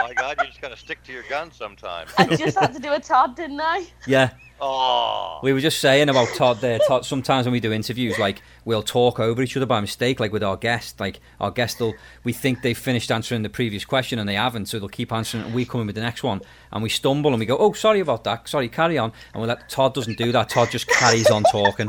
My 0.00 0.14
God, 0.14 0.36
you're 0.38 0.46
just 0.46 0.60
going 0.60 0.74
to 0.74 0.80
stick 0.80 1.02
to 1.04 1.12
your 1.12 1.22
guns 1.28 1.56
sometimes. 1.56 2.10
I 2.18 2.36
just 2.36 2.58
had 2.58 2.72
to 2.74 2.80
do 2.80 2.92
a 2.92 3.00
Todd, 3.00 3.36
didn't 3.36 3.60
I? 3.60 3.86
yeah, 4.06 4.30
oh. 4.60 5.40
we 5.42 5.52
were 5.52 5.60
just 5.60 5.80
saying 5.80 6.08
about 6.08 6.28
Todd 6.34 6.58
there. 6.60 6.78
Todd, 6.86 7.04
sometimes 7.04 7.46
when 7.46 7.52
we 7.52 7.60
do 7.60 7.72
interviews, 7.72 8.18
like 8.18 8.42
we'll 8.64 8.82
talk 8.82 9.20
over 9.20 9.42
each 9.42 9.56
other 9.56 9.66
by 9.66 9.80
mistake, 9.80 10.18
like 10.18 10.32
with 10.32 10.42
our 10.42 10.56
guest. 10.56 10.98
Like 10.98 11.20
our 11.38 11.50
guest 11.50 11.80
will, 11.80 11.94
we 12.24 12.32
think 12.32 12.62
they've 12.62 12.76
finished 12.76 13.10
answering 13.12 13.42
the 13.42 13.48
previous 13.48 13.84
question 13.84 14.18
and 14.18 14.28
they 14.28 14.34
haven't, 14.34 14.66
so 14.66 14.78
they'll 14.78 14.88
keep 14.88 15.12
answering, 15.12 15.44
and 15.44 15.54
we 15.54 15.64
come 15.64 15.82
in 15.82 15.86
with 15.86 15.96
the 15.96 16.02
next 16.02 16.22
one, 16.22 16.40
and 16.72 16.82
we 16.82 16.88
stumble 16.88 17.30
and 17.30 17.40
we 17.40 17.46
go, 17.46 17.56
"Oh, 17.58 17.72
sorry 17.72 18.00
about 18.00 18.24
that. 18.24 18.48
Sorry, 18.48 18.68
carry 18.68 18.98
on." 18.98 19.12
And 19.32 19.42
we 19.42 19.48
let 19.48 19.68
Todd 19.68 19.94
doesn't 19.94 20.18
do 20.18 20.32
that. 20.32 20.48
Todd 20.48 20.70
just 20.70 20.88
carries 20.88 21.30
on 21.30 21.42
talking. 21.44 21.88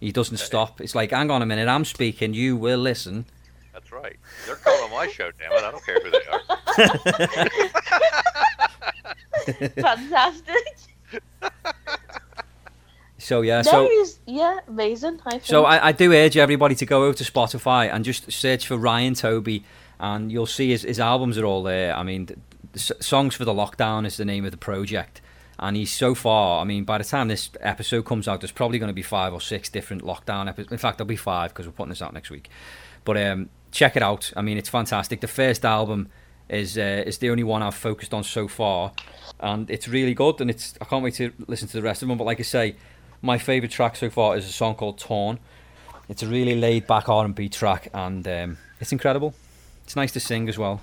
He 0.00 0.12
doesn't 0.12 0.36
stop. 0.36 0.80
It's 0.80 0.94
like, 0.94 1.10
hang 1.10 1.30
on 1.30 1.42
a 1.42 1.46
minute, 1.46 1.68
I'm 1.68 1.84
speaking. 1.84 2.34
You 2.34 2.56
will 2.56 2.78
listen. 2.78 3.24
That's 3.72 3.90
right. 3.92 4.16
They're 4.46 4.56
calling 4.56 4.90
my 4.92 5.08
show, 5.08 5.30
damn 5.38 5.52
it. 5.52 5.62
I 5.62 5.70
don't 5.70 5.84
care 5.84 6.00
who 6.00 6.10
they 6.10 6.24
are. 6.30 6.40
Fantastic. 9.96 10.78
So 13.18 13.42
yeah, 13.42 13.62
there 13.62 13.72
so 13.72 13.90
is, 13.90 14.20
yeah, 14.26 14.60
amazing. 14.68 15.20
I 15.26 15.30
think. 15.32 15.44
so 15.44 15.64
I, 15.64 15.88
I 15.88 15.92
do 15.92 16.12
urge 16.14 16.36
everybody 16.36 16.74
to 16.76 16.86
go 16.86 17.04
over 17.04 17.18
to 17.18 17.24
Spotify 17.24 17.92
and 17.92 18.04
just 18.04 18.30
search 18.32 18.66
for 18.66 18.76
Ryan 18.76 19.14
Toby, 19.14 19.64
and 19.98 20.30
you'll 20.30 20.46
see 20.46 20.70
his, 20.70 20.82
his 20.82 21.00
albums 21.00 21.36
are 21.36 21.44
all 21.44 21.62
there. 21.62 21.94
I 21.96 22.04
mean, 22.04 22.26
th- 22.26 22.38
the 22.72 22.78
songs 22.78 23.34
for 23.34 23.44
the 23.44 23.52
lockdown 23.52 24.06
is 24.06 24.16
the 24.16 24.24
name 24.24 24.44
of 24.44 24.50
the 24.50 24.56
project, 24.56 25.20
and 25.58 25.76
he's 25.76 25.92
so 25.92 26.14
far. 26.14 26.60
I 26.60 26.64
mean, 26.64 26.84
by 26.84 26.98
the 26.98 27.04
time 27.04 27.28
this 27.28 27.50
episode 27.60 28.04
comes 28.04 28.28
out, 28.28 28.40
there's 28.40 28.52
probably 28.52 28.78
going 28.78 28.88
to 28.88 28.94
be 28.94 29.02
five 29.02 29.32
or 29.32 29.40
six 29.40 29.68
different 29.68 30.02
lockdown 30.02 30.48
episodes. 30.48 30.72
In 30.72 30.78
fact, 30.78 30.98
there'll 30.98 31.08
be 31.08 31.16
five 31.16 31.50
because 31.52 31.66
we're 31.66 31.72
putting 31.72 31.90
this 31.90 32.02
out 32.02 32.14
next 32.14 32.30
week. 32.30 32.48
But 33.04 33.16
um, 33.16 33.48
check 33.72 33.96
it 33.96 34.02
out. 34.02 34.32
I 34.36 34.42
mean, 34.42 34.58
it's 34.58 34.68
fantastic. 34.68 35.20
The 35.20 35.28
first 35.28 35.64
album 35.64 36.08
is 36.48 36.78
uh, 36.78 37.02
is 37.06 37.18
the 37.18 37.30
only 37.30 37.44
one 37.44 37.62
I've 37.62 37.74
focused 37.74 38.14
on 38.14 38.24
so 38.24 38.48
far, 38.48 38.92
and 39.40 39.68
it's 39.70 39.88
really 39.88 40.14
good. 40.14 40.40
And 40.40 40.50
it's 40.50 40.74
I 40.80 40.84
can't 40.84 41.02
wait 41.02 41.14
to 41.14 41.32
listen 41.46 41.68
to 41.68 41.76
the 41.76 41.82
rest 41.82 42.02
of 42.02 42.08
them. 42.08 42.18
But 42.18 42.24
like 42.24 42.40
I 42.40 42.44
say, 42.44 42.76
my 43.20 43.38
favourite 43.38 43.72
track 43.72 43.96
so 43.96 44.10
far 44.10 44.36
is 44.36 44.46
a 44.46 44.52
song 44.52 44.74
called 44.74 44.98
Torn. 44.98 45.38
It's 46.08 46.22
a 46.22 46.26
really 46.26 46.54
laid 46.54 46.86
back 46.86 47.08
R 47.08 47.24
and 47.24 47.34
B 47.34 47.48
track, 47.48 47.88
and 47.92 48.26
um, 48.28 48.58
it's 48.80 48.92
incredible. 48.92 49.34
It's 49.84 49.96
nice 49.96 50.12
to 50.12 50.20
sing 50.20 50.48
as 50.48 50.56
well. 50.56 50.80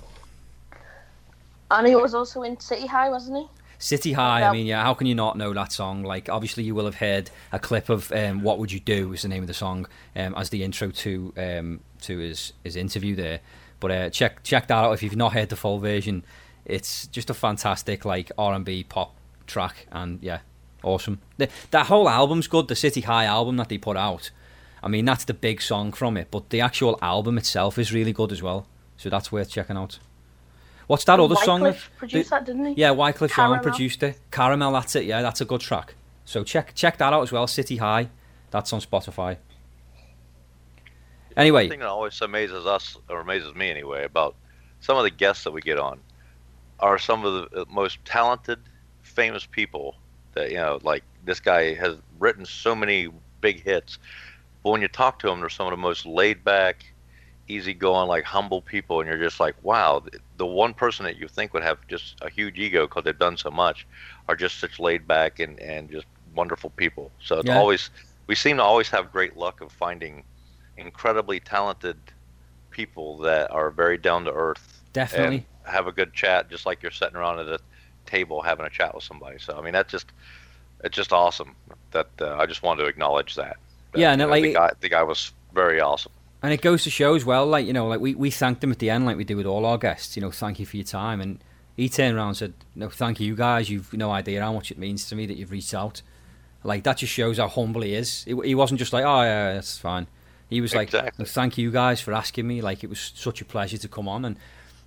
And 1.70 1.86
he 1.86 1.96
was 1.96 2.14
also 2.14 2.42
in 2.42 2.60
City 2.60 2.86
High, 2.86 3.08
wasn't 3.08 3.38
he? 3.38 3.46
City 3.78 4.12
High. 4.12 4.42
I 4.42 4.52
mean, 4.52 4.66
yeah. 4.66 4.82
How 4.82 4.94
can 4.94 5.06
you 5.06 5.14
not 5.14 5.36
know 5.36 5.52
that 5.52 5.72
song? 5.72 6.02
Like, 6.02 6.28
obviously, 6.28 6.64
you 6.64 6.74
will 6.74 6.84
have 6.84 6.96
heard 6.96 7.30
a 7.52 7.58
clip 7.58 7.88
of 7.88 8.10
um, 8.12 8.42
"What 8.42 8.58
Would 8.58 8.72
You 8.72 8.80
Do" 8.80 9.12
is 9.12 9.22
the 9.22 9.28
name 9.28 9.42
of 9.42 9.46
the 9.46 9.54
song 9.54 9.86
um, 10.14 10.34
as 10.36 10.50
the 10.50 10.62
intro 10.62 10.90
to 10.90 11.32
um, 11.36 11.80
to 12.02 12.18
his 12.18 12.52
his 12.64 12.76
interview 12.76 13.14
there. 13.14 13.40
But 13.80 13.90
uh, 13.90 14.10
check 14.10 14.42
check 14.42 14.68
that 14.68 14.74
out 14.74 14.92
if 14.92 15.02
you've 15.02 15.16
not 15.16 15.32
heard 15.32 15.48
the 15.48 15.56
full 15.56 15.78
version. 15.78 16.24
It's 16.64 17.06
just 17.06 17.30
a 17.30 17.34
fantastic 17.34 18.04
like 18.04 18.32
R 18.38 18.54
and 18.54 18.64
B 18.64 18.82
pop 18.82 19.14
track, 19.46 19.86
and 19.92 20.22
yeah, 20.22 20.40
awesome. 20.82 21.20
The, 21.36 21.48
that 21.70 21.86
whole 21.86 22.08
album's 22.08 22.48
good. 22.48 22.68
The 22.68 22.76
City 22.76 23.02
High 23.02 23.26
album 23.26 23.56
that 23.58 23.68
they 23.68 23.78
put 23.78 23.96
out. 23.96 24.30
I 24.82 24.88
mean, 24.88 25.04
that's 25.04 25.24
the 25.24 25.34
big 25.34 25.62
song 25.62 25.92
from 25.92 26.16
it, 26.16 26.28
but 26.30 26.50
the 26.50 26.60
actual 26.60 26.98
album 27.02 27.38
itself 27.38 27.78
is 27.78 27.92
really 27.92 28.12
good 28.12 28.30
as 28.30 28.42
well. 28.42 28.66
So 28.96 29.10
that's 29.10 29.32
worth 29.32 29.50
checking 29.50 29.76
out. 29.76 29.98
What's 30.86 31.04
that 31.04 31.18
other 31.18 31.34
song? 31.36 31.62
that- 31.62 31.74
Wyclef 31.74 31.88
produced 31.96 32.30
that, 32.30 32.44
didn't 32.44 32.66
he? 32.66 32.74
yeah, 32.80 32.90
Wyclef 32.90 33.28
Jean 33.28 33.28
Caramel. 33.28 33.58
produced 33.62 34.02
it. 34.02 34.20
Caramel, 34.30 34.72
that's 34.72 34.94
it. 34.96 35.04
Yeah, 35.04 35.22
that's 35.22 35.40
a 35.40 35.44
good 35.44 35.60
track. 35.60 35.94
So 36.24 36.44
check 36.44 36.74
check 36.74 36.98
that 36.98 37.12
out 37.12 37.22
as 37.22 37.32
well. 37.32 37.46
City 37.46 37.76
High, 37.76 38.08
that's 38.50 38.72
on 38.72 38.80
Spotify. 38.80 39.38
Anyway, 41.36 41.64
One 41.64 41.70
thing 41.70 41.80
that 41.80 41.88
always 41.88 42.20
amazes 42.22 42.64
us, 42.66 42.96
or 43.10 43.20
amazes 43.20 43.54
me 43.54 43.70
anyway, 43.70 44.04
about 44.04 44.34
some 44.80 44.96
of 44.96 45.02
the 45.04 45.10
guests 45.10 45.44
that 45.44 45.50
we 45.50 45.60
get 45.60 45.78
on 45.78 46.00
are 46.80 46.98
some 46.98 47.24
of 47.24 47.50
the 47.50 47.60
uh, 47.60 47.64
most 47.68 47.98
talented, 48.04 48.58
famous 49.02 49.44
people 49.44 49.96
that, 50.34 50.50
you 50.50 50.56
know, 50.56 50.78
like 50.82 51.02
this 51.24 51.40
guy 51.40 51.74
has 51.74 51.96
written 52.18 52.46
so 52.46 52.74
many 52.74 53.08
big 53.40 53.62
hits. 53.62 53.98
But 54.62 54.70
when 54.70 54.82
you 54.82 54.88
talk 54.88 55.18
to 55.20 55.26
them, 55.26 55.40
they're 55.40 55.48
some 55.50 55.66
of 55.66 55.72
the 55.72 55.76
most 55.76 56.06
laid 56.06 56.42
back, 56.42 56.84
easygoing, 57.48 58.08
like 58.08 58.24
humble 58.24 58.62
people. 58.62 59.00
And 59.00 59.08
you're 59.08 59.18
just 59.18 59.40
like, 59.40 59.56
wow, 59.62 60.02
the- 60.36 60.46
one 60.46 60.74
person 60.74 61.04
that 61.04 61.16
you 61.16 61.28
think 61.28 61.54
would 61.54 61.62
have 61.62 61.78
just 61.88 62.16
a 62.22 62.28
huge 62.30 62.58
ego 62.58 62.86
because 62.86 63.04
they've 63.04 63.18
done 63.18 63.36
so 63.36 63.50
much 63.50 63.86
are 64.28 64.36
just 64.36 64.58
such 64.60 64.78
laid 64.80 65.06
back 65.06 65.38
and, 65.40 65.58
and 65.60 65.90
just 65.90 66.06
wonderful 66.34 66.70
people. 66.70 67.12
So 67.20 67.38
it's 67.38 67.48
Yeah. 67.48 67.56
always, 67.56 67.90
we 68.26 68.34
seem 68.34 68.56
to 68.58 68.62
always 68.62 68.88
have 68.90 69.12
great 69.12 69.36
luck 69.36 69.60
of 69.60 69.72
finding 69.72 70.24
incredibly 70.76 71.40
talented 71.40 71.98
people 72.70 73.18
that 73.18 73.50
are 73.50 73.70
very 73.70 73.98
down 73.98 74.24
to 74.24 74.32
earth 74.32 74.82
definitely. 74.92 75.46
have 75.64 75.86
a 75.86 75.92
good 75.92 76.12
chat, 76.14 76.50
just 76.50 76.66
like 76.66 76.82
you're 76.82 76.90
sitting 76.92 77.16
around 77.16 77.40
at 77.40 77.48
a 77.48 77.58
table 78.06 78.42
having 78.42 78.66
a 78.66 78.70
chat 78.70 78.94
with 78.94 79.04
somebody. 79.04 79.38
So 79.38 79.56
I 79.58 79.62
mean, 79.62 79.72
that's 79.72 79.90
just 79.90 80.12
it's 80.84 80.96
just 80.96 81.12
awesome. 81.12 81.56
That 81.92 82.08
uh, 82.20 82.36
I 82.36 82.46
just 82.46 82.62
wanted 82.62 82.82
to 82.82 82.88
acknowledge 82.88 83.34
that. 83.36 83.56
That, 83.92 84.00
Yeah, 84.00 84.12
and 84.12 84.20
you 84.20 84.22
it, 84.22 84.26
know, 84.26 84.30
like- 84.30 84.42
the 84.42 84.54
guy 84.54 84.72
the 84.80 84.88
guy 84.88 85.02
was 85.02 85.32
very 85.52 85.80
awesome. 85.80 86.12
And 86.46 86.52
it 86.52 86.60
goes 86.62 86.84
to 86.84 86.90
show 86.90 87.16
as 87.16 87.24
well, 87.24 87.44
like, 87.44 87.66
you 87.66 87.72
know, 87.72 87.88
like 87.88 87.98
we, 87.98 88.14
we 88.14 88.30
thanked 88.30 88.62
him 88.62 88.70
at 88.70 88.78
the 88.78 88.88
end, 88.88 89.04
like 89.04 89.16
we 89.16 89.24
do 89.24 89.36
with 89.36 89.46
all 89.46 89.66
our 89.66 89.78
guests, 89.78 90.16
you 90.16 90.22
know, 90.22 90.30
thank 90.30 90.60
you 90.60 90.66
for 90.66 90.76
your 90.76 90.86
time. 90.86 91.20
And 91.20 91.42
he 91.76 91.88
turned 91.88 92.16
around 92.16 92.28
and 92.28 92.36
said, 92.36 92.54
no, 92.76 92.88
thank 92.88 93.18
you 93.18 93.34
guys. 93.34 93.68
You've 93.68 93.92
no 93.92 94.12
idea 94.12 94.40
how 94.40 94.52
much 94.52 94.70
it 94.70 94.78
means 94.78 95.08
to 95.08 95.16
me 95.16 95.26
that 95.26 95.36
you've 95.36 95.50
reached 95.50 95.74
out. 95.74 96.02
Like, 96.62 96.84
that 96.84 96.98
just 96.98 97.12
shows 97.12 97.38
how 97.38 97.48
humble 97.48 97.82
he 97.82 97.94
is. 97.94 98.22
He, 98.22 98.34
he 98.44 98.54
wasn't 98.54 98.78
just 98.78 98.92
like, 98.92 99.04
oh, 99.04 99.22
yeah, 99.22 99.54
that's 99.54 99.76
fine. 99.76 100.06
He 100.48 100.60
was 100.60 100.72
like, 100.72 100.86
Exactly. 100.88 101.24
"No, 101.24 101.24
thank 101.24 101.58
you 101.58 101.72
guys 101.72 102.00
for 102.00 102.14
asking 102.14 102.46
me. 102.46 102.62
Like, 102.62 102.84
it 102.84 102.90
was 102.90 103.12
such 103.16 103.40
a 103.40 103.44
pleasure 103.44 103.78
to 103.78 103.88
come 103.88 104.06
on. 104.06 104.24
And 104.24 104.36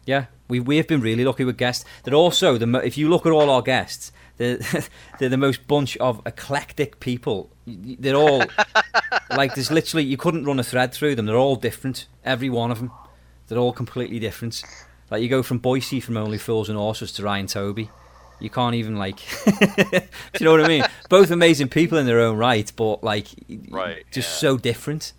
yeah, 0.06 0.28
we, 0.48 0.62
we 0.62 0.78
have 0.78 0.88
been 0.88 1.02
really 1.02 1.26
lucky 1.26 1.44
with 1.44 1.58
guests. 1.58 1.84
They're 2.04 2.14
also, 2.14 2.58
the 2.58 2.78
if 2.86 2.98
you 2.98 3.10
look 3.10 3.26
at 3.26 3.34
all 3.34 3.50
our 3.50 3.62
guests, 3.62 4.14
they're, 4.40 4.58
they're 5.20 5.30
the 5.30 5.38
most 5.38 5.68
bunch 5.68 5.96
of 5.98 6.22
eclectic 6.26 7.00
people. 7.00 7.52
They're 7.68 8.16
all 8.16 8.44
like 9.30 9.54
there's 9.54 9.70
literally 9.70 10.06
you 10.06 10.18
couldn't 10.18 10.46
run 10.46 10.60
a 10.60 10.64
thread 10.64 10.92
through 10.92 11.16
them. 11.16 11.28
They're 11.28 11.36
all 11.36 11.56
different, 11.56 12.08
every 12.26 12.50
one 12.50 12.72
of 12.72 12.80
them. 12.80 12.92
They're 13.48 13.60
all 13.60 13.74
completely 13.74 14.18
different. 14.20 14.64
Like 15.12 15.22
you 15.22 15.30
go 15.30 15.44
from 15.44 15.60
Boycie 15.60 16.02
from 16.02 16.18
Only 16.18 16.38
Fools 16.38 16.70
and 16.70 16.78
Horses 16.78 17.12
to 17.14 17.24
Ryan 17.24 17.48
Toby. 17.48 17.90
You 18.40 18.50
can't 18.50 18.76
even 18.76 18.96
like, 18.96 19.18
do 19.46 20.02
you 20.40 20.46
know 20.46 20.52
what 20.52 20.64
I 20.64 20.68
mean? 20.68 20.86
Both 21.10 21.30
amazing 21.30 21.68
people 21.68 21.98
in 21.98 22.06
their 22.06 22.22
own 22.22 22.38
right, 22.38 22.72
but 22.78 23.04
like, 23.04 23.28
Right, 23.70 24.06
just 24.12 24.30
yeah. 24.30 24.50
so 24.52 24.58
different. 24.58 25.12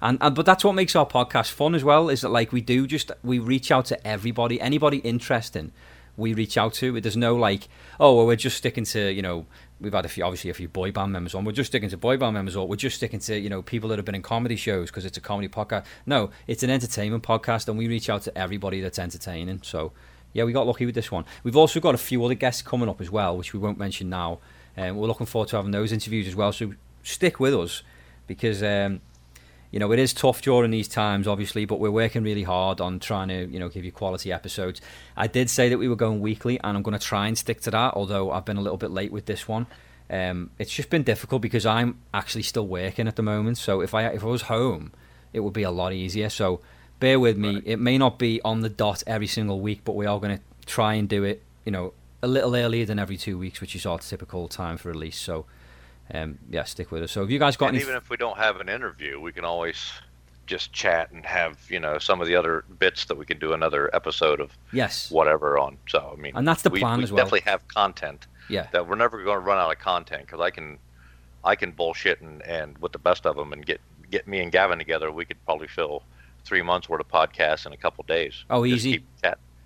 And, 0.00 0.18
and 0.20 0.34
but 0.34 0.46
that's 0.46 0.62
what 0.62 0.74
makes 0.74 0.94
our 0.94 1.06
podcast 1.06 1.50
fun 1.50 1.74
as 1.74 1.82
well. 1.82 2.08
Is 2.08 2.20
that 2.20 2.28
like 2.28 2.52
we 2.52 2.60
do 2.60 2.86
just 2.86 3.10
we 3.24 3.40
reach 3.40 3.72
out 3.72 3.86
to 3.86 4.06
everybody, 4.06 4.60
anybody 4.60 4.98
interesting, 4.98 5.72
we 6.20 6.34
reach 6.34 6.56
out 6.56 6.74
to. 6.74 6.96
It 6.96 7.00
there's 7.02 7.16
no 7.16 7.34
like, 7.34 7.68
oh, 7.98 8.16
well, 8.16 8.26
we're 8.26 8.36
just 8.36 8.56
sticking 8.56 8.84
to 8.84 9.10
you 9.10 9.22
know 9.22 9.46
we've 9.80 9.92
had 9.92 10.04
a 10.04 10.08
few 10.08 10.24
obviously 10.24 10.50
a 10.50 10.54
few 10.54 10.68
boy 10.68 10.92
band 10.92 11.12
members 11.12 11.34
on. 11.34 11.44
We're 11.44 11.52
just 11.52 11.70
sticking 11.70 11.88
to 11.90 11.96
boy 11.96 12.16
band 12.16 12.34
members, 12.34 12.54
or 12.54 12.68
we're 12.68 12.76
just 12.76 12.96
sticking 12.96 13.20
to 13.20 13.38
you 13.38 13.48
know 13.48 13.62
people 13.62 13.88
that 13.88 13.98
have 13.98 14.04
been 14.04 14.14
in 14.14 14.22
comedy 14.22 14.56
shows 14.56 14.90
because 14.90 15.04
it's 15.04 15.16
a 15.16 15.20
comedy 15.20 15.48
podcast. 15.48 15.84
No, 16.06 16.30
it's 16.46 16.62
an 16.62 16.70
entertainment 16.70 17.22
podcast, 17.22 17.68
and 17.68 17.76
we 17.78 17.88
reach 17.88 18.08
out 18.08 18.22
to 18.22 18.38
everybody 18.38 18.80
that's 18.80 18.98
entertaining. 18.98 19.60
So 19.62 19.92
yeah, 20.32 20.44
we 20.44 20.52
got 20.52 20.66
lucky 20.66 20.86
with 20.86 20.94
this 20.94 21.10
one. 21.10 21.24
We've 21.42 21.56
also 21.56 21.80
got 21.80 21.94
a 21.94 21.98
few 21.98 22.24
other 22.24 22.34
guests 22.34 22.62
coming 22.62 22.88
up 22.88 23.00
as 23.00 23.10
well, 23.10 23.36
which 23.36 23.52
we 23.52 23.58
won't 23.58 23.78
mention 23.78 24.08
now. 24.08 24.38
Um, 24.76 24.96
we're 24.96 25.08
looking 25.08 25.26
forward 25.26 25.48
to 25.48 25.56
having 25.56 25.72
those 25.72 25.90
interviews 25.90 26.28
as 26.28 26.36
well. 26.36 26.52
So 26.52 26.74
stick 27.02 27.40
with 27.40 27.54
us 27.54 27.82
because. 28.26 28.62
Um, 28.62 29.00
you 29.70 29.78
know, 29.78 29.92
it 29.92 29.98
is 29.98 30.12
tough 30.12 30.42
during 30.42 30.70
these 30.70 30.88
times, 30.88 31.28
obviously, 31.28 31.64
but 31.64 31.78
we're 31.78 31.90
working 31.90 32.24
really 32.24 32.42
hard 32.42 32.80
on 32.80 32.98
trying 32.98 33.28
to, 33.28 33.46
you 33.46 33.58
know, 33.58 33.68
give 33.68 33.84
you 33.84 33.92
quality 33.92 34.32
episodes. 34.32 34.80
I 35.16 35.26
did 35.26 35.48
say 35.48 35.68
that 35.68 35.78
we 35.78 35.88
were 35.88 35.96
going 35.96 36.20
weekly, 36.20 36.58
and 36.60 36.76
I'm 36.76 36.82
going 36.82 36.98
to 36.98 37.04
try 37.04 37.28
and 37.28 37.38
stick 37.38 37.60
to 37.62 37.70
that, 37.70 37.94
although 37.94 38.32
I've 38.32 38.44
been 38.44 38.56
a 38.56 38.62
little 38.62 38.78
bit 38.78 38.90
late 38.90 39.12
with 39.12 39.26
this 39.26 39.46
one. 39.46 39.66
Um, 40.10 40.50
it's 40.58 40.72
just 40.72 40.90
been 40.90 41.04
difficult 41.04 41.40
because 41.40 41.64
I'm 41.64 41.98
actually 42.12 42.42
still 42.42 42.66
working 42.66 43.06
at 43.06 43.14
the 43.14 43.22
moment. 43.22 43.58
So 43.58 43.80
if 43.80 43.94
I 43.94 44.08
if 44.08 44.24
I 44.24 44.26
was 44.26 44.42
home, 44.42 44.92
it 45.32 45.40
would 45.40 45.52
be 45.52 45.62
a 45.62 45.70
lot 45.70 45.92
easier. 45.92 46.28
So 46.28 46.60
bear 46.98 47.20
with 47.20 47.38
me. 47.38 47.62
It 47.64 47.78
may 47.78 47.96
not 47.96 48.18
be 48.18 48.40
on 48.42 48.60
the 48.60 48.68
dot 48.68 49.04
every 49.06 49.28
single 49.28 49.60
week, 49.60 49.82
but 49.84 49.94
we 49.94 50.06
are 50.06 50.18
going 50.18 50.36
to 50.36 50.42
try 50.66 50.94
and 50.94 51.08
do 51.08 51.22
it, 51.22 51.44
you 51.64 51.70
know, 51.70 51.92
a 52.22 52.26
little 52.26 52.56
earlier 52.56 52.84
than 52.84 52.98
every 52.98 53.16
two 53.16 53.38
weeks, 53.38 53.60
which 53.60 53.76
is 53.76 53.86
our 53.86 53.98
typical 54.00 54.48
time 54.48 54.76
for 54.76 54.88
release. 54.88 55.18
So 55.18 55.46
um, 56.14 56.38
yeah, 56.50 56.64
stick 56.64 56.90
with 56.90 57.02
us. 57.02 57.12
So 57.12 57.20
have 57.20 57.30
you 57.30 57.38
guys 57.38 57.56
got 57.56 57.66
And 57.68 57.76
any? 57.76 57.82
even 57.82 57.96
if 57.96 58.10
we 58.10 58.16
don't 58.16 58.38
have 58.38 58.60
an 58.60 58.68
interview, 58.68 59.20
we 59.20 59.32
can 59.32 59.44
always 59.44 59.92
just 60.46 60.72
chat 60.72 61.12
and 61.12 61.24
have 61.24 61.58
you 61.68 61.78
know 61.78 61.98
some 61.98 62.20
of 62.20 62.26
the 62.26 62.34
other 62.34 62.64
bits 62.80 63.04
that 63.04 63.16
we 63.16 63.24
can 63.24 63.38
do 63.38 63.52
another 63.52 63.88
episode 63.94 64.40
of 64.40 64.50
yes. 64.72 65.10
whatever 65.10 65.58
on. 65.58 65.76
So 65.88 66.12
I 66.16 66.20
mean, 66.20 66.32
And 66.36 66.46
that's 66.46 66.62
the 66.62 66.70
we, 66.70 66.80
plan 66.80 66.98
we 66.98 67.04
as 67.04 67.12
well. 67.12 67.24
definitely 67.24 67.48
have 67.50 67.66
content 67.68 68.26
Yeah. 68.48 68.66
that 68.72 68.88
we're 68.88 68.96
never 68.96 69.22
going 69.22 69.36
to 69.36 69.40
run 69.44 69.58
out 69.58 69.70
of 69.70 69.78
content 69.78 70.26
because 70.26 70.40
I 70.40 70.50
can, 70.50 70.78
I 71.44 71.54
can 71.54 71.70
bullshit 71.70 72.20
and, 72.20 72.42
and 72.42 72.76
with 72.78 72.90
the 72.92 72.98
best 72.98 73.26
of 73.26 73.36
them 73.36 73.52
and 73.52 73.64
get 73.64 73.80
get 74.10 74.26
me 74.26 74.40
and 74.40 74.50
Gavin 74.50 74.78
together. 74.78 75.12
We 75.12 75.24
could 75.24 75.36
probably 75.44 75.68
fill 75.68 76.02
three 76.44 76.62
months 76.62 76.88
worth 76.88 77.00
of 77.00 77.06
podcasts 77.08 77.64
in 77.64 77.72
a 77.72 77.76
couple 77.76 78.02
days. 78.08 78.44
Oh, 78.50 78.66
easy. 78.66 79.04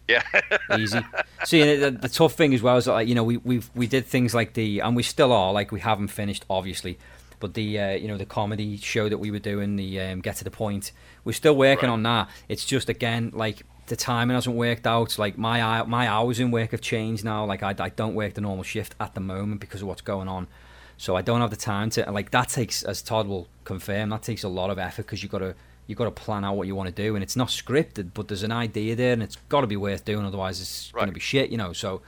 Yeah. 0.08 0.22
easy. 0.78 1.00
See, 1.44 1.76
the, 1.76 1.90
the 1.90 2.08
tough 2.08 2.34
thing 2.34 2.52
as 2.54 2.62
well 2.62 2.76
is 2.76 2.84
that 2.86 2.92
like, 2.92 3.08
you 3.08 3.14
know 3.14 3.24
we 3.24 3.38
we 3.38 3.62
we 3.74 3.86
did 3.86 4.06
things 4.06 4.34
like 4.34 4.54
the 4.54 4.80
and 4.80 4.94
we 4.96 5.02
still 5.02 5.32
are 5.32 5.52
like 5.52 5.72
we 5.72 5.80
haven't 5.80 6.08
finished 6.08 6.44
obviously, 6.50 6.98
but 7.40 7.54
the 7.54 7.78
uh, 7.78 7.90
you 7.92 8.08
know 8.08 8.16
the 8.18 8.26
comedy 8.26 8.76
show 8.76 9.08
that 9.08 9.18
we 9.18 9.30
were 9.30 9.38
doing 9.38 9.76
the 9.76 10.00
um, 10.00 10.20
get 10.20 10.36
to 10.36 10.44
the 10.44 10.50
point 10.50 10.92
we're 11.24 11.32
still 11.32 11.56
working 11.56 11.88
Right. 11.88 11.94
on 11.94 12.02
that. 12.02 12.28
It's 12.48 12.64
just 12.66 12.88
again 12.90 13.30
like 13.34 13.62
the 13.86 13.96
timing 13.96 14.34
hasn't 14.34 14.56
worked 14.56 14.86
out. 14.86 15.18
Like 15.18 15.38
my 15.38 15.82
my 15.84 16.06
hours 16.06 16.38
in 16.38 16.50
work 16.50 16.72
have 16.72 16.80
changed 16.82 17.24
now. 17.24 17.46
Like 17.46 17.62
I, 17.62 17.74
I 17.78 17.88
don't 17.88 18.14
work 18.14 18.34
the 18.34 18.40
normal 18.42 18.62
shift 18.64 18.94
at 19.00 19.14
the 19.14 19.20
moment 19.20 19.60
because 19.60 19.80
of 19.80 19.88
what's 19.88 20.02
going 20.02 20.28
on. 20.28 20.48
So 20.98 21.16
I 21.16 21.22
don't 21.22 21.40
have 21.40 21.50
the 21.50 21.56
time 21.56 21.88
to 21.90 22.10
like 22.12 22.30
that 22.32 22.50
takes 22.50 22.82
as 22.82 23.00
Todd 23.02 23.26
will 23.26 23.48
confirm 23.64 24.10
that 24.10 24.22
takes 24.22 24.44
a 24.44 24.48
lot 24.48 24.68
of 24.70 24.78
effort 24.78 25.06
because 25.06 25.22
you've 25.22 25.32
got 25.32 25.38
to 25.38 25.54
you 25.86 25.94
got 25.94 26.04
to 26.04 26.10
plan 26.10 26.44
out 26.44 26.56
what 26.56 26.66
you 26.66 26.74
want 26.74 26.94
to 26.94 27.02
do 27.02 27.14
and 27.14 27.22
it's 27.22 27.36
not 27.36 27.48
scripted 27.48 28.10
but 28.14 28.28
there's 28.28 28.42
an 28.42 28.52
idea 28.52 28.96
there 28.96 29.12
and 29.12 29.22
it's 29.22 29.36
got 29.48 29.60
to 29.60 29.66
be 29.66 29.76
worth 29.76 30.04
doing 30.04 30.24
otherwise 30.24 30.60
it's 30.60 30.90
going 30.92 31.06
to 31.06 31.12
be 31.12 31.20
shit 31.20 31.50
you 31.50 31.56
know 31.58 31.72
so 31.72 32.00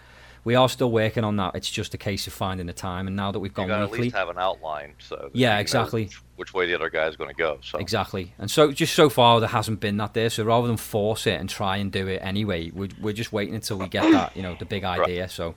we 0.44 0.54
are 0.54 0.68
still 0.68 0.90
working 0.92 1.24
on 1.24 1.36
that 1.36 1.54
it's 1.56 1.68
just 1.68 1.92
a 1.92 1.98
case 1.98 2.26
of 2.26 2.32
finding 2.32 2.66
the 2.66 2.72
time 2.72 3.06
and 3.08 3.16
now 3.16 3.32
that 3.32 3.40
we've 3.40 3.50
you 3.50 3.56
gone 3.56 3.68
got 3.68 3.78
to 3.78 3.82
at 3.84 3.90
weekly 3.90 4.04
least 4.06 4.16
have 4.16 4.28
an 4.28 4.38
outline 4.38 4.94
so 4.98 5.28
Yeah, 5.32 5.58
exactly. 5.58 6.04
which, 6.04 6.22
which 6.36 6.54
way 6.54 6.66
the 6.66 6.74
other 6.74 6.88
guy 6.88 7.06
is 7.08 7.16
going 7.16 7.30
to 7.30 7.36
go. 7.36 7.58
So 7.62 7.78
Exactly. 7.78 8.32
And 8.38 8.48
so 8.48 8.70
just 8.70 8.94
so 8.94 9.08
far 9.08 9.40
there 9.40 9.48
hasn't 9.48 9.80
been 9.80 9.96
that 9.96 10.14
there. 10.14 10.30
So 10.30 10.44
rather 10.44 10.68
than 10.68 10.76
force 10.76 11.26
it 11.26 11.40
and 11.40 11.48
try 11.50 11.78
and 11.78 11.90
do 11.90 12.06
it 12.06 12.20
anyway, 12.22 12.70
we're, 12.70 12.90
we're 13.00 13.12
just 13.12 13.32
waiting 13.32 13.56
until 13.56 13.78
we 13.78 13.88
get 13.88 14.10
that, 14.12 14.36
you 14.36 14.42
know, 14.42 14.54
the 14.56 14.64
big 14.66 14.84
idea. 14.96 15.28
So 15.28 15.56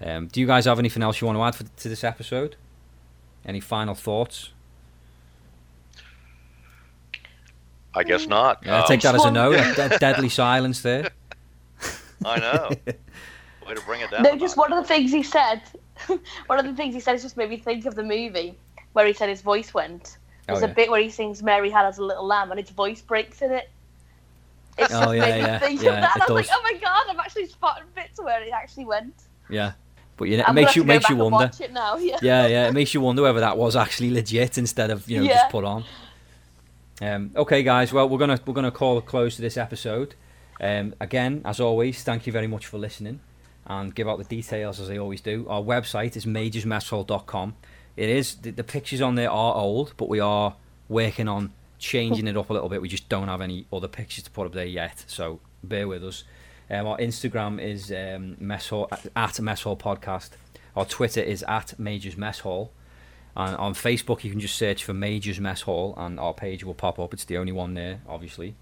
um, 0.00 0.26
do 0.26 0.40
you 0.40 0.46
guys 0.48 0.64
have 0.64 0.78
anything 0.78 1.02
else 1.02 1.20
you 1.20 1.26
want 1.28 1.38
to 1.38 1.42
add 1.44 1.54
for, 1.54 1.72
to 1.82 1.88
this 1.88 2.02
episode? 2.02 2.56
Any 3.44 3.60
final 3.60 3.94
thoughts? 3.94 4.50
I 7.94 8.04
guess 8.04 8.26
not. 8.26 8.62
Yeah, 8.64 8.76
I 8.76 8.80
Um, 8.82 8.86
take 8.86 9.00
that 9.00 9.14
as 9.14 9.24
a 9.24 9.30
no. 9.30 9.52
A 9.52 9.98
deadly 9.98 10.28
silence 10.28 10.80
there. 10.82 11.10
I 12.24 12.38
know. 12.38 12.68
Way 13.66 13.74
to 13.74 13.80
bring 13.82 14.00
it 14.00 14.10
down. 14.10 14.22
No, 14.22 14.36
just 14.36 14.56
one 14.56 14.72
of 14.72 14.82
the 14.82 14.86
things 14.88 15.10
he 15.10 15.22
said. 15.22 15.62
one 16.46 16.58
of 16.58 16.64
the 16.64 16.74
things 16.74 16.94
he 16.94 17.00
said 17.00 17.14
is 17.16 17.22
just 17.22 17.36
made 17.36 17.50
me 17.50 17.56
think 17.56 17.86
of 17.86 17.94
the 17.94 18.02
movie 18.02 18.56
where 18.92 19.06
he 19.06 19.12
said 19.12 19.28
his 19.28 19.42
voice 19.42 19.72
went. 19.74 20.18
There's 20.46 20.62
Oh, 20.62 20.66
a 20.66 20.68
bit 20.68 20.90
where 20.90 21.00
he 21.00 21.10
sings 21.10 21.42
"Mary 21.42 21.70
Had 21.70 21.86
as 21.86 21.98
a 21.98 22.04
Little 22.04 22.26
Lamb" 22.26 22.50
and 22.50 22.58
his 22.60 22.70
voice 22.70 23.00
breaks 23.00 23.42
in 23.42 23.52
it. 23.52 23.70
It's 24.78 24.92
Oh, 24.94 24.98
just 25.00 25.14
yeah, 25.14 25.20
made 25.20 25.34
me 25.34 25.40
yeah, 25.40 25.58
think 25.58 25.82
yeah, 25.82 25.88
of 25.90 25.94
that. 26.00 26.14
and 26.14 26.22
I 26.22 26.32
was 26.32 26.46
does. 26.46 26.50
like, 26.50 26.58
oh 26.58 26.62
my 26.62 26.78
god, 26.80 27.02
I'm 27.08 27.20
actually 27.20 27.46
spotting 27.46 27.84
bits 27.94 28.20
where 28.20 28.42
it 28.42 28.50
actually 28.52 28.86
went. 28.86 29.14
Yeah, 29.48 29.72
but 30.16 30.28
you 30.28 30.38
know, 30.38 30.44
it 30.48 30.52
makes 30.52 30.74
you 30.74 30.84
makes 30.84 31.08
you 31.08 31.16
wonder. 31.16 31.36
Watch 31.36 31.60
it 31.60 31.72
now. 31.72 31.96
Yeah. 31.98 32.18
yeah, 32.22 32.46
yeah, 32.46 32.68
it 32.68 32.72
makes 32.72 32.94
you 32.94 33.00
wonder 33.00 33.22
whether 33.22 33.40
that 33.40 33.56
was 33.56 33.76
actually 33.76 34.10
legit 34.10 34.58
instead 34.58 34.90
of 34.90 35.08
you 35.08 35.18
know 35.18 35.24
Yeah. 35.24 35.34
just 35.34 35.50
put 35.50 35.64
on. 35.64 35.84
Um, 37.00 37.30
okay, 37.34 37.62
guys. 37.62 37.92
Well, 37.92 38.08
we're 38.08 38.18
gonna 38.18 38.40
we're 38.46 38.54
gonna 38.54 38.70
call 38.70 38.98
a 38.98 39.02
close 39.02 39.36
to 39.36 39.42
this 39.42 39.56
episode. 39.56 40.14
Um, 40.60 40.94
again, 41.00 41.40
as 41.44 41.58
always, 41.58 42.02
thank 42.02 42.26
you 42.26 42.32
very 42.32 42.46
much 42.46 42.66
for 42.66 42.78
listening, 42.78 43.20
and 43.66 43.94
give 43.94 44.08
out 44.08 44.18
the 44.18 44.24
details 44.24 44.78
as 44.80 44.90
I 44.90 44.98
always 44.98 45.20
do. 45.20 45.46
Our 45.48 45.62
website 45.62 46.16
is 46.16 46.26
majorsmesshall.com. 46.26 47.56
It 47.96 48.08
is 48.08 48.36
the, 48.36 48.50
the 48.50 48.64
pictures 48.64 49.00
on 49.00 49.14
there 49.14 49.30
are 49.30 49.54
old, 49.54 49.94
but 49.96 50.08
we 50.08 50.20
are 50.20 50.56
working 50.88 51.28
on 51.28 51.52
changing 51.78 52.28
it 52.28 52.36
up 52.36 52.50
a 52.50 52.52
little 52.52 52.68
bit. 52.68 52.82
We 52.82 52.88
just 52.88 53.08
don't 53.08 53.28
have 53.28 53.40
any 53.40 53.66
other 53.72 53.88
pictures 53.88 54.24
to 54.24 54.30
put 54.30 54.46
up 54.46 54.52
there 54.52 54.66
yet, 54.66 55.04
so 55.06 55.40
bear 55.64 55.88
with 55.88 56.04
us. 56.04 56.24
Um, 56.70 56.86
our 56.86 56.98
Instagram 56.98 57.60
is 57.60 57.90
um, 57.90 58.36
mess 58.38 58.68
hall, 58.68 58.88
at 59.16 59.40
mess 59.40 59.62
hall 59.62 59.76
podcast. 59.76 60.30
Our 60.76 60.84
Twitter 60.84 61.20
is 61.20 61.42
at 61.48 61.78
majors 61.78 62.16
mess 62.16 62.40
hall. 62.40 62.72
And 63.36 63.56
on 63.56 63.74
Facebook, 63.74 64.24
you 64.24 64.30
can 64.30 64.40
just 64.40 64.56
search 64.56 64.84
for 64.84 64.92
Majors 64.92 65.38
Mess 65.38 65.62
Hall, 65.62 65.94
and 65.96 66.18
our 66.18 66.34
page 66.34 66.64
will 66.64 66.74
pop 66.74 66.98
up. 66.98 67.14
It's 67.14 67.24
the 67.24 67.36
only 67.36 67.52
one 67.52 67.74
there, 67.74 68.00
obviously. 68.08 68.54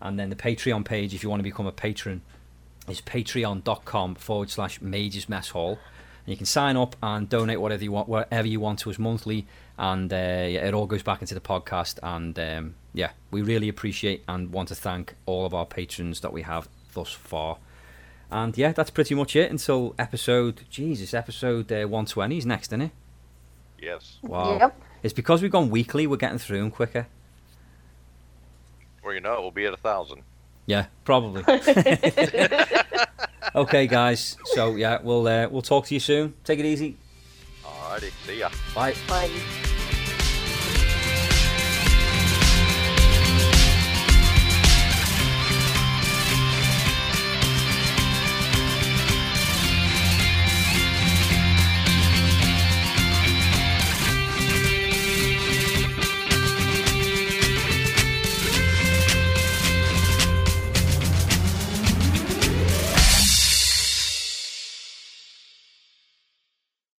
And 0.00 0.18
then 0.18 0.30
the 0.30 0.36
Patreon 0.36 0.84
page, 0.84 1.14
if 1.14 1.22
you 1.22 1.30
want 1.30 1.40
to 1.40 1.44
become 1.44 1.66
a 1.66 1.72
patron, 1.72 2.22
is 2.88 3.00
patreon.com 3.00 4.14
forward 4.16 4.50
slash 4.50 4.80
Majors 4.80 5.28
Mess 5.28 5.50
Hall. 5.50 5.78
And 6.26 6.28
you 6.32 6.36
can 6.36 6.46
sign 6.46 6.76
up 6.76 6.96
and 7.02 7.28
donate 7.28 7.60
whatever 7.60 7.82
you 7.82 7.92
want, 7.92 8.08
whatever 8.08 8.46
you 8.46 8.60
want 8.60 8.78
to 8.80 8.90
us 8.90 8.98
monthly, 8.98 9.46
and 9.78 10.12
uh, 10.12 10.16
yeah, 10.16 10.66
it 10.66 10.74
all 10.74 10.86
goes 10.86 11.02
back 11.02 11.22
into 11.22 11.34
the 11.34 11.40
podcast. 11.40 11.98
And 12.02 12.38
um, 12.38 12.74
yeah, 12.92 13.12
we 13.30 13.40
really 13.40 13.68
appreciate 13.68 14.22
and 14.28 14.52
want 14.52 14.68
to 14.68 14.74
thank 14.74 15.14
all 15.24 15.46
of 15.46 15.54
our 15.54 15.64
patrons 15.64 16.20
that 16.20 16.32
we 16.32 16.42
have 16.42 16.68
thus 16.92 17.10
far. 17.10 17.58
And 18.30 18.56
yeah, 18.56 18.72
that's 18.72 18.90
pretty 18.90 19.14
much 19.14 19.34
it 19.34 19.50
until 19.50 19.94
episode. 19.98 20.62
Jesus, 20.70 21.14
episode 21.14 21.72
uh, 21.72 21.88
120 21.88 22.38
is 22.38 22.46
next, 22.46 22.68
isn't 22.68 22.82
it? 22.82 22.90
Yes. 23.80 24.18
Wow. 24.22 24.58
Yep. 24.58 24.80
It's 25.02 25.14
because 25.14 25.42
we've 25.42 25.50
gone 25.50 25.70
weekly, 25.70 26.06
we're 26.06 26.16
getting 26.16 26.38
through 26.38 26.58
them 26.58 26.70
quicker. 26.70 27.06
Well, 29.02 29.14
you 29.14 29.20
know, 29.20 29.34
it 29.34 29.40
will 29.40 29.50
be 29.50 29.66
at 29.66 29.72
a 29.72 29.78
thousand. 29.78 30.22
Yeah, 30.66 30.86
probably. 31.04 31.42
okay, 33.54 33.86
guys. 33.86 34.36
So 34.44 34.76
yeah, 34.76 34.98
we'll 35.02 35.26
uh, 35.26 35.48
we'll 35.48 35.62
talk 35.62 35.86
to 35.86 35.94
you 35.94 36.00
soon. 36.00 36.34
Take 36.44 36.60
it 36.60 36.66
easy. 36.66 36.96
Alrighty. 37.64 38.12
See 38.26 38.38
ya. 38.38 38.50
Bye. 38.74 38.94
Bye. 39.08 39.30